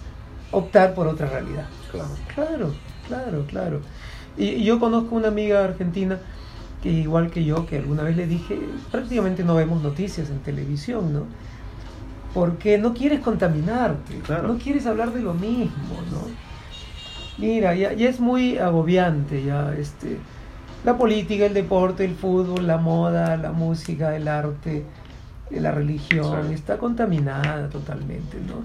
optar 0.51 0.93
por 0.93 1.07
otra 1.07 1.27
realidad. 1.27 1.65
Claro. 1.91 2.09
Claro, 2.35 2.73
claro, 3.07 3.45
claro. 3.47 3.79
Y, 4.37 4.45
y 4.49 4.63
yo 4.65 4.79
conozco 4.79 5.15
una 5.15 5.29
amiga 5.29 5.63
argentina 5.63 6.19
que 6.86 6.91
igual 6.91 7.31
que 7.31 7.43
yo, 7.43 7.65
que 7.65 7.79
alguna 7.79 8.03
vez 8.03 8.15
le 8.15 8.27
dije, 8.27 8.59
prácticamente 8.91 9.43
no 9.43 9.55
vemos 9.55 9.81
noticias 9.81 10.29
en 10.29 10.38
televisión, 10.39 11.11
¿no? 11.13 11.23
Porque 12.33 12.77
no 12.77 12.93
quieres 12.93 13.21
contaminarte, 13.21 14.19
Claro. 14.19 14.49
no 14.49 14.57
quieres 14.59 14.86
hablar 14.86 15.11
de 15.11 15.21
lo 15.21 15.33
mismo, 15.33 15.95
¿no? 16.11 16.27
Mira, 17.39 17.73
ya, 17.75 17.93
ya 17.93 18.07
es 18.07 18.19
muy 18.19 18.57
agobiante 18.59 19.43
ya 19.43 19.73
este 19.77 20.17
la 20.83 20.95
política, 20.95 21.47
el 21.47 21.55
deporte, 21.55 22.05
el 22.05 22.13
fútbol, 22.13 22.67
la 22.67 22.77
moda, 22.77 23.36
la 23.38 23.51
música, 23.51 24.15
el 24.15 24.27
arte, 24.27 24.86
eh, 25.49 25.59
la 25.59 25.71
religión, 25.71 26.49
Sí. 26.49 26.53
está 26.53 26.77
contaminada 26.77 27.67
totalmente, 27.69 28.38
¿no? 28.47 28.61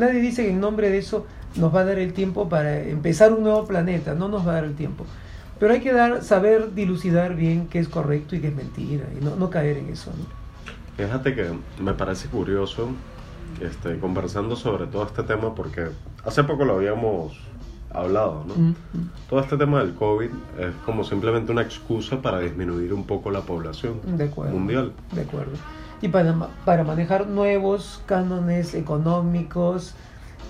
Nadie 0.00 0.20
dice 0.20 0.44
que 0.44 0.50
en 0.52 0.60
nombre 0.60 0.90
de 0.90 0.98
eso 0.98 1.26
nos 1.56 1.74
va 1.74 1.80
a 1.80 1.84
dar 1.84 1.98
el 1.98 2.12
tiempo 2.12 2.48
para 2.48 2.78
empezar 2.84 3.32
un 3.32 3.42
nuevo 3.42 3.64
planeta, 3.66 4.14
no 4.14 4.28
nos 4.28 4.46
va 4.46 4.52
a 4.52 4.54
dar 4.54 4.64
el 4.64 4.74
tiempo. 4.76 5.04
Pero 5.58 5.72
hay 5.72 5.80
que 5.80 5.92
dar, 5.92 6.22
saber 6.22 6.74
dilucidar 6.74 7.34
bien 7.36 7.68
qué 7.68 7.78
es 7.78 7.88
correcto 7.88 8.36
y 8.36 8.40
qué 8.40 8.48
es 8.48 8.54
mentira, 8.54 9.04
y 9.18 9.24
no, 9.24 9.36
no 9.36 9.50
caer 9.50 9.78
en 9.78 9.88
eso, 9.88 10.10
¿no? 10.16 10.24
Fíjate 10.96 11.34
que 11.34 11.50
me 11.80 11.92
parece 11.94 12.28
curioso 12.28 12.88
este, 13.60 13.98
conversando 13.98 14.56
sobre 14.56 14.86
todo 14.86 15.04
este 15.04 15.22
tema 15.22 15.54
porque 15.54 15.88
hace 16.24 16.44
poco 16.44 16.64
lo 16.64 16.74
habíamos 16.74 17.36
hablado, 17.90 18.44
¿no? 18.46 18.54
Mm, 18.54 18.68
mm. 18.70 19.10
Todo 19.28 19.40
este 19.40 19.56
tema 19.56 19.80
del 19.80 19.94
COVID 19.94 20.30
es 20.58 20.72
como 20.84 21.04
simplemente 21.04 21.52
una 21.52 21.62
excusa 21.62 22.20
para 22.20 22.40
disminuir 22.40 22.92
un 22.92 23.04
poco 23.04 23.30
la 23.30 23.40
población 23.40 24.00
De 24.16 24.24
acuerdo. 24.24 24.52
mundial. 24.52 24.92
De 25.12 25.22
acuerdo. 25.22 25.52
Y 26.02 26.08
para, 26.08 26.34
para 26.64 26.84
manejar 26.84 27.26
nuevos 27.28 28.02
cánones 28.06 28.74
económicos 28.74 29.94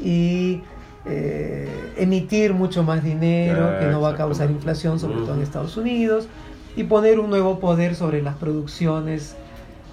y 0.03 0.63
eh, 1.07 1.69
emitir 1.97 2.55
mucho 2.55 2.83
más 2.83 3.03
dinero 3.05 3.79
que 3.81 3.87
no 3.87 4.01
va 4.01 4.11
a 4.11 4.15
causar 4.17 4.51
inflación, 4.51 4.99
sobre 4.99 5.17
todo 5.21 5.35
en. 5.35 5.43
Estados 5.43 5.77
Unidos, 5.77 6.29
y 6.77 6.85
poner 6.85 7.19
un 7.21 7.31
nuevo 7.31 7.61
poder 7.61 7.95
sobre 7.95 8.23
las 8.23 8.35
producciones 8.37 9.37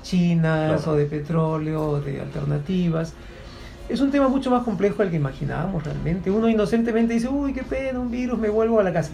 chinas 0.04 0.82
Claro. 0.82 0.92
o 0.92 0.96
de 0.96 1.06
petróleo 1.06 1.90
o 1.90 2.00
de 2.02 2.22
alternativas. 2.22 3.14
Es 3.90 4.00
un 4.00 4.10
tema 4.10 4.30
mucho 4.30 4.50
más 4.50 4.64
complejo 4.64 5.02
del 5.04 5.12
que 5.12 5.18
imaginábamos 5.18 5.84
realmente. 5.84 6.32
Uno 6.32 6.48
inocentemente 6.50 7.14
dice, 7.14 7.28
uy, 7.28 7.54
qué 7.54 7.64
pena, 7.64 8.00
un 8.00 8.10
virus, 8.10 8.40
me 8.40 8.50
vuelvo 8.50 8.80
a 8.80 8.84
la 8.84 8.94
casa. 8.94 9.12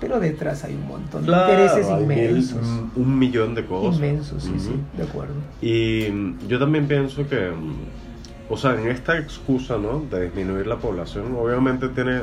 Pero 0.00 0.18
detrás 0.18 0.64
hay 0.64 0.74
un 0.76 0.86
montón 0.86 1.22
de 1.22 1.26
Claro, 1.28 1.52
intereses 1.52 1.86
mil- 1.90 2.02
inmensos. 2.02 2.66
un- 2.96 3.18
millón 3.18 3.54
de 3.54 3.66
cosas. 3.66 3.96
Inmensos, 3.96 4.42
sí, 4.44 4.50
Ujú. 4.50 4.60
sí, 4.60 4.72
de 4.96 5.02
acuerdo. 5.02 5.34
Y 5.60 6.06
yo 6.48 6.58
también 6.58 6.86
pienso 6.86 7.28
que, 7.28 7.50
mm, 7.50 7.74
o 8.50 8.56
sea, 8.56 8.74
en 8.74 8.88
esta 8.88 9.16
excusa, 9.16 9.78
¿no? 9.78 10.00
De 10.10 10.24
disminuir 10.24 10.66
la 10.66 10.76
población, 10.76 11.34
obviamente 11.38 11.88
tiene... 11.88 12.22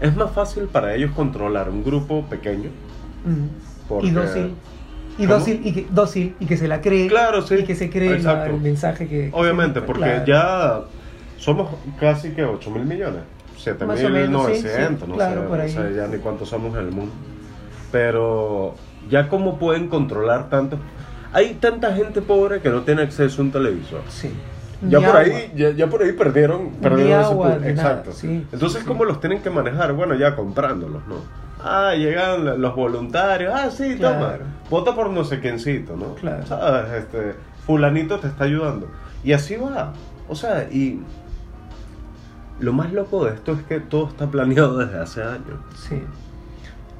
Es 0.00 0.14
más 0.16 0.30
fácil 0.32 0.64
para 0.64 0.94
ellos 0.94 1.10
controlar 1.12 1.68
un 1.68 1.84
grupo 1.84 2.24
pequeño. 2.26 2.70
Porque- 3.88 4.06
Y 4.06 4.10
dócil. 4.10 4.54
Y 5.16 5.26
¿Cómo? 5.26 5.38
dócil 5.38 5.60
y, 5.64 5.72
que, 5.72 5.86
dócil 5.90 6.34
y 6.40 6.46
que 6.46 6.56
se 6.56 6.66
la 6.68 6.80
cree. 6.80 7.06
Claro, 7.06 7.42
sí. 7.42 7.54
Y 7.60 7.64
que 7.64 7.74
se 7.76 7.88
cree 7.90 8.18
la- 8.20 8.46
el 8.46 8.60
mensaje 8.60 9.06
que. 9.06 9.30
que 9.30 9.30
Obviamente, 9.32 9.80
se- 9.80 9.86
porque 9.86 10.02
claro. 10.24 10.24
ya 10.26 10.80
somos 11.38 11.70
casi 12.00 12.30
que 12.30 12.44
8 12.44 12.70
mil 12.70 12.84
millones. 12.84 13.20
7 13.56 13.84
Más 13.86 14.02
o 14.02 14.08
menos, 14.10 14.46
sí, 14.46 14.62
900, 14.62 15.00
sí, 15.04 15.06
no 15.08 15.14
claro, 15.14 15.42
sé, 15.42 15.46
por 15.48 15.58
no 15.58 15.68
sé 15.68 15.94
ya 15.94 16.06
ni 16.08 16.18
cuántos 16.18 16.48
somos 16.48 16.74
en 16.76 16.86
el 16.86 16.90
mundo. 16.92 17.12
Pero 17.92 18.74
ya 19.08 19.28
cómo 19.28 19.58
pueden 19.58 19.88
controlar 19.88 20.48
tanto. 20.50 20.78
Hay 21.32 21.54
tanta 21.54 21.94
gente 21.94 22.20
pobre 22.20 22.60
que 22.60 22.68
no 22.70 22.82
tiene 22.82 23.02
acceso 23.02 23.40
a 23.40 23.44
un 23.44 23.52
televisor. 23.52 24.02
Sí. 24.08 24.30
Ya 24.82 25.00
por, 25.00 25.16
ahí, 25.16 25.52
ya, 25.54 25.70
ya 25.70 25.86
por 25.88 26.02
ahí 26.02 26.12
perdieron, 26.12 26.70
perdieron 26.80 27.20
ese 27.22 27.30
agua, 27.30 27.50
punto. 27.52 27.60
ni 27.68 27.72
nada, 27.74 27.88
Exacto. 27.90 28.12
sí, 28.12 28.46
Entonces, 28.52 28.80
sí. 28.82 28.86
¿cómo 28.86 29.04
los 29.04 29.20
tienen 29.20 29.40
que 29.40 29.50
manejar? 29.50 29.92
Bueno, 29.94 30.14
ya 30.14 30.36
comprándolos, 30.36 31.06
¿no? 31.06 31.16
Ah, 31.62 31.94
llegan 31.94 32.60
los 32.60 32.76
voluntarios. 32.76 33.52
Ah, 33.54 33.70
sí, 33.70 33.96
toma. 33.96 34.34
Vota 34.68 34.94
por 34.94 35.08
no 35.10 35.24
sé 35.24 35.40
quiéncito, 35.40 35.96
¿no? 35.96 36.14
Claro. 36.16 36.46
¿Sabes? 36.46 36.92
Este, 37.04 37.34
fulanito 37.66 38.18
te 38.20 38.26
está 38.28 38.44
ayudando. 38.44 38.88
Y 39.22 39.32
así 39.32 39.56
va. 39.56 39.94
O 40.28 40.34
sea, 40.34 40.64
y 40.70 41.00
lo 42.60 42.72
más 42.72 42.92
loco 42.92 43.24
de 43.24 43.34
esto 43.34 43.52
es 43.52 43.62
que 43.62 43.80
todo 43.80 44.08
está 44.08 44.26
planeado 44.26 44.78
desde 44.78 44.98
hace 44.98 45.22
años. 45.22 45.58
Sí. 45.88 46.02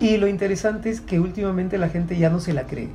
Y 0.01 0.17
lo 0.17 0.27
interesante 0.27 0.91
es 0.91 1.01
que 1.01 1.21
últimamente 1.21 1.79
la 1.79 1.89
gente 1.89 2.17
ya 2.19 2.31
no 2.31 2.41
se 2.41 2.53
la 2.55 2.67
cree. 2.67 2.89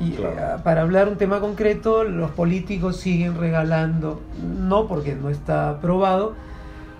Y 0.00 0.12
Claro. 0.12 0.34
eh, 0.38 0.60
para 0.62 0.82
hablar 0.82 1.08
un 1.08 1.16
tema 1.16 1.40
concreto, 1.40 2.04
los 2.04 2.30
políticos 2.30 2.96
siguen 2.98 3.36
regalando, 3.36 4.20
no 4.42 4.86
porque 4.86 5.14
no 5.14 5.28
está 5.28 5.70
aprobado, 5.70 6.34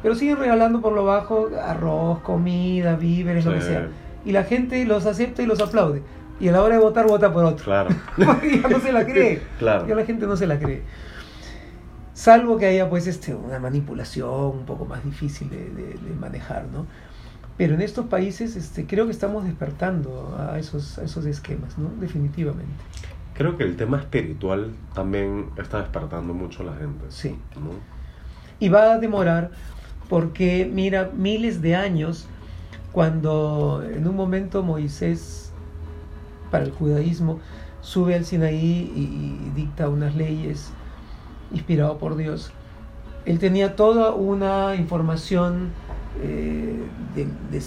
pero 0.02 0.14
siguen 0.14 0.36
regalando 0.38 0.80
por 0.80 0.92
lo 0.92 1.04
bajo 1.04 1.48
arroz, 1.64 2.20
comida, 2.20 2.96
víveres, 2.96 3.44
lo 3.44 3.54
que 3.54 3.60
sea. 3.62 3.88
Y 4.24 4.32
la 4.32 4.44
gente 4.44 4.84
los 4.84 5.06
acepta 5.06 5.42
y 5.42 5.46
los 5.46 5.60
aplaude. 5.60 6.02
Y 6.40 6.48
a 6.48 6.52
la 6.52 6.62
hora 6.62 6.76
de 6.76 6.80
votar, 6.82 7.06
vota 7.06 7.32
por 7.32 7.44
otro. 7.44 7.64
Claro. 7.64 7.90
Porque 8.16 8.60
ya 8.62 8.68
no 8.68 8.78
se 8.80 8.92
la 8.92 9.04
cree. 9.04 9.42
Claro. 9.58 9.86
Ya 9.86 9.94
la 9.94 10.04
gente 10.04 10.26
no 10.26 10.36
se 10.36 10.46
la 10.46 10.58
cree. 10.58 10.82
Salvo 12.14 12.58
que 12.58 12.66
haya 12.66 12.88
pues 12.90 13.06
este, 13.06 13.34
una 13.34 13.58
manipulación 13.60 14.30
un 14.58 14.64
poco 14.66 14.84
más 14.84 15.04
difícil 15.04 15.48
de, 15.50 15.70
de- 15.70 15.94
de 15.98 16.14
manejar, 16.18 16.64
¿no? 16.72 16.86
Pero 17.58 17.74
en 17.74 17.82
estos 17.82 18.06
países 18.06 18.54
este, 18.54 18.86
creo 18.86 19.06
que 19.06 19.10
estamos 19.10 19.44
despertando 19.44 20.38
a 20.38 20.58
esos, 20.60 20.96
a 20.98 21.02
esos 21.02 21.26
esquemas, 21.26 21.76
¿no? 21.76 21.90
Definitivamente. 22.00 22.72
Creo 23.34 23.56
que 23.56 23.64
el 23.64 23.76
tema 23.76 23.98
espiritual 23.98 24.72
también 24.94 25.46
está 25.58 25.80
despertando 25.80 26.34
mucho 26.34 26.62
a 26.62 26.66
la 26.66 26.76
gente. 26.76 27.04
Sí. 27.08 27.36
¿no? 27.56 27.70
Y 28.60 28.68
va 28.68 28.92
a 28.92 28.98
demorar 28.98 29.50
porque, 30.08 30.70
mira, 30.72 31.10
miles 31.12 31.60
de 31.60 31.74
años, 31.74 32.28
cuando 32.92 33.84
en 33.84 34.06
un 34.06 34.14
momento 34.14 34.62
Moisés, 34.62 35.52
para 36.52 36.64
el 36.64 36.70
judaísmo, 36.70 37.40
sube 37.80 38.14
al 38.14 38.24
Sinaí 38.24 38.92
y, 38.94 39.48
y 39.48 39.52
dicta 39.56 39.88
unas 39.88 40.14
leyes 40.14 40.70
inspirado 41.52 41.98
por 41.98 42.16
Dios, 42.16 42.52
él 43.24 43.40
tenía 43.40 43.74
toda 43.74 44.12
una 44.12 44.76
información 44.76 45.72
eh, 46.22 46.82
de, 47.14 47.24
de 47.24 47.64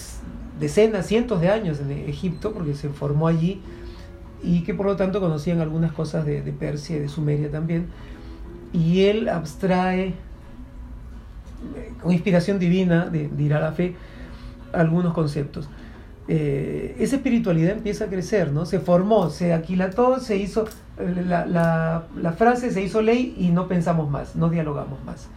decenas, 0.60 1.06
cientos 1.06 1.40
de 1.40 1.48
años 1.48 1.80
en 1.80 1.90
Egipto, 1.90 2.52
porque 2.52 2.74
se 2.74 2.88
formó 2.88 3.26
allí, 3.26 3.60
y 4.42 4.62
que 4.62 4.74
por 4.74 4.86
lo 4.86 4.96
tanto 4.96 5.20
conocían 5.20 5.60
algunas 5.60 5.92
cosas 5.92 6.26
de, 6.26 6.42
de 6.42 6.52
Persia 6.52 6.96
y 6.96 7.00
de 7.00 7.08
Sumeria 7.08 7.50
también. 7.50 7.86
Y 8.72 9.02
él 9.02 9.28
abstrae 9.28 10.14
con 12.02 12.12
inspiración 12.12 12.58
divina, 12.58 13.06
de, 13.06 13.28
dirá 13.28 13.60
la 13.60 13.72
fe, 13.72 13.94
algunos 14.72 15.14
conceptos. 15.14 15.68
Eh, 16.28 16.96
esa 16.98 17.16
espiritualidad 17.16 17.72
empieza 17.72 18.04
a 18.04 18.08
crecer, 18.08 18.52
¿no? 18.52 18.64
Se 18.64 18.80
formó, 18.80 19.30
se 19.30 19.52
aquilató, 19.52 20.18
se 20.20 20.36
hizo, 20.36 20.66
la, 20.98 22.06
la 22.16 22.32
frase 22.32 22.70
se 22.70 22.82
hizo 22.82 23.02
ley 23.02 23.34
y 23.38 23.48
no 23.48 23.68
pensamos 23.68 24.10
más, 24.10 24.36
no 24.36 24.48
dialogamos 24.48 25.04
más. 25.04 25.28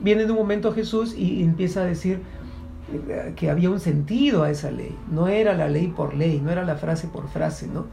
Viene 0.00 0.24
de 0.24 0.32
un 0.32 0.38
momento 0.38 0.72
Jesús 0.72 1.14
y 1.16 1.42
empieza 1.42 1.82
a 1.82 1.84
decir 1.84 2.20
eh, 3.08 3.32
que 3.36 3.50
había 3.50 3.70
un 3.70 3.80
sentido 3.80 4.42
a 4.42 4.50
esa 4.50 4.70
ley, 4.70 4.96
no 5.10 5.28
era 5.28 5.54
la 5.54 5.68
ley 5.68 5.88
por 5.88 6.14
ley, 6.14 6.40
no 6.42 6.50
era 6.50 6.64
la 6.64 6.76
frase 6.76 7.06
por 7.08 7.28
frase, 7.28 7.66
¿no? 7.68 7.86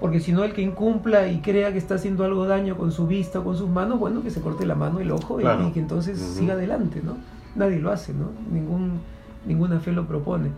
Porque 0.00 0.20
si 0.20 0.32
no, 0.32 0.44
el 0.44 0.52
que 0.52 0.62
incumpla 0.62 1.28
y 1.28 1.40
crea 1.40 1.72
que 1.72 1.78
está 1.78 1.94
haciendo 1.96 2.24
algo 2.24 2.46
daño 2.46 2.76
con 2.76 2.92
su 2.92 3.06
vista 3.06 3.40
o 3.40 3.44
con 3.44 3.56
sus 3.56 3.68
manos, 3.68 3.98
bueno, 3.98 4.22
que 4.22 4.30
se 4.30 4.40
corte 4.40 4.64
la 4.66 4.74
mano, 4.76 5.00
el 5.00 5.10
ojo 5.10 5.40
y- 5.40 5.42
Claro. 5.42 5.66
y, 5.68 5.72
que 5.72 5.80
entonces 5.80 6.18
siga 6.18 6.54
adelante, 6.54 7.00
¿no? 7.04 7.16
Nadie 7.56 7.78
lo 7.80 7.90
hace, 7.90 8.12
¿no? 8.12 8.26
Ningún, 8.52 9.00
ninguna 9.46 9.80
fe 9.80 9.90
lo 9.92 10.06
propone. 10.06 10.50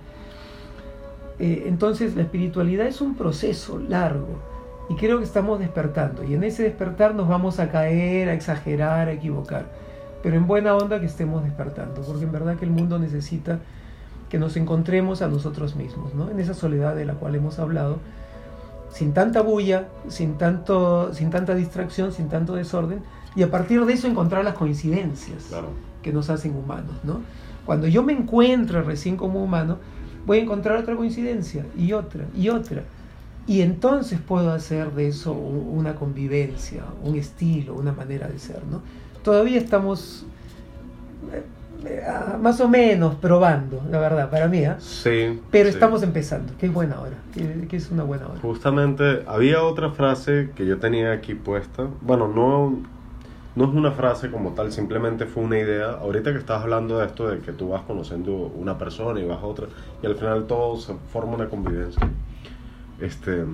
Eh, 1.38 1.64
entonces, 1.66 2.16
la 2.16 2.22
espiritualidad 2.22 2.86
es 2.86 3.00
un 3.00 3.14
proceso 3.14 3.78
largo 3.78 4.28
y 4.90 4.94
creo 4.96 5.18
que 5.18 5.24
estamos 5.24 5.58
despertando. 5.58 6.22
Y 6.24 6.34
en 6.34 6.44
ese 6.44 6.62
despertar 6.64 7.14
nos 7.14 7.28
vamos 7.28 7.58
a 7.60 7.70
caer, 7.70 8.28
a 8.28 8.34
exagerar, 8.34 9.08
a 9.08 9.12
equivocar. 9.12 9.66
Pero 10.22 10.36
en 10.36 10.46
buena 10.46 10.74
onda 10.76 11.00
que 11.00 11.06
estemos 11.06 11.42
despertando, 11.44 12.02
porque 12.02 12.24
en 12.24 12.32
verdad 12.32 12.56
que 12.56 12.64
el 12.64 12.70
mundo 12.70 12.98
necesita 12.98 13.58
que 14.28 14.38
nos 14.38 14.56
encontremos 14.56 15.22
a 15.22 15.28
nosotros 15.28 15.76
mismos, 15.76 16.14
¿no? 16.14 16.30
En 16.30 16.38
esa 16.38 16.54
soledad 16.54 16.94
de 16.94 17.04
la 17.04 17.14
cual 17.14 17.34
hemos 17.34 17.58
hablado, 17.58 17.98
sin 18.92 19.12
tanta 19.12 19.40
bulla, 19.40 19.88
sin, 20.08 20.34
tanto, 20.34 21.12
sin 21.14 21.30
tanta 21.30 21.54
distracción, 21.54 22.12
sin 22.12 22.28
tanto 22.28 22.54
desorden, 22.54 23.02
y 23.34 23.42
a 23.42 23.50
partir 23.50 23.84
de 23.86 23.92
eso 23.92 24.06
encontrar 24.08 24.44
las 24.44 24.54
coincidencias 24.54 25.44
Claro. 25.48 25.68
que 26.02 26.12
nos 26.12 26.30
hacen 26.30 26.54
humanos, 26.56 26.96
¿no? 27.02 27.20
Cuando 27.64 27.86
yo 27.86 28.02
me 28.02 28.12
encuentro 28.12 28.82
recién 28.82 29.16
como 29.16 29.42
humano, 29.42 29.78
voy 30.26 30.38
a 30.38 30.42
encontrar 30.42 30.76
otra 30.78 30.96
coincidencia 30.96 31.64
y 31.76 31.92
otra 31.92 32.24
y 32.36 32.48
otra. 32.48 32.82
Y 33.46 33.62
entonces 33.62 34.20
puedo 34.20 34.52
hacer 34.52 34.92
de 34.92 35.08
eso 35.08 35.32
una 35.32 35.94
convivencia, 35.94 36.84
un 37.02 37.16
estilo, 37.16 37.74
una 37.74 37.92
manera 37.92 38.28
de 38.28 38.38
ser, 38.38 38.62
¿no? 38.70 38.80
Todavía 39.22 39.58
estamos 39.58 40.24
eh, 41.32 41.42
eh, 41.86 42.02
ah, 42.06 42.36
más 42.40 42.60
o 42.60 42.68
menos 42.68 43.14
probando, 43.14 43.82
la 43.90 43.98
verdad, 43.98 44.30
para 44.30 44.48
mí, 44.48 44.64
¿ah? 44.64 44.76
Sí. 44.80 45.40
Pero 45.50 45.68
sí. 45.68 45.74
estamos 45.74 46.02
empezando, 46.02 46.52
que 46.58 46.66
es 46.66 46.72
buena 46.72 47.00
hora, 47.00 47.16
que 47.34 47.76
es 47.76 47.90
una 47.90 48.02
buena 48.02 48.26
hora. 48.26 48.40
Justamente 48.40 49.24
había 49.26 49.62
otra 49.62 49.90
frase 49.90 50.50
que 50.54 50.66
yo 50.66 50.78
tenía 50.78 51.12
aquí 51.12 51.34
puesta. 51.34 51.86
Bueno, 52.02 52.28
no, 52.28 52.82
no 53.56 53.64
es 53.64 53.70
una 53.70 53.92
frase 53.92 54.30
como 54.30 54.50
tal, 54.50 54.72
simplemente 54.72 55.24
fue 55.24 55.42
una 55.42 55.58
idea. 55.58 55.92
Ahorita 55.92 56.32
que 56.32 56.38
estás 56.38 56.62
hablando 56.62 56.98
de 56.98 57.06
esto, 57.06 57.28
de 57.28 57.38
que 57.38 57.52
tú 57.52 57.70
vas 57.70 57.82
conociendo 57.82 58.32
una 58.32 58.76
persona 58.76 59.20
y 59.20 59.26
vas 59.26 59.42
a 59.42 59.46
otra, 59.46 59.66
y 60.02 60.06
al 60.06 60.16
final 60.16 60.46
todo 60.46 60.76
se 60.76 60.94
forma 61.12 61.34
una 61.34 61.48
convivencia. 61.48 62.06
Este, 63.00 63.44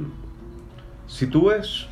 si 1.06 1.28
tú 1.28 1.48
ves 1.48 1.86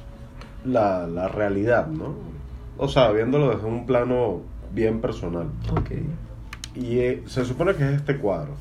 la, 0.64 1.06
la 1.06 1.28
realidad, 1.28 1.86
¿no? 1.86 2.33
O 2.78 2.88
sea, 2.88 3.10
viéndolo 3.12 3.50
desde 3.50 3.66
un 3.66 3.86
plano 3.86 4.40
bien 4.72 5.00
personal. 5.00 5.48
Ok, 5.72 5.90
Y 6.74 6.98
eh, 6.98 7.22
se 7.26 7.44
supone 7.44 7.74
que 7.74 7.84
es 7.84 7.92
este 7.96 8.18
cuadro. 8.18 8.52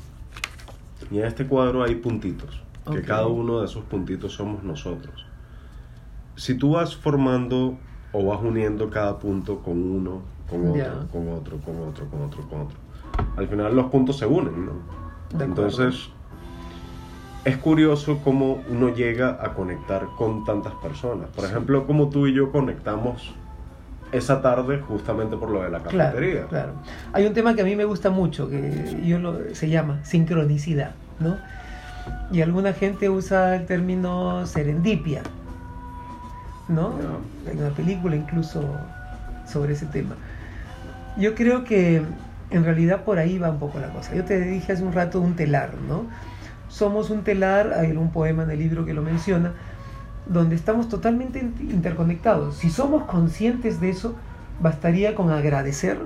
Y 1.10 1.18
en 1.18 1.24
este 1.24 1.46
cuadro 1.46 1.82
hay 1.82 1.96
puntitos. 1.96 2.62
Que 2.90 2.98
Ok. 2.98 3.04
cada 3.06 3.26
uno 3.26 3.60
de 3.60 3.66
esos 3.66 3.82
puntitos 3.84 4.32
somos 4.34 4.62
nosotros. 4.62 5.26
Si 6.36 6.54
tú 6.56 6.72
vas 6.72 6.94
formando 6.96 7.76
o 8.12 8.24
vas 8.26 8.40
uniendo 8.42 8.90
cada 8.90 9.18
punto 9.18 9.58
con 9.60 9.82
uno, 9.82 10.22
con 10.48 10.68
otro, 10.70 11.08
con 11.10 11.28
otro, 11.28 11.58
con 11.58 11.78
otro, 11.88 12.06
con 12.10 12.22
otro, 12.22 12.48
con 12.48 12.60
otro. 12.62 12.76
Al 13.36 13.48
final 13.48 13.74
los 13.74 13.86
puntos 13.86 14.18
se 14.18 14.26
unen, 14.26 14.66
¿no? 14.66 14.72
De. 15.38 15.44
Entonces, 15.44 16.10
es 17.44 17.56
curioso 17.56 18.20
cómo 18.22 18.62
uno 18.68 18.90
llega 18.94 19.38
a 19.44 19.54
conectar 19.54 20.06
con 20.16 20.44
tantas 20.44 20.74
personas. 20.74 21.28
Por 21.30 21.44
Sí. 21.44 21.50
ejemplo, 21.50 21.86
como 21.86 22.08
tú 22.10 22.26
y 22.26 22.34
yo 22.34 22.52
conectamos 22.52 23.34
esa 24.16 24.40
tarde 24.40 24.80
justamente 24.80 25.36
por 25.36 25.50
lo 25.50 25.62
de 25.62 25.70
la 25.70 25.80
claro, 25.80 26.12
cafetería. 26.12 26.46
claro. 26.46 26.72
Hay 27.12 27.26
un 27.26 27.34
tema 27.34 27.54
que 27.54 27.62
a 27.62 27.64
mí 27.64 27.74
me 27.76 27.84
gusta 27.84 28.10
mucho, 28.10 28.48
que 28.48 29.02
yo 29.04 29.18
lo, 29.18 29.54
se 29.54 29.68
llama 29.68 30.00
sincronicidad, 30.04 30.92
¿no? 31.20 31.36
Y 32.30 32.42
alguna 32.42 32.72
gente 32.72 33.08
usa 33.08 33.56
el 33.56 33.66
término 33.66 34.46
serendipia, 34.46 35.22
¿no? 36.68 36.94
Ya. 36.98 37.50
Hay 37.50 37.58
una 37.58 37.70
película 37.70 38.16
incluso 38.16 38.62
sobre 39.46 39.72
ese 39.72 39.86
tema. 39.86 40.14
Yo 41.16 41.34
creo 41.34 41.64
que 41.64 42.02
en 42.50 42.64
realidad 42.64 43.04
por 43.04 43.18
ahí 43.18 43.38
va 43.38 43.50
un 43.50 43.58
poco 43.58 43.78
la 43.78 43.88
cosa. 43.88 44.14
Yo 44.14 44.24
te 44.24 44.40
dije 44.40 44.72
hace 44.72 44.82
un 44.82 44.92
rato 44.92 45.20
un 45.20 45.34
telar, 45.34 45.74
¿no? 45.88 46.06
Somos 46.68 47.10
un 47.10 47.22
telar, 47.22 47.72
hay 47.72 47.92
un 47.92 48.10
poema 48.10 48.42
en 48.42 48.50
el 48.50 48.58
libro 48.58 48.84
que 48.84 48.94
lo 48.94 49.02
menciona, 49.02 49.52
donde 50.26 50.56
estamos 50.56 50.88
totalmente 50.88 51.38
in- 51.38 51.70
interconectados. 51.70 52.56
Si 52.56 52.70
somos 52.70 53.04
conscientes 53.04 53.80
de 53.80 53.90
eso, 53.90 54.14
bastaría 54.60 55.14
con 55.14 55.30
agradecer 55.30 55.98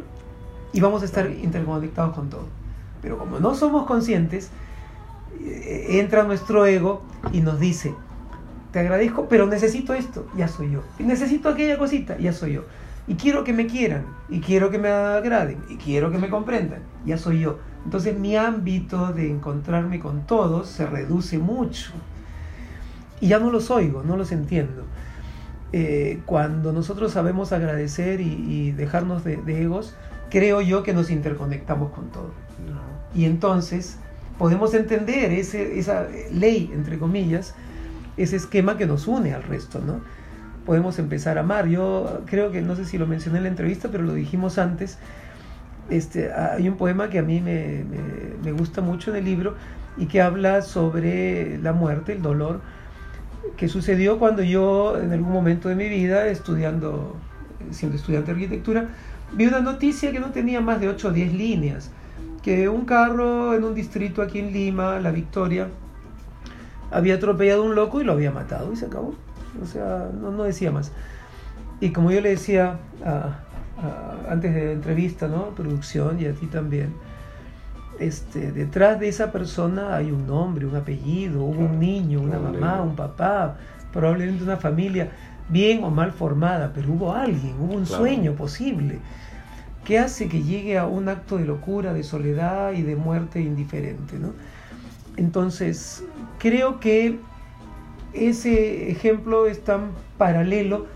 y 0.73 0.81
vamos 0.81 1.03
a 1.03 1.05
estar 1.05 1.31
interconectados 1.31 2.14
con 2.14 2.29
todo. 2.31 2.47
Pero 3.01 3.19
como 3.19 3.39
no 3.39 3.55
somos 3.55 3.87
conscientes, 3.87 4.51
eh, 5.41 5.99
entra 6.01 6.25
nuestro 6.25 6.66
ego 6.66 7.03
y 7.33 7.41
nos 7.41 7.61
dice, 7.61 7.95
te 8.73 8.81
agradezco, 8.81 9.29
pero 9.29 9.47
necesito 9.47 9.95
esto, 9.95 10.27
ya 10.37 10.49
soy 10.49 10.73
yo. 10.73 10.83
Y 10.99 11.05
necesito 11.05 11.49
aquella 11.49 11.79
cosita, 11.79 12.19
ya 12.19 12.33
soy 12.33 12.55
yo. 12.55 12.64
Y 13.07 13.14
quiero 13.14 13.45
que 13.45 13.55
me 13.55 13.66
quieran, 13.66 14.05
y 14.29 14.41
quiero 14.41 14.71
que 14.71 14.79
me 14.79 14.91
agraden, 14.91 15.59
y 15.71 15.77
quiero 15.77 16.11
que 16.11 16.19
me 16.19 16.29
comprendan, 16.29 16.81
ya 17.07 17.16
soy 17.16 17.41
yo. 17.41 17.59
Entonces 17.85 18.19
mi 18.19 18.37
ámbito 18.37 19.12
de 19.14 19.31
encontrarme 19.31 19.99
con 19.99 20.27
todos 20.27 20.69
se 20.69 20.85
reduce 20.85 21.39
mucho. 21.39 21.93
Y 23.21 23.29
ya 23.29 23.39
no 23.39 23.51
los 23.51 23.71
oigo, 23.71 24.03
no 24.03 24.16
los 24.16 24.33
entiendo. 24.33 24.85
Eh, 25.73 26.23
cuando 26.27 26.73
nosotros 26.73 27.12
sabemos 27.12 27.53
agradecer 27.53 28.21
y, 28.21 28.25
y 28.49 28.73
dejarnos 28.73 29.25
de, 29.25 29.37
de 29.39 29.62
egos, 29.62 29.95
creo 30.31 30.61
yo 30.62 30.83
que 30.83 30.95
nos 30.95 31.11
interconectamos 31.11 31.93
con 31.93 32.11
todo. 32.11 32.33
No. 32.59 32.81
Y 33.14 33.25
entonces 33.27 33.99
podemos 34.39 34.73
entender 34.75 35.33
ese, 35.33 35.79
esa 35.79 36.07
ley, 36.33 36.71
entre 36.73 36.99
comillas, 36.99 37.55
ese 38.16 38.37
esquema 38.37 38.77
que 38.77 38.87
nos 38.87 39.07
une 39.09 39.35
al 39.35 39.43
resto, 39.43 39.81
¿no? 39.81 40.01
Podemos 40.64 40.99
empezar 40.99 41.39
a 41.39 41.41
amar. 41.43 41.66
Yo 41.69 42.23
creo 42.27 42.51
que, 42.53 42.62
no 42.62 42.77
sé 42.77 42.85
si 42.85 42.99
lo 42.99 43.07
mencioné 43.07 43.39
en 43.39 43.45
la 43.45 43.51
entrevista, 43.51 43.89
pero 43.91 44.05
lo 44.05 44.14
dijimos 44.14 44.59
antes. 44.59 44.99
Este, 45.91 46.33
hay 46.33 46.69
un 46.69 46.77
poema 46.77 47.09
que 47.09 47.19
a 47.19 47.23
mí 47.23 47.41
me, 47.41 47.85
me- 47.85 48.37
me 48.45 48.53
gusta 48.53 48.81
mucho 48.83 49.11
en 49.11 49.16
el 49.19 49.25
libro 49.25 49.55
y 49.97 50.07
que 50.07 50.21
habla 50.21 50.62
sobre 50.62 51.59
la 51.59 51.73
muerte, 51.73 52.12
el 52.12 52.23
dolor, 52.23 52.61
que 53.57 53.68
sucedió 53.68 54.18
cuando 54.18 54.42
yo, 54.42 54.99
en 54.99 55.12
algún 55.12 55.32
momento 55.32 55.68
de 55.68 55.74
mi 55.74 55.88
vida, 55.88 56.28
estudiando, 56.28 57.16
siendo 57.70 57.96
estudiante 57.96 58.32
de 58.32 58.32
arquitectura, 58.32 58.88
vi 59.32 59.46
una 59.46 59.61
noticia 59.61 60.12
que 60.12 60.20
no 60.20 60.30
tenía 60.30 60.61
más 60.61 60.80
de 60.80 60.88
8 60.88 61.09
o 61.09 61.11
10 61.12 61.32
líneas, 61.34 61.90
que 62.42 62.68
un 62.68 62.84
carro 62.84 63.55
en 63.55 63.64
un 63.64 63.74
distrito 63.74 64.22
aquí 64.22 64.38
en 64.38 64.53
Lima, 64.53 65.01
La 65.01 65.11
Victoria, 65.11 65.68
había 66.90 67.16
atropellado 67.16 67.62
a 67.62 67.66
un 67.66 67.74
loco 67.74 68.01
y 68.01 68.05
lo 68.05 68.12
había 68.12 68.30
matado 68.30 68.72
y 68.72 68.76
se 68.76 68.86
acabó. 68.86 69.14
o 69.62 69.66
sea, 69.66 70.09
no, 70.18 70.30
no 70.30 70.44
decía 70.44 70.70
más. 70.70 70.92
Y 71.80 71.92
como 71.92 72.11
yo 72.11 72.20
le 72.20 72.30
decía 72.30 72.78
antes 74.28 74.55
de 74.55 74.66
la 74.66 74.72
entrevista, 74.72 75.28
¿no? 75.28 75.51
Producción 75.51 76.20
y 76.20 76.26
a 76.26 76.32
ti 76.32 76.46
también. 76.46 76.92
Este, 77.99 78.53
detrás 78.53 79.01
de 79.01 79.09
esa 79.09 79.32
persona 79.32 79.96
hay 79.96 80.12
un 80.12 80.26
nombre, 80.26 80.66
un 80.66 80.76
apellido, 80.76 81.42
hubo 81.42 81.61
un 81.61 81.80
niño, 81.80 82.20
una 82.20 82.38
mamá, 82.38 82.80
un 82.80 82.94
papá, 82.94 83.57
probablemente 83.92 84.44
una 84.44 84.57
familia 84.57 85.11
bien 85.49 85.82
o 85.82 85.90
mal 85.90 86.12
formada, 86.12 86.72
pero 86.72 86.92
hubo 86.92 87.12
alguien, 87.12 87.55
hubo 87.61 87.74
un 87.74 87.86
sueño 87.86 88.34
posible 88.34 88.99
que 89.84 89.99
hace 89.99 90.28
que 90.28 90.42
llegue 90.42 90.78
a 90.78 90.86
un 90.86 91.09
acto 91.09 91.38
de 91.38 91.46
locura, 91.46 91.92
de 91.92 92.03
soledad 92.03 92.72
y 92.72 92.82
de 92.82 92.94
muerte 92.94 93.40
indiferente. 93.40 94.18
¿no? 94.18 94.32
Entonces, 95.16 96.05
creo 96.38 96.78
que 96.78 97.18
ese 98.12 98.90
ejemplo 98.90 99.46
es 99.46 99.64
tan 99.64 99.92
paralelo 100.18 100.86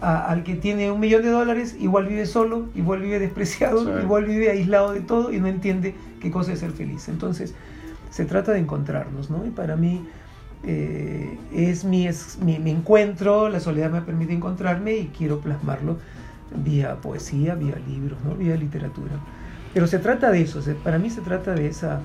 al 0.00 0.44
que 0.44 0.54
tiene 0.54 0.90
un 0.90 1.00
millón 1.00 1.22
de 1.22 1.30
dólares, 1.30 1.76
igual 1.80 2.06
vive 2.06 2.26
solo, 2.26 2.68
igual 2.74 3.02
vive 3.02 3.18
despreciado, 3.18 4.00
igual 4.00 4.26
vive 4.26 4.50
aislado 4.50 4.92
de 4.92 5.00
todo 5.00 5.32
y 5.32 5.40
no 5.40 5.48
entiende 5.48 5.94
qué 6.20 6.30
cosa 6.30 6.52
es 6.52 6.60
ser 6.60 6.70
feliz. 6.70 7.08
Entonces, 7.08 7.54
se 8.10 8.24
trata 8.24 8.52
de 8.52 8.60
encontrarnos, 8.60 9.28
¿no? 9.30 9.44
Y 9.44 9.50
para 9.50 9.76
mí 9.76 10.06
eh, 10.64 11.38
es, 11.52 11.84
mi, 11.84 12.06
es 12.06 12.38
mi, 12.40 12.54
encuentro, 12.70 13.48
la 13.48 13.60
soledad 13.60 13.90
me 13.90 14.02
permite 14.02 14.32
encontrarme 14.32 14.96
y 14.96 15.06
quiero 15.16 15.40
plasmarlo 15.40 15.98
vía 16.64 16.96
poesía, 17.00 17.54
vía 17.54 17.76
libros, 17.86 18.18
¿no? 18.24 18.34
Vía 18.34 18.56
literatura. 18.56 19.12
Pero 19.74 19.86
se 19.86 19.98
trata 19.98 20.30
de 20.30 20.42
eso, 20.42 20.60
para 20.82 20.98
mí 20.98 21.10
se 21.10 21.20
trata 21.20 21.54
de 21.54 21.66
esa 21.66 22.00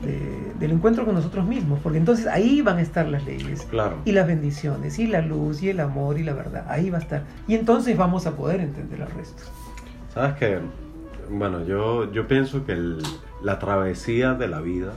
del 0.00 0.72
encuentro 0.72 1.04
con 1.04 1.14
nosotros 1.14 1.46
mismos, 1.46 1.80
porque 1.82 1.98
entonces 1.98 2.26
ahí 2.26 2.60
van 2.62 2.78
a 2.78 2.82
estar 2.82 3.06
las 3.06 3.24
leyes 3.24 3.66
y 4.04 4.12
las 4.12 4.26
bendiciones 4.26 4.98
y 4.98 5.06
la 5.06 5.20
luz 5.20 5.62
y 5.62 5.70
el 5.70 5.80
amor 5.80 6.18
y 6.18 6.24
la 6.24 6.34
verdad, 6.34 6.66
ahí 6.68 6.90
va 6.90 6.98
a 6.98 7.00
estar. 7.00 7.24
Y 7.48 7.54
entonces 7.54 7.96
vamos 7.96 8.26
a 8.26 8.36
poder 8.36 8.60
entender 8.60 9.00
el 9.00 9.10
resto. 9.10 9.44
Sabes 10.12 10.34
que, 10.34 10.58
bueno, 11.30 11.64
yo, 11.64 12.12
yo 12.12 12.28
pienso 12.28 12.64
que 12.64 12.76
la 13.42 13.58
travesía 13.58 14.34
de 14.34 14.48
la 14.48 14.60
vida 14.60 14.92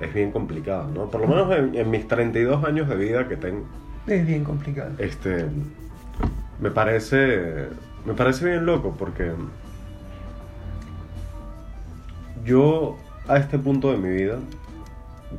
es 0.00 0.12
bien 0.12 0.30
complicada, 0.30 0.86
¿no? 0.94 1.10
Por 1.10 1.22
lo 1.22 1.26
menos 1.26 1.54
en, 1.56 1.74
en, 1.74 1.90
mis 1.90 2.06
32 2.06 2.64
años 2.64 2.88
de 2.88 2.96
vida 2.96 3.28
que 3.28 3.36
tengo. 3.36 3.64
Es 4.06 4.26
bien 4.26 4.44
complicado. 4.44 4.90
Este, 4.98 5.46
me 6.60 6.70
parece, 6.70 7.66
me 8.04 8.14
parece 8.14 8.46
bien 8.46 8.66
loco 8.66 8.94
porque 8.98 9.32
yo 12.44 12.96
a 13.28 13.36
este 13.36 13.58
punto 13.58 13.92
de 13.92 13.98
mi 13.98 14.10
vida, 14.10 14.38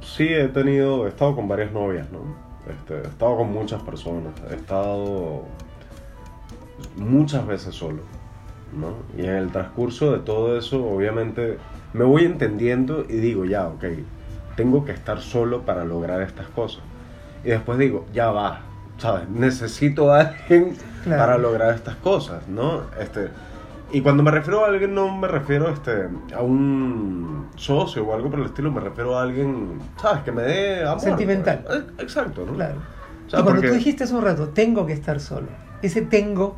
sí 0.02 0.28
he 0.28 0.48
tenido, 0.48 1.06
he 1.06 1.10
estado 1.10 1.36
con 1.36 1.48
varias 1.48 1.72
novias, 1.72 2.08
¿no? 2.12 2.20
Este, 2.72 2.96
he 2.96 3.12
estado 3.12 3.38
con 3.38 3.52
muchas 3.52 3.82
personas, 3.82 4.34
he 4.50 4.56
estado 4.56 5.44
muchas 6.96 7.46
veces 7.46 7.76
solo, 7.76 8.02
¿no? 8.74 8.96
Y 9.18 9.26
en 9.26 9.36
el 9.36 9.52
transcurso 9.52 10.12
de 10.12 10.20
todo 10.20 10.58
eso, 10.58 10.86
obviamente, 10.86 11.58
me 11.94 12.06
voy 12.06 12.24
entendiendo 12.24 13.06
y 13.08 13.18
digo, 13.18 13.46
ya, 13.46 13.68
ok, 13.68 13.84
tengo 14.56 14.86
que 14.86 14.92
estar 14.92 15.20
solo 15.20 15.64
para 15.64 15.84
lograr 15.84 16.22
estas 16.22 16.48
cosas. 16.48 16.84
Y 17.44 17.50
después 17.50 17.78
digo, 17.78 18.06
ya 18.14 18.32
va, 18.32 18.62
¿sabes? 18.98 19.28
Necesito 19.30 20.14
a 20.14 20.22
alguien 20.22 20.78
para 21.06 21.38
lograr 21.38 21.74
estas 21.74 21.96
cosas, 21.96 22.48
¿no? 22.48 22.84
Este, 23.00 23.30
y 23.92 24.02
cuando 24.02 24.24
me 24.24 24.32
refiero 24.32 24.64
a 24.64 24.70
alguien, 24.70 24.96
no 24.96 25.16
me 25.16 25.28
refiero 25.28 25.70
este, 25.70 26.08
a 26.36 26.42
un 26.42 27.50
socio 27.56 28.06
o 28.06 28.14
algo 28.14 28.30
por 28.30 28.40
el 28.40 28.46
estilo, 28.46 28.72
me 28.72 28.80
refiero 28.80 29.18
a 29.18 29.24
alguien, 29.24 29.80
¿sabes? 30.02 30.24
Que 30.24 30.32
me 30.32 30.44
dé 30.44 30.86
amor. 30.86 31.00
Sentimental. 31.00 31.64
Pues. 31.66 31.84
Exacto, 32.00 32.46
¿no? 32.46 32.54
Claro. 32.54 32.76
y 33.28 33.42
cuando 33.42 33.62
tú 33.62 33.74
dijiste 33.74 34.04
hace 34.04 34.14
un 34.14 34.24
rato, 34.24 34.50
tengo 34.50 34.86
que 34.86 34.94
estar 34.94 35.20
solo. 35.20 35.48
Ese 35.82 36.02
tengo. 36.02 36.58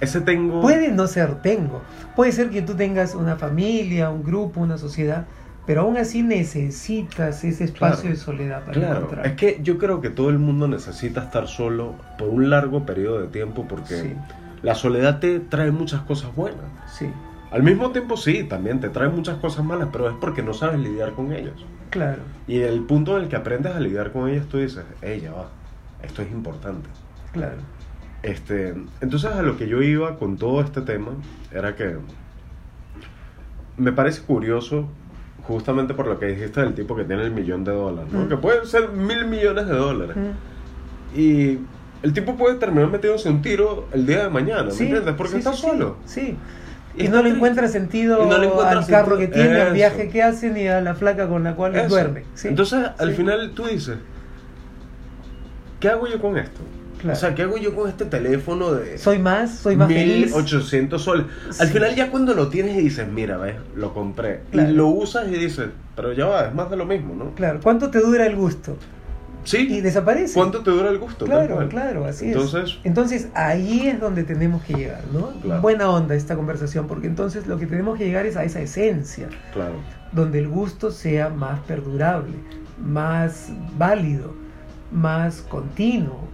Ese 0.00 0.20
tengo. 0.20 0.60
Puede 0.60 0.90
no 0.90 1.06
ser 1.06 1.42
tengo. 1.42 1.82
Puede 2.14 2.32
ser 2.32 2.50
que 2.50 2.62
tú 2.62 2.74
tengas 2.74 3.14
una 3.14 3.36
familia, 3.36 4.10
un 4.10 4.22
grupo, 4.22 4.60
una 4.60 4.78
sociedad, 4.78 5.26
pero 5.66 5.82
aún 5.82 5.96
así 5.96 6.22
necesitas 6.22 7.42
ese 7.44 7.64
espacio 7.64 8.10
de 8.10 8.16
soledad 8.16 8.64
para 8.64 8.72
claro. 8.72 9.08
Es 9.24 9.32
que 9.32 9.60
yo 9.62 9.78
creo 9.78 10.00
que 10.00 10.10
todo 10.10 10.28
el 10.28 10.38
mundo 10.38 10.68
necesita 10.68 11.22
estar 11.22 11.48
solo 11.48 11.94
por 12.18 12.28
un 12.28 12.50
largo 12.50 12.84
periodo 12.84 13.20
de 13.20 13.28
tiempo 13.28 13.66
porque. 13.68 13.94
Sí 13.94 14.16
la 14.62 14.74
soledad 14.74 15.20
te 15.20 15.40
trae 15.40 15.70
muchas 15.70 16.02
cosas 16.02 16.34
buenas. 16.34 16.64
Sí. 16.86 17.06
Al 17.50 17.62
mismo 17.62 17.90
tiempo 17.90 18.16
sí, 18.16 18.44
también 18.44 18.80
te 18.80 18.88
trae 18.88 19.08
muchas 19.08 19.36
cosas 19.36 19.64
malas, 19.64 19.88
pero 19.92 20.08
es 20.08 20.16
porque 20.20 20.42
no 20.42 20.54
sabes 20.54 20.80
lidiar 20.80 21.12
con 21.12 21.32
ellas. 21.32 21.54
Claro. 21.90 22.22
Y 22.46 22.60
el 22.60 22.80
punto 22.84 23.16
en 23.18 23.24
el 23.24 23.28
que 23.28 23.36
aprendes 23.36 23.74
a 23.74 23.80
lidiar 23.80 24.12
con 24.12 24.28
ellas, 24.28 24.46
tú 24.46 24.58
dices, 24.58 24.84
ella 25.02 25.32
va, 25.32 25.48
esto 26.02 26.22
es 26.22 26.32
importante. 26.32 26.88
Claro. 27.32 27.58
Este, 28.22 28.74
entonces 29.00 29.30
a 29.32 29.42
lo 29.42 29.56
que 29.56 29.68
yo 29.68 29.82
iba 29.82 30.16
con 30.18 30.36
todo 30.36 30.60
este 30.60 30.80
tema 30.80 31.10
era 31.52 31.74
que 31.74 31.96
me 33.76 33.92
parece 33.92 34.22
curioso 34.22 34.86
justamente 35.42 35.92
por 35.92 36.06
lo 36.06 36.18
que 36.18 36.26
dijiste 36.26 36.60
del 36.60 36.74
tipo 36.74 36.94
que 36.94 37.04
tiene 37.04 37.22
el 37.24 37.32
millón 37.32 37.64
de 37.64 37.72
dólares, 37.72 38.12
¿no? 38.12 38.20
Mm. 38.20 38.28
Que 38.28 38.36
pueden 38.36 38.66
ser 38.66 38.90
mil 38.90 39.26
millones 39.26 39.66
de 39.66 39.74
dólares. 39.74 40.16
Mm. 40.16 41.18
Y 41.18 41.58
el 42.02 42.12
tipo 42.12 42.36
puede 42.36 42.56
terminar 42.56 42.90
metiéndose 42.90 43.28
un 43.28 43.42
tiro 43.42 43.88
el 43.92 44.06
día 44.06 44.24
de 44.24 44.30
mañana, 44.30 44.64
¿me 44.64 44.70
entiendes? 44.70 45.14
Porque 45.16 45.38
está 45.38 45.52
solo. 45.52 45.96
Sí. 46.04 46.36
Y, 46.96 47.08
no 47.08 47.22
le 47.22 47.30
encuentra 47.30 47.68
sentido 47.68 48.30
al 48.30 48.86
carro 48.86 49.16
que 49.16 49.28
tiene, 49.28 49.60
al 49.60 49.72
viaje 49.72 50.08
que 50.08 50.22
hace, 50.22 50.50
ni 50.50 50.68
a 50.68 50.80
la 50.80 50.94
flaca 50.94 51.26
con 51.28 51.44
la 51.44 51.54
cual 51.54 51.88
duerme. 51.88 52.24
Entonces, 52.44 52.86
al 52.98 53.12
final 53.14 53.52
tú 53.54 53.64
dices, 53.66 53.96
¿qué 55.80 55.88
hago 55.88 56.06
yo 56.06 56.20
con 56.20 56.36
esto? 56.36 56.60
O 57.10 57.14
sea, 57.16 57.34
¿qué 57.34 57.42
hago 57.42 57.56
yo 57.56 57.74
con 57.74 57.88
este 57.88 58.04
teléfono 58.04 58.72
de... 58.74 58.96
Soy 58.96 59.18
más, 59.18 59.58
soy 59.58 59.74
más 59.74 59.88
1800 59.88 61.02
soles. 61.02 61.26
Al 61.58 61.68
final 61.68 61.96
ya 61.96 62.10
cuando 62.10 62.34
lo 62.34 62.48
tienes 62.48 62.76
y 62.76 62.82
dices, 62.82 63.08
mira, 63.08 63.38
ves, 63.38 63.56
lo 63.74 63.92
compré. 63.92 64.42
Y 64.52 64.60
lo 64.60 64.86
usas 64.88 65.26
y 65.28 65.32
dices, 65.32 65.68
pero 65.96 66.12
ya 66.12 66.26
va, 66.26 66.46
es 66.46 66.54
más 66.54 66.70
de 66.70 66.76
lo 66.76 66.86
mismo, 66.86 67.14
¿no? 67.14 67.34
Claro, 67.34 67.58
¿cuánto 67.62 67.90
te 67.90 67.98
dura 67.98 68.26
el 68.26 68.36
gusto? 68.36 68.76
Sí. 69.44 69.66
Y 69.68 69.80
desaparece. 69.80 70.34
¿Cuánto 70.34 70.62
te 70.62 70.70
dura 70.70 70.90
el 70.90 70.98
gusto? 70.98 71.24
Claro, 71.24 71.68
claro, 71.68 72.04
así 72.04 72.26
entonces, 72.26 72.70
es. 72.70 72.78
Entonces, 72.84 73.28
ahí 73.34 73.88
es 73.88 74.00
donde 74.00 74.24
tenemos 74.24 74.62
que 74.62 74.74
llegar, 74.74 75.02
¿no? 75.12 75.32
Buena 75.60 75.90
onda 75.90 76.14
esta 76.14 76.36
conversación, 76.36 76.86
porque 76.86 77.06
entonces 77.06 77.46
lo 77.46 77.58
que 77.58 77.66
tenemos 77.66 77.98
que 77.98 78.04
llegar 78.04 78.26
es 78.26 78.36
a 78.36 78.44
esa 78.44 78.60
esencia. 78.60 79.28
Claro. 79.52 79.74
Donde 80.12 80.38
el 80.38 80.48
gusto 80.48 80.90
sea 80.90 81.28
más 81.28 81.60
perdurable, 81.60 82.34
más 82.78 83.50
válido, 83.76 84.34
más 84.90 85.42
continuo. 85.42 86.28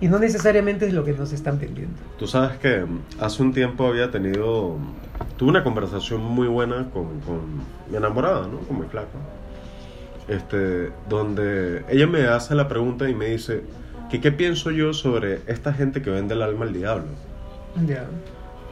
Y 0.00 0.08
no 0.08 0.18
necesariamente 0.18 0.86
es 0.86 0.92
lo 0.92 1.04
que 1.04 1.12
nos 1.12 1.32
están 1.32 1.58
vendiendo. 1.58 1.96
Tú 2.18 2.26
sabes 2.26 2.58
que 2.58 2.84
hace 3.18 3.42
un 3.42 3.52
tiempo 3.52 3.86
había 3.86 4.10
tenido, 4.10 4.76
tuve 5.38 5.50
una 5.50 5.64
conversación 5.64 6.22
muy 6.22 6.48
buena 6.48 6.90
con, 6.90 7.20
con 7.20 7.40
mi 7.90 7.96
enamorada, 7.96 8.46
¿no? 8.46 8.58
Con 8.60 8.80
mi 8.80 8.86
flaco 8.86 9.18
este, 10.28 10.90
donde 11.08 11.84
ella 11.88 12.06
me 12.06 12.26
hace 12.26 12.54
la 12.54 12.68
pregunta 12.68 13.08
y 13.08 13.14
me 13.14 13.26
dice 13.26 13.62
que 14.10 14.20
qué 14.20 14.32
pienso 14.32 14.70
yo 14.70 14.92
sobre 14.92 15.40
esta 15.46 15.72
gente 15.72 16.02
que 16.02 16.10
vende 16.10 16.34
el 16.34 16.42
alma 16.42 16.64
al 16.64 16.72
diablo. 16.72 17.08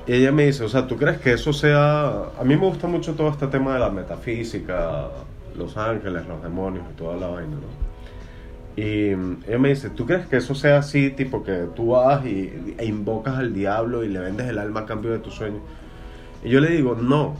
Y 0.06 0.12
ella 0.12 0.32
me 0.32 0.46
dice, 0.46 0.64
o 0.64 0.68
sea, 0.68 0.86
¿tú 0.86 0.96
crees 0.96 1.18
que 1.18 1.32
eso 1.32 1.52
sea... 1.52 2.06
A 2.38 2.44
mí 2.44 2.56
me 2.56 2.66
gusta 2.66 2.86
mucho 2.86 3.14
todo 3.14 3.30
este 3.30 3.46
tema 3.46 3.74
de 3.74 3.80
la 3.80 3.90
metafísica, 3.90 5.08
los 5.56 5.76
ángeles, 5.76 6.26
los 6.26 6.42
demonios 6.42 6.84
y 6.92 6.96
toda 6.96 7.16
la 7.16 7.28
vaina, 7.28 7.54
¿no? 7.54 7.84
Y 8.76 9.10
ella 9.10 9.58
me 9.58 9.68
dice, 9.68 9.88
¿tú 9.88 10.04
crees 10.04 10.26
que 10.26 10.36
eso 10.36 10.54
sea 10.54 10.78
así, 10.78 11.10
tipo 11.10 11.44
que 11.44 11.68
tú 11.76 11.90
vas 11.90 12.26
y, 12.26 12.74
e 12.76 12.84
invocas 12.86 13.38
al 13.38 13.54
diablo 13.54 14.02
y 14.02 14.08
le 14.08 14.18
vendes 14.18 14.48
el 14.48 14.58
alma 14.58 14.80
a 14.80 14.86
cambio 14.86 15.12
de 15.12 15.20
tu 15.20 15.30
sueño? 15.30 15.60
Y 16.42 16.50
yo 16.50 16.60
le 16.60 16.70
digo, 16.70 16.96
no, 17.00 17.36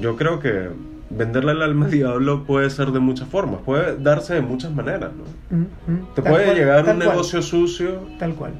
yo 0.00 0.16
creo 0.16 0.38
que 0.38 0.68
venderle 1.16 1.52
el 1.52 1.62
alma 1.62 1.86
al 1.86 1.90
diablo 1.90 2.44
puede 2.44 2.70
ser 2.70 2.90
de 2.90 3.00
muchas 3.00 3.28
formas, 3.28 3.60
puede 3.64 3.96
darse 3.98 4.34
de 4.34 4.40
muchas 4.40 4.72
maneras, 4.72 5.10
¿no? 5.50 5.66
Te 6.14 6.22
puede 6.22 6.54
llegar 6.54 6.88
un 6.88 6.98
negocio 6.98 7.42
sucio. 7.42 8.00
Tal 8.18 8.34
cual. 8.34 8.52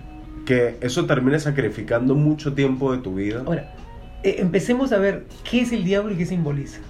Que 0.44 0.76
eso 0.80 1.06
termine 1.06 1.38
sacrificando 1.38 2.14
mucho 2.14 2.52
tiempo 2.52 2.92
de 2.92 2.98
tu 2.98 3.14
vida. 3.14 3.42
Ahora, 3.46 3.74
eh, 4.22 4.36
empecemos 4.38 4.92
a 4.92 4.98
ver 4.98 5.24
qué 5.48 5.62
es 5.62 5.72
el 5.72 5.84
diablo 5.84 6.12
y 6.12 6.16
qué 6.16 6.26
simboliza. 6.26 6.80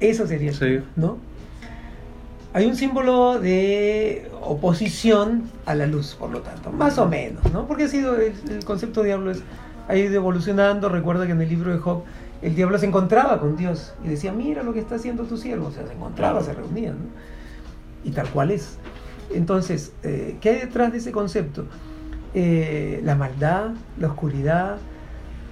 Eso 0.00 0.26
sería, 0.26 0.52
sí. 0.52 0.80
¿no? 0.94 1.18
Hay 2.52 2.64
un 2.64 2.74
símbolo 2.74 3.38
de 3.38 4.30
oposición 4.40 5.44
a 5.66 5.74
la 5.74 5.86
luz, 5.86 6.16
por 6.18 6.30
lo 6.30 6.40
tanto, 6.40 6.72
más 6.72 6.96
o 6.96 7.06
menos, 7.06 7.52
¿no? 7.52 7.66
Porque 7.66 7.84
ha 7.84 7.88
sido 7.88 8.16
el, 8.16 8.32
el 8.48 8.64
concepto 8.64 9.02
de 9.02 9.08
diablo 9.08 9.30
es, 9.30 9.42
ha 9.88 9.96
ido 9.96 10.14
evolucionando. 10.14 10.88
Recuerda 10.88 11.26
que 11.26 11.32
en 11.32 11.40
el 11.42 11.48
libro 11.48 11.72
de 11.72 11.78
Job 11.78 12.04
el 12.42 12.54
diablo 12.54 12.78
se 12.78 12.86
encontraba 12.86 13.40
con 13.40 13.56
Dios 13.56 13.94
y 14.04 14.08
decía, 14.08 14.32
mira 14.32 14.62
lo 14.62 14.72
que 14.72 14.80
está 14.80 14.96
haciendo 14.96 15.24
tu 15.24 15.36
siervo. 15.36 15.68
O 15.68 15.70
sea, 15.72 15.86
se 15.86 15.92
encontraba, 15.92 16.42
se 16.42 16.52
reunían. 16.52 16.96
Y 18.04 18.10
tal 18.10 18.28
cual 18.28 18.50
es. 18.50 18.78
Entonces, 19.32 19.92
eh, 20.02 20.36
¿qué 20.40 20.50
hay 20.50 20.56
detrás 20.60 20.92
de 20.92 20.98
ese 20.98 21.12
concepto? 21.12 21.64
Eh, 22.34 23.00
la 23.04 23.14
maldad, 23.14 23.70
la 23.98 24.08
oscuridad, 24.08 24.76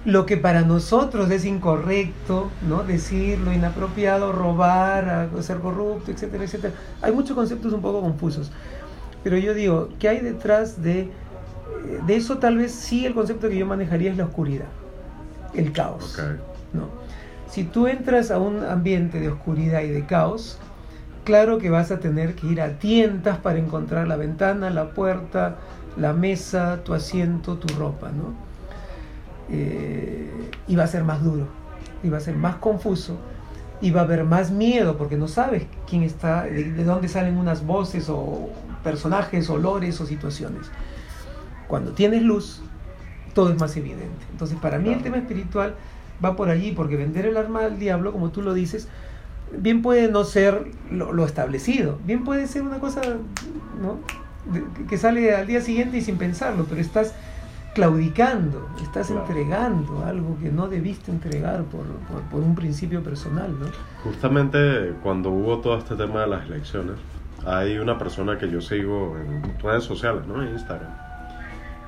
lo 0.05 0.27
que 0.27 0.37
para 0.37 0.61
nosotros 0.61 1.31
es 1.31 1.45
incorrecto, 1.45 2.51
¿no? 2.69 2.83
Decir 2.83 3.39
lo 3.39 3.51
inapropiado, 3.51 4.31
robar, 4.31 5.29
ser 5.41 5.57
corrupto, 5.57 6.11
etcétera, 6.11 6.43
etcétera. 6.43 6.73
Hay 7.01 7.11
muchos 7.11 7.35
conceptos 7.35 7.73
un 7.73 7.81
poco 7.81 8.01
confusos. 8.01 8.51
Pero 9.23 9.37
yo 9.37 9.55
digo, 9.55 9.89
¿qué 9.99 10.09
hay 10.09 10.19
detrás 10.19 10.83
de, 10.83 11.09
de 12.05 12.15
eso? 12.15 12.37
Tal 12.37 12.57
vez 12.57 12.71
sí 12.71 13.07
el 13.07 13.15
concepto 13.15 13.49
que 13.49 13.57
yo 13.57 13.65
manejaría 13.65 14.11
es 14.11 14.17
la 14.17 14.25
oscuridad, 14.25 14.67
el 15.55 15.71
caos. 15.71 16.15
¿No? 16.75 16.89
Si 17.47 17.63
tú 17.63 17.87
entras 17.87 18.31
a 18.31 18.39
un 18.39 18.63
ambiente 18.63 19.19
de 19.19 19.29
oscuridad 19.29 19.81
y 19.81 19.89
de 19.89 20.05
caos, 20.05 20.59
claro 21.23 21.57
que 21.57 21.69
vas 21.69 21.91
a 21.91 21.99
tener 21.99 22.35
que 22.35 22.47
ir 22.47 22.61
a 22.61 22.79
tientas 22.79 23.37
para 23.37 23.59
encontrar 23.59 24.07
la 24.07 24.15
ventana, 24.15 24.69
la 24.69 24.91
puerta, 24.91 25.57
la 25.97 26.13
mesa, 26.13 26.83
tu 26.83 26.93
asiento, 26.93 27.57
tu 27.57 27.73
ropa, 27.75 28.09
¿no? 28.11 28.33
Eh, 29.49 30.51
y 30.67 30.75
va 30.75 30.83
a 30.83 30.87
ser 30.87 31.03
más 31.03 31.23
duro, 31.23 31.47
y 32.03 32.09
va 32.09 32.17
a 32.17 32.21
ser 32.21 32.35
más 32.35 32.55
confuso, 32.57 33.17
y 33.79 33.91
va 33.91 34.01
a 34.01 34.03
haber 34.03 34.23
más 34.23 34.51
miedo 34.51 34.97
porque 34.97 35.17
no 35.17 35.27
sabes 35.27 35.65
quién 35.87 36.03
está, 36.03 36.43
de, 36.43 36.71
de 36.71 36.83
dónde 36.83 37.07
salen 37.07 37.37
unas 37.37 37.65
voces 37.65 38.09
o 38.09 38.49
personajes, 38.83 39.49
olores 39.49 39.99
o 40.01 40.05
situaciones. 40.05 40.71
Cuando 41.67 41.91
tienes 41.91 42.21
luz, 42.21 42.61
todo 43.33 43.51
es 43.51 43.59
más 43.59 43.75
evidente. 43.77 44.25
Entonces, 44.31 44.57
para 44.59 44.79
mí 44.79 44.89
el 44.89 45.01
tema 45.01 45.17
espiritual 45.17 45.75
va 46.23 46.35
por 46.35 46.49
allí, 46.49 46.71
porque 46.71 46.95
vender 46.97 47.25
el 47.25 47.37
arma 47.37 47.65
al 47.65 47.79
diablo, 47.79 48.11
como 48.11 48.29
tú 48.29 48.41
lo 48.41 48.53
dices, 48.53 48.87
bien 49.57 49.81
puede 49.81 50.07
no 50.09 50.23
ser 50.23 50.67
lo, 50.91 51.11
lo 51.13 51.25
establecido, 51.25 51.97
bien 52.05 52.23
puede 52.23 52.47
ser 52.47 52.61
una 52.63 52.79
cosa 52.79 53.01
¿no? 53.81 53.99
De- 54.51 54.63
que- 54.87 54.97
sale 54.97 55.33
al 55.35 55.47
día 55.47 55.61
siguiente 55.61 55.97
y 55.97 56.01
sin 56.01 56.17
pensarlo, 56.17 56.65
pero 56.69 56.79
estás 56.81 57.13
claudicando, 57.73 58.69
estás 58.81 59.07
Claro. 59.07 59.25
entregando 59.27 60.05
algo 60.05 60.37
que 60.41 60.49
no 60.49 60.67
debiste 60.69 61.11
entregar 61.11 61.63
por, 61.65 61.83
por, 62.09 62.21
por 62.31 62.41
un 62.41 62.55
principio 62.55 63.03
personal, 63.03 63.51
¿no? 63.59 63.65
Justamente 64.03 64.93
cuando 65.03 65.29
hubo 65.29 65.59
todo 65.59 65.77
este 65.77 65.95
tema 65.95 66.21
de 66.21 66.27
las 66.27 66.45
elecciones, 66.45 66.95
hay 67.45 67.77
una 67.77 67.97
persona 67.97 68.37
que 68.37 68.49
yo 68.49 68.61
sigo 68.61 69.17
en 69.17 69.59
redes 69.59 69.83
sociales, 69.83 70.25
¿no? 70.25 70.41
En 70.41 70.53
Instagram. 70.53 70.89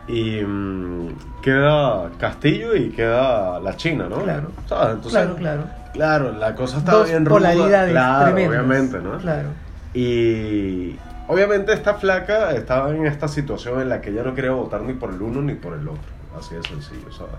Y 0.07 0.41
mm, 0.41 1.41
queda 1.41 2.09
Castillo 2.17 2.75
y 2.75 2.89
queda 2.89 3.59
la 3.59 3.75
China, 3.75 4.07
¿no? 4.09 4.23
Claro. 4.23 4.51
¿Sabes? 4.67 4.95
Entonces, 4.95 5.11
claro, 5.21 5.35
claro. 5.35 5.63
claro, 5.93 6.31
la 6.31 6.55
cosa 6.55 6.77
está 6.77 6.93
Dos 6.93 7.09
bien 7.09 7.25
ruda. 7.25 7.51
Claro, 7.53 8.25
tremendas. 8.25 8.49
obviamente, 8.49 8.99
¿no? 8.99 9.17
Claro. 9.17 9.49
Y 9.93 10.95
obviamente 11.27 11.73
esta 11.73 11.95
flaca 11.95 12.51
estaba 12.51 12.95
en 12.95 13.05
esta 13.05 13.27
situación 13.27 13.81
en 13.81 13.89
la 13.89 13.99
que 13.99 14.11
ella 14.11 14.23
no 14.23 14.33
quería 14.33 14.51
votar 14.51 14.81
ni 14.81 14.93
por 14.93 15.11
el 15.11 15.21
uno 15.21 15.41
ni 15.41 15.55
por 15.55 15.73
el 15.73 15.87
otro. 15.87 16.17
Así 16.37 16.55
de 16.55 16.63
sencillo, 16.63 17.11
¿sabes? 17.11 17.33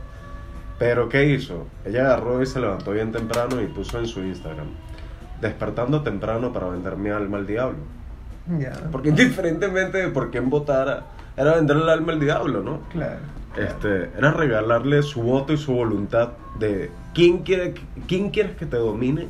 Pero 0.78 1.08
¿qué 1.08 1.24
hizo? 1.26 1.66
Ella 1.84 2.06
agarró 2.06 2.42
y 2.42 2.46
se 2.46 2.60
levantó 2.60 2.92
bien 2.92 3.12
temprano 3.12 3.60
y 3.60 3.66
puso 3.66 3.98
en 3.98 4.06
su 4.06 4.20
Instagram, 4.20 4.68
despertando 5.40 6.02
temprano 6.02 6.52
para 6.52 6.68
vender 6.68 6.96
mi 6.96 7.10
alma 7.10 7.38
al 7.38 7.46
diablo. 7.46 7.78
Ya. 8.58 8.72
Porque 8.92 9.08
indiferentemente 9.10 9.98
de 9.98 10.08
por 10.08 10.30
quién 10.30 10.50
votara, 10.50 11.04
era 11.39 11.55
venderle 11.55 11.84
el 11.84 11.89
alma 11.91 12.12
al 12.12 12.20
diablo, 12.20 12.62
¿no? 12.62 12.80
Claro. 12.91 13.16
claro. 13.55 13.68
Este, 13.70 14.11
era 14.16 14.30
regalarle 14.32 15.03
su 15.03 15.22
voto 15.22 15.53
y 15.53 15.57
su 15.57 15.72
voluntad 15.72 16.30
de 16.59 16.91
quién 17.14 17.39
quiere, 17.39 17.74
quién 18.07 18.30
quieres 18.30 18.57
que 18.57 18.66
te 18.66 18.76
domine 18.76 19.28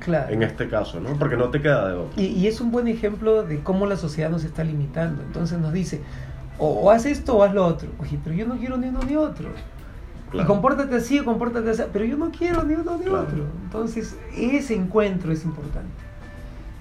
Claro. 0.00 0.32
en 0.32 0.42
este 0.42 0.68
caso, 0.68 0.98
¿no? 1.00 1.10
Porque 1.18 1.36
no 1.36 1.48
te 1.50 1.60
queda 1.60 1.88
de 1.88 1.94
otro. 1.94 2.20
Y, 2.20 2.26
y 2.26 2.46
es 2.46 2.60
un 2.60 2.70
buen 2.72 2.88
ejemplo 2.88 3.42
de 3.42 3.60
cómo 3.60 3.86
la 3.86 3.96
sociedad 3.96 4.30
nos 4.30 4.44
está 4.44 4.64
limitando. 4.64 5.22
Entonces 5.22 5.58
nos 5.58 5.72
dice, 5.72 6.00
o, 6.58 6.66
o 6.68 6.90
haz 6.90 7.06
esto 7.06 7.36
o 7.36 7.42
haz 7.42 7.52
lo 7.54 7.64
otro. 7.66 7.88
Oye, 8.00 8.18
pero 8.24 8.34
yo 8.34 8.46
no 8.46 8.56
quiero 8.56 8.76
ni 8.78 8.88
uno 8.88 9.00
ni 9.02 9.14
otro. 9.16 9.48
Y 10.32 10.42
compórtate 10.44 10.96
así 10.96 11.20
o 11.20 11.24
compórtate 11.24 11.70
así, 11.70 11.82
pero 11.92 12.04
yo 12.04 12.16
no 12.16 12.30
quiero 12.30 12.62
ni 12.64 12.74
uno 12.74 12.96
ni 12.96 13.04
Claro. 13.04 13.20
otro. 13.22 13.44
Entonces, 13.64 14.16
ese 14.36 14.74
encuentro 14.74 15.30
es 15.32 15.44
importante. 15.44 15.88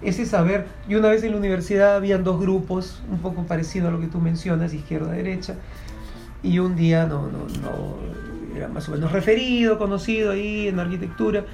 Ese 0.05 0.25
saber, 0.25 0.67
y 0.87 0.95
una 0.95 1.09
vez 1.09 1.23
en 1.23 1.31
la 1.31 1.37
universidad 1.37 1.95
habían 1.95 2.23
dos 2.23 2.39
grupos, 2.39 3.01
un 3.11 3.19
poco 3.19 3.43
parecido 3.43 3.87
a 3.87 3.91
lo 3.91 3.99
que 3.99 4.07
tú 4.07 4.19
mencionas, 4.19 4.73
izquierda-derecha, 4.73 5.55
y 6.43 6.59
un 6.59 6.75
día 6.75 7.07
no, 7.07 7.23
no, 7.23 7.39
no, 7.61 8.55
era 8.55 8.67
más 8.67 8.87
o 8.87 8.91
menos 8.91 9.11
referido, 9.11 9.77
conocido 9.79 10.31
ahí 10.31 10.67
en 10.67 10.79
arquitectura, 10.79 11.45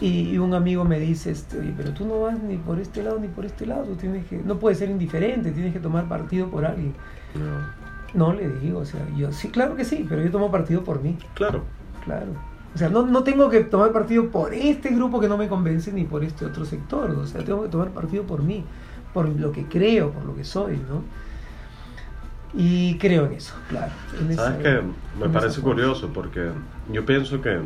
y, 0.00 0.30
y 0.30 0.38
un 0.38 0.52
amigo 0.52 0.84
me 0.84 0.98
dice, 0.98 1.30
este, 1.30 1.58
"Oye, 1.58 1.72
pero 1.76 1.92
tú 1.92 2.04
no 2.04 2.20
vas 2.20 2.42
ni 2.42 2.56
por 2.56 2.78
este 2.80 3.02
lado 3.02 3.18
ni 3.18 3.28
por 3.28 3.46
este 3.46 3.64
lado, 3.66 3.84
tú 3.84 3.94
tienes 3.94 4.26
que, 4.26 4.38
no 4.38 4.58
puedes 4.58 4.78
ser 4.78 4.90
indiferente, 4.90 5.52
tienes 5.52 5.72
que 5.72 5.80
tomar 5.80 6.08
partido 6.08 6.48
por 6.48 6.66
alguien. 6.66 6.92
No. 7.34 7.86
No 8.14 8.32
le 8.32 8.48
digo, 8.48 8.80
o 8.80 8.84
sea, 8.84 9.00
yo 9.16 9.30
sí, 9.32 9.48
claro 9.48 9.76
que 9.76 9.84
sí, 9.84 10.06
pero 10.08 10.22
yo 10.22 10.30
tomo 10.30 10.50
partido 10.50 10.82
por 10.84 11.02
mí. 11.02 11.18
Claro. 11.34 11.64
Claro. 12.04 12.32
O 12.76 12.78
sea, 12.78 12.90
no, 12.90 13.06
no 13.06 13.22
tengo 13.24 13.48
que 13.48 13.60
tomar 13.64 13.90
partido 13.90 14.28
por 14.28 14.52
este 14.52 14.90
grupo 14.90 15.18
que 15.18 15.28
no 15.30 15.38
me 15.38 15.48
convence 15.48 15.90
ni 15.94 16.04
por 16.04 16.22
este 16.22 16.44
otro 16.44 16.66
sector. 16.66 17.10
O 17.12 17.26
sea, 17.26 17.42
tengo 17.42 17.62
que 17.62 17.70
tomar 17.70 17.88
partido 17.88 18.24
por 18.24 18.42
mí, 18.42 18.66
por 19.14 19.26
lo 19.30 19.50
que 19.50 19.64
creo, 19.64 20.10
por 20.10 20.26
lo 20.26 20.36
que 20.36 20.44
soy, 20.44 20.76
¿no? 20.76 21.02
Y 22.52 22.98
creo 22.98 23.24
en 23.24 23.32
eso, 23.32 23.54
claro. 23.70 23.92
en 24.20 24.30
esa- 24.30 24.44
¿Sabes 24.50 24.62
qué? 24.62 24.82
Me 25.18 25.28
parece 25.30 25.62
curioso 25.62 26.10
porque 26.12 26.50
yo 26.92 27.06
pienso 27.06 27.40
que 27.40 27.58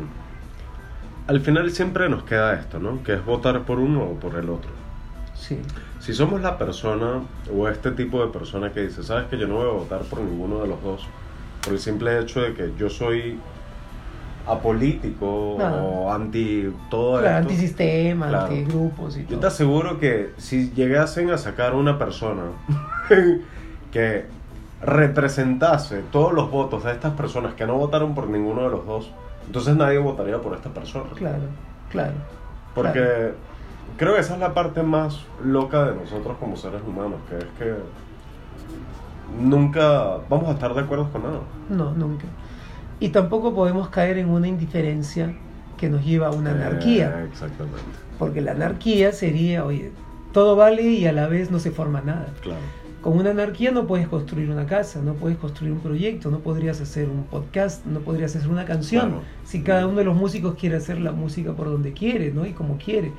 al 1.27 1.41
final 1.41 1.69
siempre 1.71 2.07
nos 2.07 2.23
queda 2.23 2.53
esto, 2.53 2.79
¿no? 2.79 3.03
Que 3.03 3.15
es 3.15 3.25
votar 3.25 3.63
por 3.63 3.79
uno 3.79 4.03
o 4.03 4.13
por 4.15 4.35
el 4.35 4.49
otro. 4.49 4.71
Sí, 5.35 5.59
Si 5.99 6.13
somos 6.13 6.39
la 6.41 6.57
persona 6.57 7.19
o 7.53 7.67
este 7.67 7.91
tipo 7.91 8.25
de 8.25 8.31
persona 8.31 8.71
que 8.71 8.81
dice, 8.87 9.03
sabes 9.03 9.27
que 9.27 9.37
yo 9.37 9.45
no 9.47 9.55
voy 9.55 9.67
a 9.69 9.73
votar 9.73 10.01
por 10.03 10.19
ninguno 10.21 10.61
de 10.61 10.67
los 10.67 10.81
dos, 10.81 11.05
por 11.63 11.73
el 11.73 11.79
simple 11.79 12.17
hecho 12.19 12.41
de 12.41 12.53
que 12.53 12.71
yo 12.77 12.89
soy 12.89 13.37
apolítico 14.47 15.57
Ah. 15.61 15.81
o 15.83 16.11
anti 16.11 16.73
todo 16.89 17.19
claro, 17.19 17.37
esto. 17.39 17.49
antisistema, 17.49 18.27
Claro. 18.29 18.45
antigrupos 18.47 19.17
y 19.17 19.21
Yo 19.23 19.27
todo. 19.29 19.39
te 19.41 19.47
aseguro 19.47 19.99
que 19.99 20.31
si 20.37 20.71
llegasen 20.71 21.29
a 21.29 21.37
sacar 21.37 21.75
una 21.75 21.97
persona 21.97 22.43
que 23.91 24.25
representase 24.81 26.01
todos 26.11 26.33
los 26.33 26.49
votos 26.49 26.83
de 26.83 26.91
estas 26.91 27.13
personas 27.13 27.53
que 27.53 27.65
no 27.67 27.75
votaron 27.75 28.15
por 28.15 28.27
ninguno 28.27 28.63
de 28.63 28.69
los 28.69 28.85
dos, 28.85 29.11
entonces 29.45 29.75
nadie 29.75 29.97
votaría 29.99 30.39
por 30.39 30.55
esta 30.55 30.69
persona. 30.69 31.05
Claro, 31.15 31.43
claro. 31.91 32.13
Porque 32.73 32.99
claro. 32.99 33.33
creo 33.97 34.13
que 34.15 34.21
esa 34.21 34.33
es 34.35 34.39
la 34.39 34.53
parte 34.53 34.81
más 34.81 35.19
loca 35.43 35.85
de 35.85 35.95
nosotros 35.95 36.35
como 36.39 36.55
seres 36.55 36.81
humanos, 36.87 37.19
que 37.29 37.37
es 37.37 37.45
que 37.59 37.75
nunca 39.39 40.17
vamos 40.29 40.49
a 40.49 40.53
estar 40.53 40.73
de 40.73 40.81
acuerdo 40.81 41.09
con 41.11 41.23
nada. 41.23 41.39
No, 41.69 41.91
nunca. 41.91 42.25
Y 43.01 43.09
tampoco 43.09 43.53
podemos 43.53 43.89
caer 43.89 44.19
en 44.19 44.29
una 44.29 44.47
indiferencia 44.47 45.33
que 45.77 45.89
nos 45.89 46.05
lleva 46.05 46.27
a 46.27 46.31
una 46.31 46.51
anarquía. 46.51 47.21
Eh, 47.21 47.27
exactamente. 47.31 47.81
Porque 48.19 48.39
la 48.41 48.51
anarquía 48.51 49.11
sería, 49.11 49.65
oye, 49.65 49.91
todo 50.31 50.55
vale 50.55 50.83
y 50.83 51.07
a 51.07 51.11
la 51.11 51.27
vez 51.27 51.49
no 51.49 51.59
se 51.59 51.71
forma 51.71 52.01
nada. 52.01 52.27
Claro. 52.41 52.61
Con 53.01 53.17
una 53.17 53.31
anarquía 53.31 53.71
no 53.71 53.87
puedes 53.87 54.07
construir 54.07 54.51
una 54.51 54.67
casa, 54.67 55.01
no 55.01 55.15
puedes 55.15 55.39
construir 55.39 55.73
un 55.73 55.79
proyecto, 55.79 56.29
no 56.29 56.41
podrías 56.41 56.79
hacer 56.79 57.09
un 57.09 57.23
podcast, 57.23 57.83
no 57.87 58.01
podrías 58.01 58.35
hacer 58.35 58.47
una 58.47 58.65
canción. 58.65 59.09
Claro. 59.09 59.23
Si 59.43 59.63
cada 59.63 59.87
uno 59.87 59.97
de 59.97 60.05
los 60.05 60.15
músicos 60.15 60.53
quiere 60.53 60.75
hacer 60.75 61.01
la 61.01 61.11
música 61.11 61.53
por 61.53 61.71
donde 61.71 61.93
quiere, 61.93 62.31
¿no? 62.31 62.45
Y 62.45 62.51
como 62.53 62.77
quiere. 62.77 63.11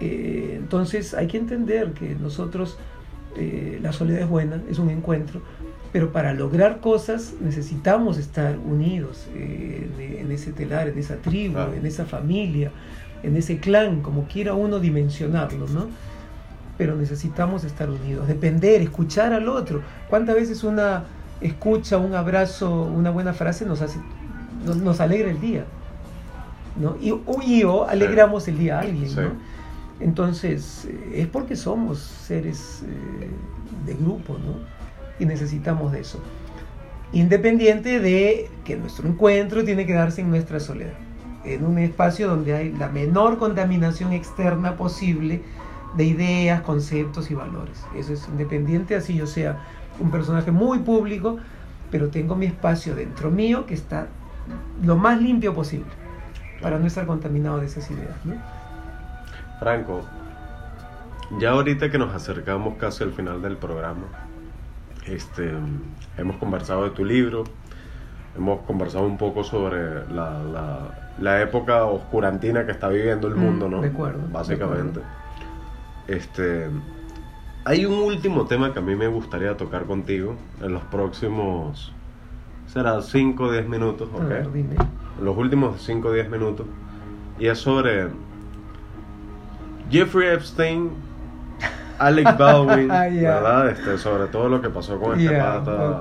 Eh, 0.00 0.56
entonces 0.58 1.14
hay 1.14 1.28
que 1.28 1.38
entender 1.38 1.92
que 1.94 2.14
nosotros, 2.16 2.76
eh, 3.36 3.78
la 3.80 3.94
soledad 3.94 4.20
es 4.20 4.28
buena, 4.28 4.62
es 4.70 4.78
un 4.78 4.90
encuentro, 4.90 5.40
pero 5.92 6.10
para 6.12 6.32
lograr 6.32 6.80
cosas 6.80 7.34
necesitamos 7.40 8.18
estar 8.18 8.56
unidos 8.58 9.26
eh, 9.34 9.88
en, 9.98 10.26
en 10.26 10.32
ese 10.32 10.52
telar, 10.52 10.88
en 10.88 10.98
esa 10.98 11.16
tribu, 11.16 11.54
Claro. 11.54 11.74
en 11.74 11.84
esa 11.86 12.04
familia, 12.06 12.70
en 13.22 13.36
ese 13.36 13.58
clan, 13.58 14.00
como 14.00 14.24
quiera 14.26 14.54
uno 14.54 14.80
dimensionarlo, 14.80 15.66
¿no? 15.68 15.88
pero 16.78 16.96
necesitamos 16.96 17.62
estar 17.64 17.88
unidos, 17.90 18.26
depender, 18.26 18.80
escuchar 18.80 19.32
al 19.32 19.48
otro. 19.48 19.82
¿Cuántas 20.08 20.34
veces 20.34 20.64
una 20.64 21.04
escucha, 21.40 21.98
un 21.98 22.14
abrazo, 22.14 22.82
una 22.84 23.10
buena 23.10 23.32
frase 23.34 23.66
nos 23.66 23.82
hace, 23.82 24.00
nos, 24.64 24.78
nos 24.78 24.98
alegra 25.00 25.30
el 25.30 25.40
día? 25.40 25.64
¿no? 26.80 26.96
Y, 27.00 27.12
y 27.46 27.64
o 27.64 27.84
alegramos 27.86 28.48
el 28.48 28.58
día 28.58 28.78
a 28.78 28.80
alguien. 28.80 29.08
Sí. 29.08 29.16
¿no? 29.16 29.30
Entonces, 30.00 30.86
eh, 30.88 31.12
es 31.20 31.26
porque 31.28 31.54
somos 31.54 31.98
seres 31.98 32.82
eh, 32.88 33.28
de 33.86 33.94
grupo, 33.94 34.38
¿no? 34.38 34.54
Y 35.22 35.24
necesitamos 35.24 35.92
de 35.92 36.00
eso. 36.00 36.18
Independiente 37.12 38.00
de 38.00 38.50
que 38.64 38.74
nuestro 38.74 39.08
encuentro 39.08 39.62
tiene 39.62 39.86
que 39.86 39.92
darse 39.92 40.20
en 40.20 40.30
nuestra 40.30 40.58
soledad, 40.58 40.94
en 41.44 41.64
un 41.64 41.78
espacio 41.78 42.26
donde 42.26 42.56
hay 42.56 42.72
la 42.72 42.88
menor 42.88 43.38
contaminación 43.38 44.12
externa 44.12 44.74
posible 44.74 45.40
de 45.96 46.04
ideas, 46.04 46.62
conceptos 46.62 47.30
y 47.30 47.34
valores. 47.34 47.84
Eso 47.96 48.14
es 48.14 48.26
independiente, 48.26 48.96
así 48.96 49.14
yo 49.14 49.28
sea 49.28 49.60
un 50.00 50.10
personaje 50.10 50.50
muy 50.50 50.80
público, 50.80 51.36
pero 51.92 52.08
tengo 52.08 52.34
mi 52.34 52.46
espacio 52.46 52.96
dentro 52.96 53.30
mío 53.30 53.64
que 53.64 53.74
está 53.74 54.08
lo 54.82 54.96
más 54.96 55.22
limpio 55.22 55.54
posible 55.54 55.86
para 56.60 56.80
no 56.80 56.88
estar 56.88 57.06
contaminado 57.06 57.60
de 57.60 57.66
esas 57.66 57.88
ideas. 57.92 58.16
Franco, 59.60 60.02
ya 61.38 61.50
ahorita 61.50 61.92
que 61.92 61.98
nos 61.98 62.12
acercamos 62.12 62.74
casi 62.76 63.04
al 63.04 63.12
final 63.12 63.40
del 63.40 63.56
programa, 63.56 64.21
este, 65.06 65.52
hemos 66.16 66.36
conversado 66.36 66.84
de 66.84 66.90
tu 66.90 67.04
libro, 67.04 67.44
hemos 68.36 68.60
conversado 68.62 69.04
un 69.06 69.18
poco 69.18 69.44
sobre 69.44 70.06
la, 70.08 70.42
la- 70.42 70.98
la 71.20 71.42
época 71.42 71.84
oscurantina 71.84 72.64
que 72.64 72.72
está 72.72 72.88
viviendo 72.88 73.28
el 73.28 73.34
Mm, 73.34 73.38
mundo, 73.38 73.68
¿no? 73.68 73.80
de 73.82 73.88
acuerdo, 73.88 74.26
de 74.26 74.32
Básicamente. 74.32 75.00
Este, 76.08 76.68
Hay 77.64 77.84
un 77.86 77.94
último 77.94 78.46
tema 78.46 78.72
que 78.72 78.80
a 78.80 78.82
mí 78.82 78.96
me 78.96 79.06
gustaría 79.06 79.56
tocar 79.56 79.84
contigo 79.84 80.34
en 80.60 80.72
los 80.72 80.82
próximos, 80.84 81.92
será 82.66 83.00
5 83.02 83.44
o 83.44 83.52
10 83.52 83.68
minutos, 83.68 84.08
¿ok? 84.12 84.20
ver, 84.28 84.52
dime. 84.52 84.74
En 85.18 85.24
los 85.24 85.36
últimos 85.36 85.80
5 85.82 86.08
o 86.08 86.12
10 86.12 86.28
minutos. 86.28 86.66
Y 87.38 87.46
es 87.46 87.58
sobre 87.58 88.08
Jeffrey 89.90 90.28
Epstein, 90.34 90.90
Alec 92.06 92.36
Baldwin, 92.38 92.88
Ya. 92.88 93.10
¿verdad? 93.34 93.68
Este, 93.70 93.98
sobre 93.98 94.26
todo 94.26 94.48
lo 94.48 94.60
que 94.60 94.68
pasó 94.70 94.98
con 94.98 95.18
este 95.20 95.34
Ya, 95.34 95.62
pata 95.64 96.00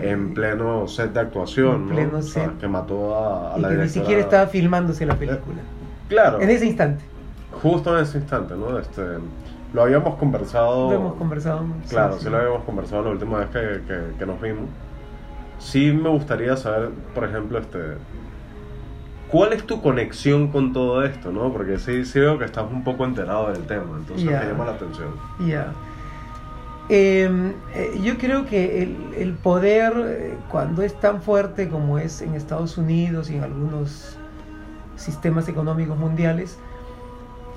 en 0.00 0.34
pleno 0.34 0.86
set 0.88 1.12
de 1.12 1.20
actuación, 1.20 1.74
En 1.74 1.88
¿no? 1.88 1.94
pleno 1.94 2.18
O 2.18 2.22
sea, 2.22 2.44
set. 2.46 2.58
que 2.58 2.68
mató 2.68 3.14
a, 3.16 3.54
a 3.54 3.58
Y 3.58 3.62
la 3.62 3.68
que 3.70 3.74
ni 3.76 3.88
siquiera 3.88 4.20
estaba 4.20 4.46
filmándose 4.46 5.06
la 5.06 5.14
película. 5.16 5.58
Claro, 6.08 6.40
En 6.40 6.50
ese 6.50 6.66
instante. 6.66 7.02
justo 7.62 7.96
en 7.96 8.04
ese 8.04 8.18
instante, 8.18 8.54
¿no? 8.54 8.78
Este, 8.78 9.02
lo 9.72 9.82
habíamos 9.82 10.16
conversado. 10.16 10.90
Lo 10.90 10.96
hemos 10.96 11.14
conversado. 11.14 11.64
sí, 11.84 11.90
Claro, 11.90 12.14
sí. 12.18 12.24
sí 12.24 12.30
lo 12.30 12.36
habíamos 12.38 12.64
conversado 12.64 13.04
la 13.04 13.10
última 13.10 13.38
vez 13.38 13.48
que, 13.50 13.80
que- 13.86 14.18
que 14.18 14.26
nos 14.26 14.40
vimos. 14.40 14.64
Sí 15.58 15.92
me 15.92 16.08
gustaría 16.08 16.56
saber, 16.56 16.88
por 17.14 17.24
ejemplo, 17.24 17.58
este, 17.58 17.78
¿cuál 19.30 19.52
es 19.52 19.66
tu 19.66 19.80
conexión 19.82 20.48
con 20.48 20.72
todo 20.72 21.04
esto, 21.04 21.30
no? 21.32 21.52
Porque 21.52 21.78
sí, 21.78 22.04
sí 22.04 22.18
veo 22.20 22.38
que 22.38 22.44
estás 22.44 22.64
un 22.70 22.82
poco 22.84 23.04
enterado 23.04 23.52
del 23.52 23.62
tema, 23.66 23.96
entonces 23.98 24.28
Ya. 24.28 24.40
me 24.40 24.46
llama 24.46 24.64
la 24.66 24.72
atención. 24.72 25.08
Ya. 25.46 25.72
Eh, 26.88 27.52
eh, 27.74 28.00
yo 28.02 28.18
creo 28.18 28.46
que 28.46 28.82
el, 28.82 28.96
el 29.16 29.34
poder, 29.34 29.92
eh, 29.96 30.34
cuando 30.50 30.82
es 30.82 30.98
tan 30.98 31.22
fuerte 31.22 31.68
como 31.68 31.98
es 31.98 32.20
en 32.20 32.34
Estados 32.34 32.76
Unidos 32.78 33.30
y 33.30 33.36
en 33.36 33.44
algunos 33.44 34.16
sistemas 34.96 35.48
económicos 35.48 35.96
mundiales, 35.96 36.58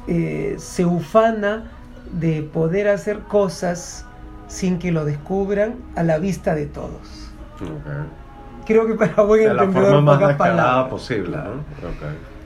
eh, 0.08 0.56
se 0.60 0.86
ufana 0.86 1.72
de 2.12 2.44
poder 2.44 2.88
hacer 2.90 3.20
cosas 3.22 4.06
sin 4.48 4.78
que 4.78 4.92
lo 4.92 5.04
descubran 5.04 5.76
a 5.96 6.04
la 6.04 6.20
vista 6.20 6.54
de 6.54 6.68
todos. 6.68 7.32
Ok. 7.60 8.23
Creo 8.66 8.86
que 8.88 8.94
para 8.96 9.24
buen 9.24 9.44
De 9.44 9.54
la 9.54 9.68
forma 9.68 10.02
más 10.02 10.16
pocas 10.20 10.38
palabras. 10.38 10.90
posible, 10.90 11.30
Claro. 11.30 11.56
¿no? 11.56 11.64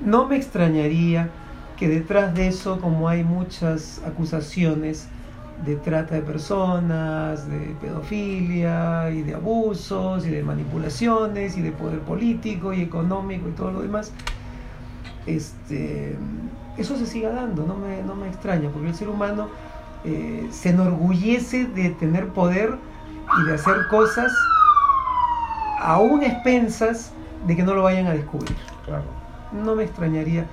No 0.06 0.28
me 0.28 0.38
extrañaría 0.38 1.30
que 1.78 1.88
detrás 1.88 2.34
de 2.34 2.48
eso, 2.48 2.80
como 2.80 3.08
hay 3.10 3.24
muchas 3.24 4.02
acusaciones 4.06 5.08
de 5.66 5.76
trata 5.76 6.16
de 6.16 6.22
personas, 6.22 7.50
de 7.50 7.76
pedofilia 7.82 9.10
y 9.10 9.24
de 9.24 9.34
abusos 9.36 10.26
y 10.26 10.30
de 10.30 10.44
manipulaciones 10.44 11.58
y 11.58 11.62
de 11.62 11.72
poder 11.72 12.00
político 12.00 12.74
y 12.74 12.82
económico 12.82 13.48
y 13.50 13.52
todo 13.52 13.72
lo 13.72 13.82
demás, 13.82 14.12
este, 15.26 16.16
eso 16.78 16.96
se 16.98 17.06
siga 17.06 17.32
dando, 17.32 17.66
no 17.66 17.76
me, 17.76 18.02
no 18.04 18.16
me 18.16 18.28
extraña, 18.28 18.70
porque 18.70 18.90
el 18.90 18.96
ser 18.96 19.10
humano 19.10 19.50
eh, 20.06 20.48
se 20.52 20.70
enorgullece 20.70 21.66
de 21.66 21.90
tener 21.90 22.28
poder 22.30 22.76
y 23.42 23.48
de 23.48 23.56
hacer 23.56 23.88
cosas 23.90 24.32
aún 25.78 26.24
expensas 26.24 27.12
de 27.46 27.56
que 27.56 27.64
no 27.64 27.74
lo 27.74 27.84
vayan 27.84 28.08
a 28.08 28.14
descubrir 28.14 28.56
Claro. 28.86 29.04
no 29.52 29.76
me 29.76 29.84
extrañaría. 29.84 30.46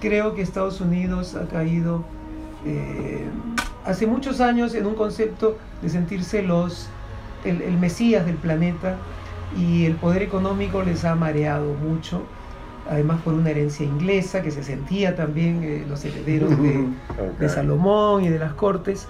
Creo 0.00 0.34
que 0.34 0.42
Estados 0.42 0.80
Unidos 0.80 1.34
ha 1.34 1.46
caído 1.46 2.02
eh, 2.64 3.26
hace 3.84 4.06
muchos 4.06 4.40
años 4.40 4.74
en 4.74 4.86
un 4.86 4.94
concepto 4.94 5.58
de 5.82 5.88
sentirse 5.88 6.42
los, 6.42 6.88
el, 7.44 7.60
el 7.62 7.76
mesías 7.78 8.24
del 8.26 8.36
planeta 8.36 8.96
y 9.58 9.84
el 9.86 9.96
poder 9.96 10.22
económico 10.22 10.82
les 10.82 11.04
ha 11.04 11.14
mareado 11.14 11.74
mucho. 11.74 12.22
Además 12.88 13.20
por 13.22 13.34
una 13.34 13.50
herencia 13.50 13.84
inglesa 13.84 14.42
que 14.42 14.50
se 14.50 14.62
sentía 14.62 15.14
también 15.16 15.60
eh, 15.62 15.84
los 15.88 16.04
herederos 16.04 16.50
de, 16.58 17.48
Salomón 17.48 18.24
y 18.24 18.28
de 18.28 18.38
las 18.38 18.54
cortes. 18.54 19.06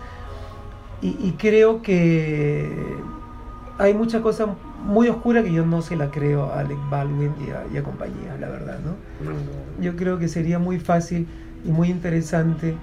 Y, 1.03 1.09
y 1.23 1.35
creo 1.39 1.83
que 1.83 2.69
hay 3.81 3.95
mucha 3.95 4.21
cosa 4.21 4.47
muy 4.87 5.09
oscura 5.09 5.43
que 5.43 5.53
yo 5.53 5.65
no 5.65 5.83
se 5.83 5.97
la 5.97 6.11
creo 6.11 6.45
a 6.53 6.61
Alec 6.61 6.79
Baldwin 6.91 7.33
y 7.47 7.51
a, 7.51 7.65
y 7.73 7.77
a 7.79 7.83
compañía, 7.83 8.37
la 8.39 8.49
verdad, 8.49 8.79
¿no? 8.85 8.95
Yo 9.83 9.97
creo 9.97 10.19
que 10.19 10.29
sería 10.29 10.59
muy 10.59 10.79
fácil 10.79 11.27
y 11.67 11.71
muy 11.71 11.89
interesante 11.89 12.75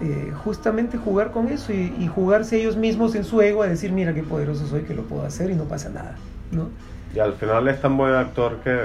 eh, 0.00 0.32
justamente 0.44 0.96
jugar 0.98 1.30
con 1.30 1.48
eso 1.48 1.72
y, 1.72 1.94
y 1.98 2.06
jugarse 2.08 2.56
ellos 2.60 2.76
mismos 2.76 3.14
en 3.14 3.24
su 3.24 3.40
ego 3.40 3.62
a 3.62 3.66
decir, 3.68 3.92
mira 3.92 4.14
qué 4.14 4.22
poderoso 4.22 4.66
soy, 4.66 4.82
que 4.82 4.94
lo 4.94 5.02
puedo 5.02 5.22
hacer 5.24 5.50
y 5.50 5.54
no 5.54 5.64
pasa 5.64 5.90
nada, 5.90 6.16
¿no? 6.50 6.68
Y 7.14 7.18
al 7.18 7.34
final 7.34 7.68
es 7.68 7.80
tan 7.80 7.96
buen 7.96 8.14
actor 8.14 8.56
que... 8.64 8.76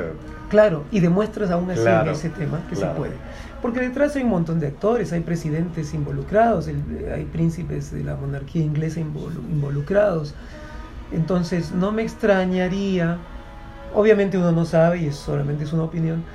Claro, 0.49 0.83
y 0.91 0.99
demuestras 0.99 1.49
aún 1.51 1.69
así 1.71 1.81
Claro, 1.81 2.09
en 2.09 2.15
ese 2.15 2.29
tema 2.29 2.59
que 2.69 2.75
claro. 2.75 2.93
se 2.93 2.97
puede. 2.99 3.13
Porque 3.61 3.79
detrás 3.81 4.15
hay 4.15 4.23
un 4.23 4.29
montón 4.29 4.59
de 4.59 4.67
actores, 4.67 5.11
hay 5.13 5.21
presidentes 5.21 5.93
involucrados, 5.93 6.67
el- 6.67 6.81
hay 7.13 7.23
príncipes 7.25 7.91
de 7.91 8.03
la 8.03 8.15
monarquía 8.15 8.63
inglesa 8.63 8.99
involu- 8.99 9.41
involucrados. 9.49 10.35
Entonces, 11.11 11.71
no 11.71 11.91
me 11.91 12.03
extrañaría, 12.03 13.19
obviamente 13.93 14.37
uno 14.37 14.51
no 14.51 14.65
sabe 14.65 14.99
y 14.99 15.07
es 15.07 15.15
solamente 15.17 15.63
es 15.65 15.73
una 15.73 15.83
opinión, 15.83 16.25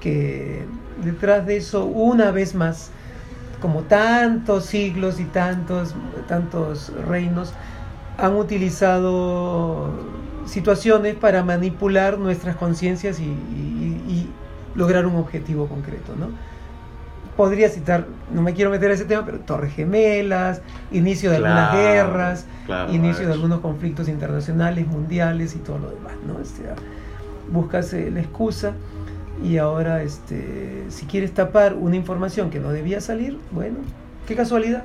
que 0.00 0.66
detrás 0.96 1.46
de 1.46 1.56
eso, 1.58 1.84
una 1.86 2.30
vez 2.30 2.54
más, 2.54 2.92
como 3.60 3.84
tantos 3.84 4.66
siglos 4.66 5.20
y 5.20 5.26
tantos, 5.26 5.94
tantos 6.28 6.90
reinos, 7.06 7.54
han 8.16 8.36
utilizado 8.36 9.90
situaciones 10.46 11.14
para 11.16 11.42
manipular 11.44 12.18
nuestras 12.18 12.56
conciencias 12.56 13.20
y, 13.20 13.24
y- 13.24 14.04
y 14.08 14.36
lograr 14.74 15.06
un 15.06 15.16
objetivo 15.16 15.68
concreto, 15.68 16.16
¿no? 16.16 16.28
Podría 17.40 17.70
citar, 17.70 18.04
no 18.34 18.42
me 18.42 18.52
quiero 18.52 18.70
meter 18.70 18.90
a 18.90 18.92
ese 18.94 19.06
tema, 19.06 19.24
pero 19.24 19.38
Torres 19.38 19.72
Gemelas, 19.72 20.60
inicio 20.92 21.30
de 21.30 21.36
algunas 21.36 21.72
guerras, 21.74 22.44
claro, 22.66 22.92
inicio 22.92 23.26
de 23.26 23.32
algunos 23.32 23.60
conflictos 23.60 24.08
internacionales, 24.10 24.86
mundiales 24.86 25.54
y 25.54 25.58
todo 25.60 25.78
lo 25.78 25.88
demás, 25.88 26.12
¿no? 26.26 26.34
O 26.34 26.44
sea, 26.44 26.74
buscas 27.50 27.94
eh, 27.94 28.10
la 28.10 28.20
excusa 28.20 28.72
y 29.42 29.56
ahora, 29.56 30.02
este, 30.02 30.84
si 30.90 31.06
quieres 31.06 31.32
tapar 31.32 31.72
una 31.72 31.96
información 31.96 32.50
que 32.50 32.60
no 32.60 32.72
debía 32.72 33.00
salir, 33.00 33.38
bueno, 33.52 33.76
qué 34.28 34.36
casualidad. 34.36 34.82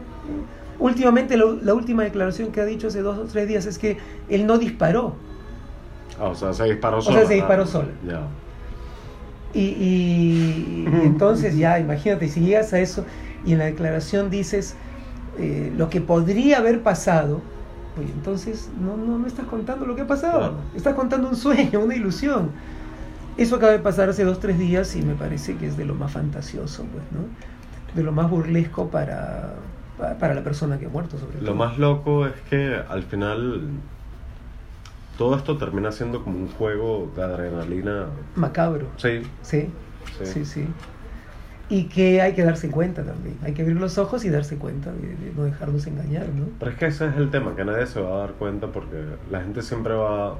Últimamente, 0.79 1.35
lo- 1.35 1.57
la 1.61 1.73
última 1.73 2.03
declaración 2.03 2.53
que 2.53 2.61
ha 2.61 2.65
dicho 2.65 2.87
hace 2.87 3.01
dos 3.01 3.17
o 3.17 3.23
tres 3.25 3.49
días 3.49 3.65
es 3.65 3.77
que 3.77 3.97
él 4.29 4.47
no 4.47 4.57
disparó. 4.57 5.15
Ah, 6.17 6.29
o 6.29 6.35
sea, 6.35 6.53
se 6.53 6.63
disparó 6.63 7.01
sea, 7.01 7.15
sola. 7.15 7.25
se 7.27 7.33
disparó 7.33 7.65
sola. 7.65 7.89
Y, 9.55 9.59
y- 9.61 10.85
y 10.85 11.05
entonces 11.05 11.57
ya, 11.57 11.79
imagínate, 11.79 12.27
si 12.27 12.41
llegas 12.41 12.73
a 12.73 12.79
eso 12.79 13.05
y 13.45 13.53
en 13.53 13.59
la 13.59 13.65
declaración 13.65 14.29
dices 14.29 14.75
eh, 15.39 15.71
lo 15.77 15.89
que 15.89 16.01
podría 16.01 16.57
haber 16.57 16.81
pasado, 16.83 17.41
pues 17.95 18.09
entonces 18.09 18.69
no, 18.79 18.97
no, 18.97 19.17
no 19.17 19.25
estás 19.27 19.45
contando 19.45 19.85
lo 19.85 19.95
que 19.95 20.01
ha 20.01 20.07
pasado, 20.07 20.39
Claro. 20.39 20.53
estás 20.75 20.93
contando 20.95 21.29
un 21.29 21.35
sueño, 21.37 21.79
una 21.79 21.95
ilusión. 21.95 22.49
Eso 23.37 23.55
acaba 23.55 23.71
de 23.71 23.79
pasar 23.79 24.09
hace 24.09 24.23
dos, 24.25 24.39
tres 24.39 24.59
días 24.59 24.95
y 24.95 25.01
me 25.01 25.13
parece 25.15 25.55
que 25.55 25.67
es 25.67 25.77
de 25.77 25.85
lo 25.85 25.95
más 25.95 26.11
fantasioso, 26.11 26.83
pues, 26.91 27.03
¿no? 27.11 27.19
De 27.95 28.03
lo 28.03 28.11
más 28.11 28.29
burlesco 28.29 28.89
para, 28.89 29.53
pa- 29.97 30.15
para 30.17 30.33
la 30.35 30.43
persona 30.43 30.77
que 30.77 30.85
ha 30.87 30.89
muerto, 30.89 31.17
sobre 31.17 31.37
todo. 31.37 31.45
Lo 31.45 31.55
más 31.55 31.77
loco 31.77 32.27
es 32.27 32.33
que 32.49 32.75
al 32.89 33.03
final 33.03 33.61
todo 35.17 35.35
esto 35.35 35.57
termina 35.57 35.91
siendo 35.91 36.23
como 36.23 36.37
un 36.37 36.49
juego 36.49 37.11
de 37.15 37.23
adrenalina. 37.23 38.07
Macabro, 38.35 38.87
Sí, 38.97 39.21
sí, 39.41 39.69
sí. 40.19 40.25
sí, 40.25 40.45
sí. 40.45 40.67
Y 41.67 41.85
que 41.85 42.21
hay 42.21 42.33
que 42.33 42.43
darse 42.43 42.69
cuenta 42.69 43.03
también. 43.03 43.37
Hay 43.43 43.53
que 43.53 43.63
abrir 43.63 43.77
los 43.77 43.97
ojos 43.97 44.23
y 44.23 44.29
darse 44.29 44.57
cuenta 44.57 44.91
de, 44.91 45.15
de 45.15 45.33
no 45.35 45.45
dejarnos 45.45 45.87
engañar, 45.87 46.27
¿no? 46.29 46.45
Pero 46.59 46.71
es 46.71 46.77
que 46.77 46.85
ese 46.87 47.07
es 47.07 47.15
el 47.15 47.31
tema, 47.31 47.55
que 47.55 47.65
nadie 47.65 47.87
se 47.87 47.99
va 47.99 48.15
a 48.15 48.19
dar 48.19 48.33
cuenta 48.33 48.67
porque 48.67 49.03
la 49.31 49.41
gente 49.41 49.61
siempre 49.63 49.93
va... 49.95 50.35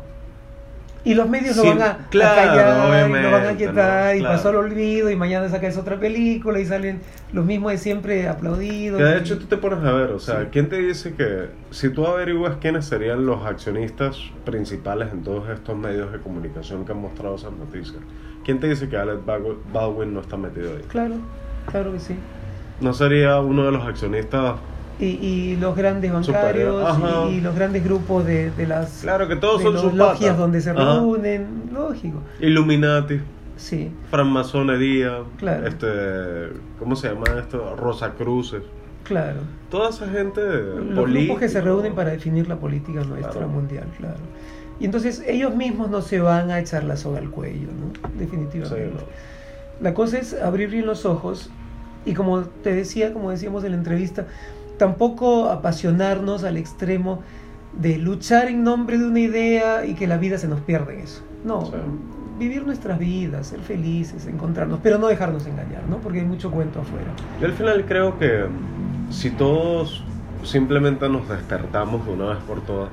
Y 1.06 1.14
los 1.14 1.30
medios 1.30 1.56
Sí, 1.56 1.62
lo 1.64 1.70
van 1.76 1.82
a, 1.84 1.92
a 1.92 1.98
claro, 2.10 2.36
callar, 2.36 3.10
y 3.10 3.24
lo 3.24 3.32
van 3.32 3.46
a 3.46 3.56
quietar, 3.56 4.06
¿no? 4.12 4.18
y 4.18 4.20
Claro. 4.22 4.36
pasó 4.36 4.50
al 4.50 4.56
olvido, 4.56 5.12
y 5.12 5.16
mañana 5.16 5.48
sacas 5.50 5.78
otra 5.78 6.00
película, 6.00 6.60
y 6.60 6.66
salen 6.66 7.00
los 7.32 7.46
mismos 7.46 7.72
de 7.74 7.78
siempre 7.78 8.28
aplaudidos. 8.28 8.98
Que 8.98 9.04
de 9.04 9.18
hecho 9.20 9.38
tú 9.38 9.46
te 9.46 9.58
pones 9.58 9.84
a 9.86 9.92
ver, 9.92 10.10
o 10.12 10.20
sea, 10.20 10.42
Sí. 10.42 10.48
¿quién 10.52 10.68
te 10.68 10.78
dice 10.80 11.14
que 11.14 11.50
si 11.70 11.90
tú 11.90 12.08
averiguas 12.08 12.58
quiénes 12.60 12.86
serían 12.86 13.26
los 13.26 13.46
accionistas 13.46 14.18
principales 14.46 15.14
en 15.14 15.24
todos 15.24 15.48
estos 15.50 15.78
medios 15.78 16.12
de 16.12 16.20
comunicación 16.20 16.86
que 16.86 16.92
han 16.94 17.02
mostrado 17.02 17.36
esas 17.36 17.52
noticias? 17.54 18.02
¿Quién 18.44 18.60
te 18.60 18.68
dice 18.68 18.90
que 18.90 18.98
Alec 18.98 19.20
Baldwin 19.72 20.12
no 20.14 20.22
está 20.22 20.38
metido 20.38 20.72
ahí? 20.76 20.84
Claro, 20.88 21.16
claro 21.72 21.94
que 21.94 22.00
sí. 22.00 22.16
¿No 22.82 22.94
sería 22.94 23.40
uno 23.40 23.64
de 23.66 23.72
los 23.72 23.86
accionistas? 23.86 24.56
Y, 24.98 25.06
y 25.06 25.56
los 25.58 25.76
grandes 25.76 26.12
bancarios 26.14 26.98
y, 27.30 27.34
y 27.36 27.42
los 27.42 27.54
grandes 27.54 27.84
grupos 27.84 28.26
de, 28.26 28.50
de 28.52 28.66
las 28.66 29.02
Claro 29.02 29.28
que 29.28 29.36
todos 29.36 29.58
de 29.60 29.66
son 29.66 29.74
los 29.74 29.82
sus 29.84 29.94
logias 29.94 30.20
patas. 30.20 30.38
donde 30.38 30.62
se 30.62 30.70
Ajá. 30.70 30.94
reúnen, 30.96 31.48
lógico. 31.74 32.22
Illuminati, 32.40 33.20
Sí, 33.58 33.92
francmasonería, 34.12 35.20
Claro. 35.38 35.68
este, 35.68 35.88
¿cómo 36.80 36.96
se 36.96 37.10
llama 37.10 37.26
esto? 37.40 37.76
Rosacruces. 37.78 38.64
claro. 39.04 39.42
Toda 39.70 39.90
esa 39.90 40.08
gente 40.08 40.42
Los 40.42 41.00
política. 41.00 41.24
grupos 41.26 41.40
que 41.40 41.50
se 41.50 41.62
reúnen 41.62 41.94
para 41.96 42.12
definir 42.12 42.48
la 42.48 42.56
política 42.58 43.04
nuestra 43.04 43.32
Claro. 43.32 43.48
mundial, 43.50 43.86
claro. 43.98 44.16
Y 44.80 44.86
entonces 44.86 45.24
ellos 45.28 45.56
mismos 45.56 45.90
no 45.90 46.02
se 46.02 46.20
van 46.20 46.52
a 46.52 46.60
echar 46.60 46.84
la 46.86 46.96
soga 46.98 47.20
al 47.20 47.30
cuello, 47.32 47.68
¿no? 47.68 48.10
Definitivamente. 48.20 48.94
Sí, 49.00 49.06
La 49.82 49.94
cosa 49.94 50.20
es 50.20 50.34
abrir 50.34 50.70
bien 50.70 50.86
los 50.86 51.06
ojos 51.06 51.50
y 52.06 52.14
como 52.14 52.42
te 52.42 52.74
decía, 52.74 53.12
como 53.14 53.32
decíamos 53.32 53.64
en 53.66 53.72
la 53.72 53.78
entrevista, 53.78 54.26
tampoco 54.78 55.50
apasionarnos 55.50 56.44
al 56.44 56.58
extremo 56.58 57.22
de 57.80 57.98
luchar 57.98 58.48
en 58.48 58.64
nombre 58.64 58.98
de 58.98 59.06
una 59.06 59.20
idea 59.20 59.86
y 59.86 59.96
que 59.96 60.08
la 60.08 60.18
vida 60.18 60.38
se 60.38 60.48
nos 60.48 60.62
pierda 60.62 60.94
en 60.94 61.00
eso. 61.02 61.22
No, 61.44 61.66
Sí. 61.66 61.72
vivir 62.40 62.66
nuestras 62.66 63.00
vidas, 63.00 63.48
ser 63.48 63.60
felices, 63.60 64.26
encontrarnos, 64.28 64.80
pero 64.84 64.98
no 64.98 65.08
dejarnos 65.08 65.46
engañar, 65.46 65.84
¿no? 65.90 65.98
Porque 65.98 66.20
hay 66.20 66.26
mucho 66.26 66.52
cuento 66.52 66.82
afuera. 66.82 67.08
Yo 67.40 67.48
al 67.48 67.54
final 67.54 67.86
creo 67.86 68.18
que 68.18 68.46
si 69.10 69.30
todos 69.32 70.04
simplemente 70.44 71.08
nos 71.10 71.28
despertamos 71.30 72.06
de 72.06 72.14
una 72.14 72.26
vez 72.28 72.38
por 72.48 72.62
todas, 72.62 72.90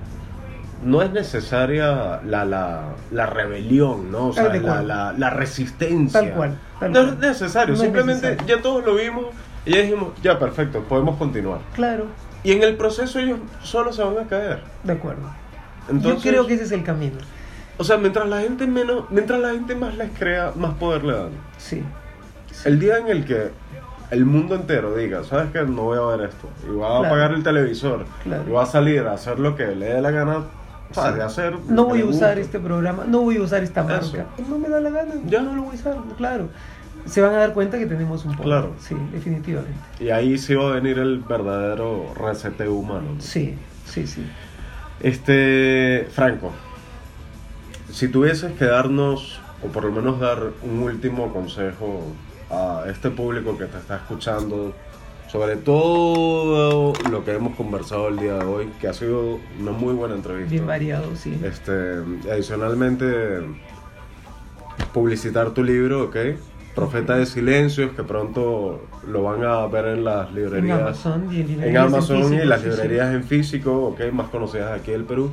no 0.84 1.00
es 1.02 1.12
necesaria 1.12 2.20
la, 2.24 2.44
la, 2.44 2.82
la 3.12 3.26
rebelión, 3.26 4.10
¿no? 4.10 4.28
O 4.28 4.32
sea, 4.32 4.52
la, 4.54 4.82
la, 4.82 5.12
la 5.16 5.30
resistencia. 5.30 6.20
Tal 6.20 6.32
cual, 6.32 6.58
tal 6.80 6.92
no 6.92 7.00
cual. 7.00 7.12
es 7.14 7.18
necesario, 7.20 7.68
No 7.68 7.74
es 7.74 7.80
simplemente 7.80 8.26
necesario. 8.30 8.56
ya 8.56 8.62
todos 8.62 8.84
lo 8.84 8.96
vimos 8.96 9.26
y 9.64 9.72
ya 9.74 9.82
dijimos, 9.82 10.08
ya 10.22 10.38
perfecto, 10.38 10.80
podemos 10.88 11.16
continuar. 11.16 11.60
Claro, 11.74 12.06
Y 12.44 12.52
en 12.52 12.62
el 12.62 12.76
proceso 12.76 13.18
ellos 13.20 13.38
solo 13.62 13.92
se 13.92 14.02
van 14.02 14.18
a 14.18 14.28
caer. 14.28 14.60
de 14.82 14.92
acuerdo. 14.92 15.22
Entonces, 15.88 16.22
Yo 16.24 16.30
creo 16.30 16.46
que 16.46 16.54
ese 16.54 16.64
es 16.64 16.72
el 16.72 16.82
camino. 16.84 17.18
O 17.78 17.84
sea, 17.84 17.96
mientras 17.96 18.28
la 18.28 18.40
gente 18.40 18.66
menos, 18.66 19.04
mientras 19.10 19.40
la 19.40 19.50
gente 19.50 19.74
más 19.74 19.96
les 19.96 20.10
crea, 20.18 20.52
más 20.56 20.74
poder 20.74 21.04
le 21.04 21.12
dan. 21.14 21.30
Sí. 21.58 21.82
El 22.64 22.78
día 22.78 22.98
en 22.98 23.08
el 23.08 23.24
que 23.24 23.50
el 24.10 24.24
mundo 24.26 24.54
entero 24.54 24.94
diga, 24.94 25.24
¿sabes 25.24 25.50
qué? 25.52 25.62
No 25.62 25.82
voy 25.84 25.98
a 25.98 26.16
ver 26.16 26.28
esto. 26.28 26.48
Y 26.66 26.70
voy 26.70 26.84
a 26.84 26.98
apagar 27.06 27.32
el 27.32 27.42
televisor. 27.42 28.04
Claro. 28.24 28.44
Y 28.46 28.50
voy 28.50 28.62
a 28.62 28.66
salir 28.66 29.00
a 29.06 29.12
hacer 29.14 29.38
lo 29.38 29.56
que 29.56 29.66
le 29.68 29.86
dé 29.94 30.00
la 30.00 30.10
gana 30.10 30.44
Sí. 30.92 31.00
de 31.16 31.22
hacer. 31.22 31.56
No 31.68 31.86
voy 31.86 32.02
a 32.02 32.04
usar 32.04 32.38
este 32.38 32.58
programa, 32.58 33.04
no 33.08 33.22
voy 33.22 33.38
a 33.38 33.42
usar 33.42 33.62
esta 33.62 33.82
marca. 33.82 34.04
Eso. 34.04 34.26
No 34.48 34.58
me 34.58 34.68
da 34.68 34.78
la 34.80 34.90
gana, 34.90 35.14
ya 35.26 35.40
no 35.40 35.54
lo 35.54 35.62
voy 35.62 35.76
a 35.76 35.80
usar, 35.80 35.96
claro. 36.18 36.48
Se 37.06 37.20
van 37.20 37.34
a 37.34 37.38
dar 37.38 37.52
cuenta 37.52 37.78
que 37.78 37.86
tenemos 37.86 38.24
un 38.24 38.32
poder. 38.32 38.44
Claro. 38.44 38.74
Sí, 38.80 38.94
definitivamente. 39.12 39.78
Y 40.00 40.10
ahí 40.10 40.38
sí 40.38 40.54
va 40.54 40.70
a 40.70 40.74
venir 40.74 40.98
el 40.98 41.18
verdadero 41.18 42.14
reseteo 42.14 42.74
humano. 42.74 43.14
¿no? 43.14 43.20
Sí, 43.20 43.56
sí, 43.86 44.06
sí. 44.06 44.24
Este, 45.00 46.06
Franco, 46.12 46.52
si 47.90 48.08
tuvieses 48.08 48.52
que 48.52 48.64
darnos, 48.66 49.40
o 49.64 49.68
por 49.68 49.84
lo 49.84 49.92
menos 49.92 50.20
dar 50.20 50.52
un 50.62 50.78
último 50.80 51.32
consejo 51.32 52.02
a 52.50 52.84
este 52.88 53.10
público 53.10 53.58
que 53.58 53.66
te 53.66 53.78
está 53.78 53.96
escuchando 53.96 54.74
sobre 55.32 55.56
todo 55.56 56.92
lo 57.10 57.24
que 57.24 57.32
hemos 57.32 57.56
conversado 57.56 58.08
el 58.08 58.18
día 58.18 58.34
de 58.34 58.44
hoy, 58.44 58.68
que 58.78 58.86
ha 58.86 58.92
sido 58.92 59.40
una 59.58 59.72
muy 59.72 59.94
buena 59.94 60.14
entrevista. 60.14 60.50
Bien 60.50 60.66
variado, 60.66 61.16
sí. 61.16 61.40
Este, 61.42 61.72
adicionalmente, 62.30 63.06
publicitar 64.92 65.52
tu 65.52 65.64
libro, 65.64 66.04
¿ok? 66.04 66.16
Profeta 66.74 67.16
de 67.16 67.26
Silencios, 67.26 67.92
que 67.92 68.02
pronto 68.02 68.86
lo 69.06 69.22
van 69.22 69.44
a 69.44 69.66
ver 69.66 69.86
en 69.86 70.04
las 70.04 70.28
En 70.28 70.34
librerías. 70.34 70.80
Amazon 70.80 71.28
y 71.30 71.36
en 71.36 71.40
en 71.42 71.48
librerías 71.48 71.84
Amazon 71.86 72.16
y 72.18 72.22
físico, 72.22 72.44
las 72.44 72.60
sí, 72.60 72.64
sí. 72.64 72.70
librerías 72.70 73.14
en 73.14 73.24
físico, 73.24 73.84
¿ok? 73.88 74.00
Más 74.12 74.28
conocidas 74.28 74.80
aquí 74.80 74.90
del 74.90 75.04
Perú. 75.04 75.30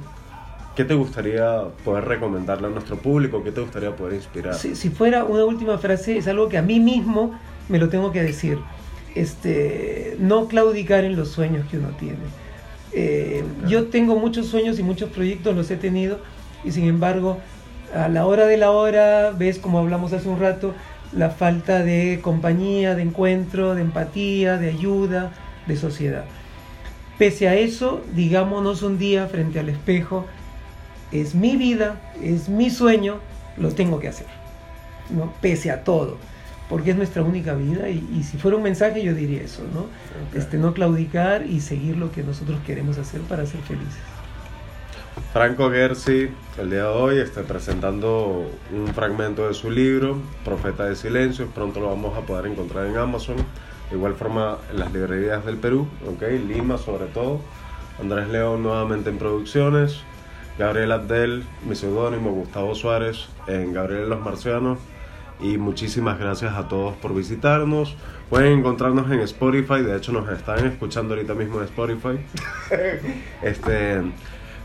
¿Qué 0.75 0.85
te 0.85 0.93
gustaría 0.93 1.63
poder 1.83 2.05
recomendarle 2.05 2.67
a 2.67 2.69
nuestro 2.69 2.97
público? 2.97 3.43
¿Qué 3.43 3.51
te 3.51 3.61
gustaría 3.61 3.95
poder 3.95 4.13
inspirar? 4.13 4.53
Si, 4.53 4.75
si 4.75 4.89
fuera 4.89 5.23
una 5.23 5.45
última 5.45 5.77
frase, 5.77 6.17
es 6.17 6.27
algo 6.27 6.47
que 6.49 6.57
a 6.57 6.61
mí 6.61 6.79
mismo 6.79 7.37
me 7.67 7.79
lo 7.79 7.89
tengo 7.89 8.11
que 8.11 8.21
decir. 8.23 8.57
Este, 9.15 10.15
no 10.19 10.47
claudicar 10.47 11.03
en 11.03 11.15
los 11.15 11.29
sueños 11.29 11.65
que 11.69 11.77
uno 11.77 11.89
tiene. 11.99 12.17
Eh, 12.91 13.43
yo 13.67 13.87
tengo 13.87 14.15
muchos 14.15 14.47
sueños 14.47 14.79
y 14.79 14.83
muchos 14.83 15.09
proyectos, 15.09 15.55
los 15.55 15.69
he 15.71 15.77
tenido, 15.77 16.19
y 16.63 16.71
sin 16.71 16.85
embargo, 16.85 17.37
a 17.93 18.07
la 18.07 18.25
hora 18.25 18.45
de 18.45 18.57
la 18.57 18.71
hora, 18.71 19.31
ves 19.31 19.59
como 19.59 19.79
hablamos 19.79 20.13
hace 20.13 20.29
un 20.29 20.39
rato, 20.39 20.73
la 21.11 21.29
falta 21.29 21.79
de 21.83 22.19
compañía, 22.21 22.95
de 22.95 23.01
encuentro, 23.01 23.75
de 23.75 23.81
empatía, 23.81 24.57
de 24.57 24.69
ayuda, 24.69 25.31
de 25.67 25.75
sociedad. 25.75 26.25
Pese 27.17 27.47
a 27.49 27.55
eso, 27.55 28.01
digámonos 28.13 28.81
un 28.81 28.97
día 28.97 29.27
frente 29.27 29.59
al 29.59 29.69
espejo, 29.69 30.25
es 31.11 31.35
mi 31.35 31.55
vida, 31.57 31.99
es 32.21 32.49
mi 32.49 32.69
sueño, 32.69 33.17
lo 33.57 33.71
tengo 33.71 33.99
que 33.99 34.07
hacer. 34.07 34.27
¿no? 35.09 35.33
Pese 35.41 35.71
a 35.71 35.83
todo. 35.83 36.17
Porque 36.69 36.91
es 36.91 36.97
nuestra 36.97 37.23
única 37.23 37.55
vida 37.55 37.89
y, 37.89 38.07
y 38.15 38.23
si 38.23 38.37
fuera 38.37 38.55
un 38.55 38.63
mensaje 38.63 39.03
yo 39.03 39.15
diría 39.15 39.41
eso, 39.41 39.63
¿no? 39.73 39.87
Este, 40.37 40.59
no 40.59 40.75
claudicar 40.75 41.47
y 41.47 41.61
seguir 41.61 41.97
lo 41.97 42.11
que 42.11 42.21
nosotros 42.21 42.59
queremos 42.63 42.99
hacer 42.99 43.21
para 43.21 43.47
ser 43.47 43.59
felices. 43.61 43.97
Franco 45.33 45.69
Gersi, 45.69 46.29
el 46.57 46.69
día 46.69 46.83
de 46.83 46.87
hoy, 46.87 47.17
está 47.19 47.43
presentando 47.43 48.49
un 48.71 48.87
fragmento 48.93 49.47
de 49.47 49.53
su 49.53 49.69
libro, 49.69 50.17
Profeta 50.43 50.85
de 50.85 50.95
Silencios. 50.95 51.49
Pronto 51.53 51.79
lo 51.79 51.87
vamos 51.87 52.17
a 52.17 52.21
poder 52.21 52.47
encontrar 52.47 52.87
en 52.87 52.97
Amazon. 52.97 53.37
De 53.89 53.95
igual 53.95 54.15
forma 54.15 54.57
en 54.71 54.79
las 54.79 54.91
librerías 54.91 55.45
del 55.45 55.57
Perú, 55.57 55.87
¿ok? 56.07 56.23
Lima 56.47 56.77
sobre 56.77 57.05
todo. 57.05 57.41
Andrés 57.99 58.27
León 58.29 58.63
nuevamente 58.63 59.09
en 59.09 59.17
producciones. 59.17 60.01
Gabriel 60.57 60.91
Abdel, 60.91 61.43
mi 61.65 61.75
seudónimo 61.75 62.31
Gustavo 62.31 62.75
Suárez 62.75 63.29
en 63.47 63.73
Gabriel 63.73 64.09
los 64.09 64.19
Marcianos. 64.21 64.79
Y 65.39 65.57
muchísimas 65.57 66.19
gracias 66.19 66.53
a 66.55 66.67
todos 66.67 66.95
por 66.97 67.15
visitarnos. 67.15 67.95
Pueden 68.29 68.59
encontrarnos 68.59 69.09
en 69.09 69.21
Spotify, 69.21 69.81
de 69.81 69.95
hecho 69.95 70.11
nos 70.11 70.29
están 70.29 70.65
escuchando 70.65 71.13
ahorita 71.13 71.33
mismo 71.33 71.59
en 71.59 71.65
Spotify. 71.65 72.19
este, 73.41 74.01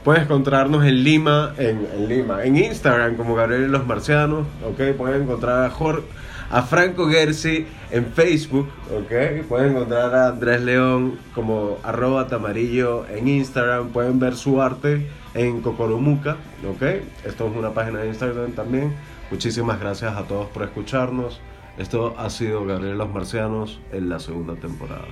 pueden 0.04 0.24
encontrarnos 0.24 0.84
en 0.84 1.02
Lima, 1.02 1.54
en, 1.56 2.08
Lima, 2.08 2.44
en 2.44 2.56
Instagram 2.56 3.16
como 3.16 3.34
Gabriel 3.34 3.64
y 3.64 3.68
los 3.68 3.86
Marcianos, 3.86 4.46
¿ok? 4.62 4.96
Pueden 4.96 5.22
encontrar 5.22 5.64
a 5.64 5.70
Jorge, 5.70 6.06
a 6.50 6.62
Franco 6.62 7.08
Gersi 7.08 7.66
en 7.90 8.06
Facebook, 8.06 8.68
¿ok? 8.94 9.46
Pueden 9.48 9.70
encontrar 9.70 10.14
a 10.14 10.28
Andrés 10.28 10.60
León 10.60 11.18
como 11.34 11.78
arroba 11.82 12.26
tamarillo 12.26 13.06
en 13.08 13.28
Instagram, 13.28 13.88
pueden 13.88 14.20
ver 14.20 14.36
su 14.36 14.60
arte 14.60 15.06
en 15.32 15.62
Cocoromuca, 15.62 16.36
¿ok? 16.68 16.82
Esto 17.24 17.48
es 17.48 17.56
una 17.56 17.70
página 17.70 18.00
de 18.00 18.08
Instagram 18.08 18.52
también. 18.52 18.94
Muchísimas 19.30 19.80
gracias 19.80 20.14
a 20.14 20.24
todos 20.24 20.48
por 20.50 20.64
escucharnos. 20.64 21.40
Esto 21.78 22.14
ha 22.18 22.28
sido 22.28 22.64
Gabriel 22.66 22.98
los 22.98 23.08
Marcianos 23.08 23.80
en 23.90 24.10
la 24.10 24.20
segunda 24.20 24.54
temporada. 24.54 25.06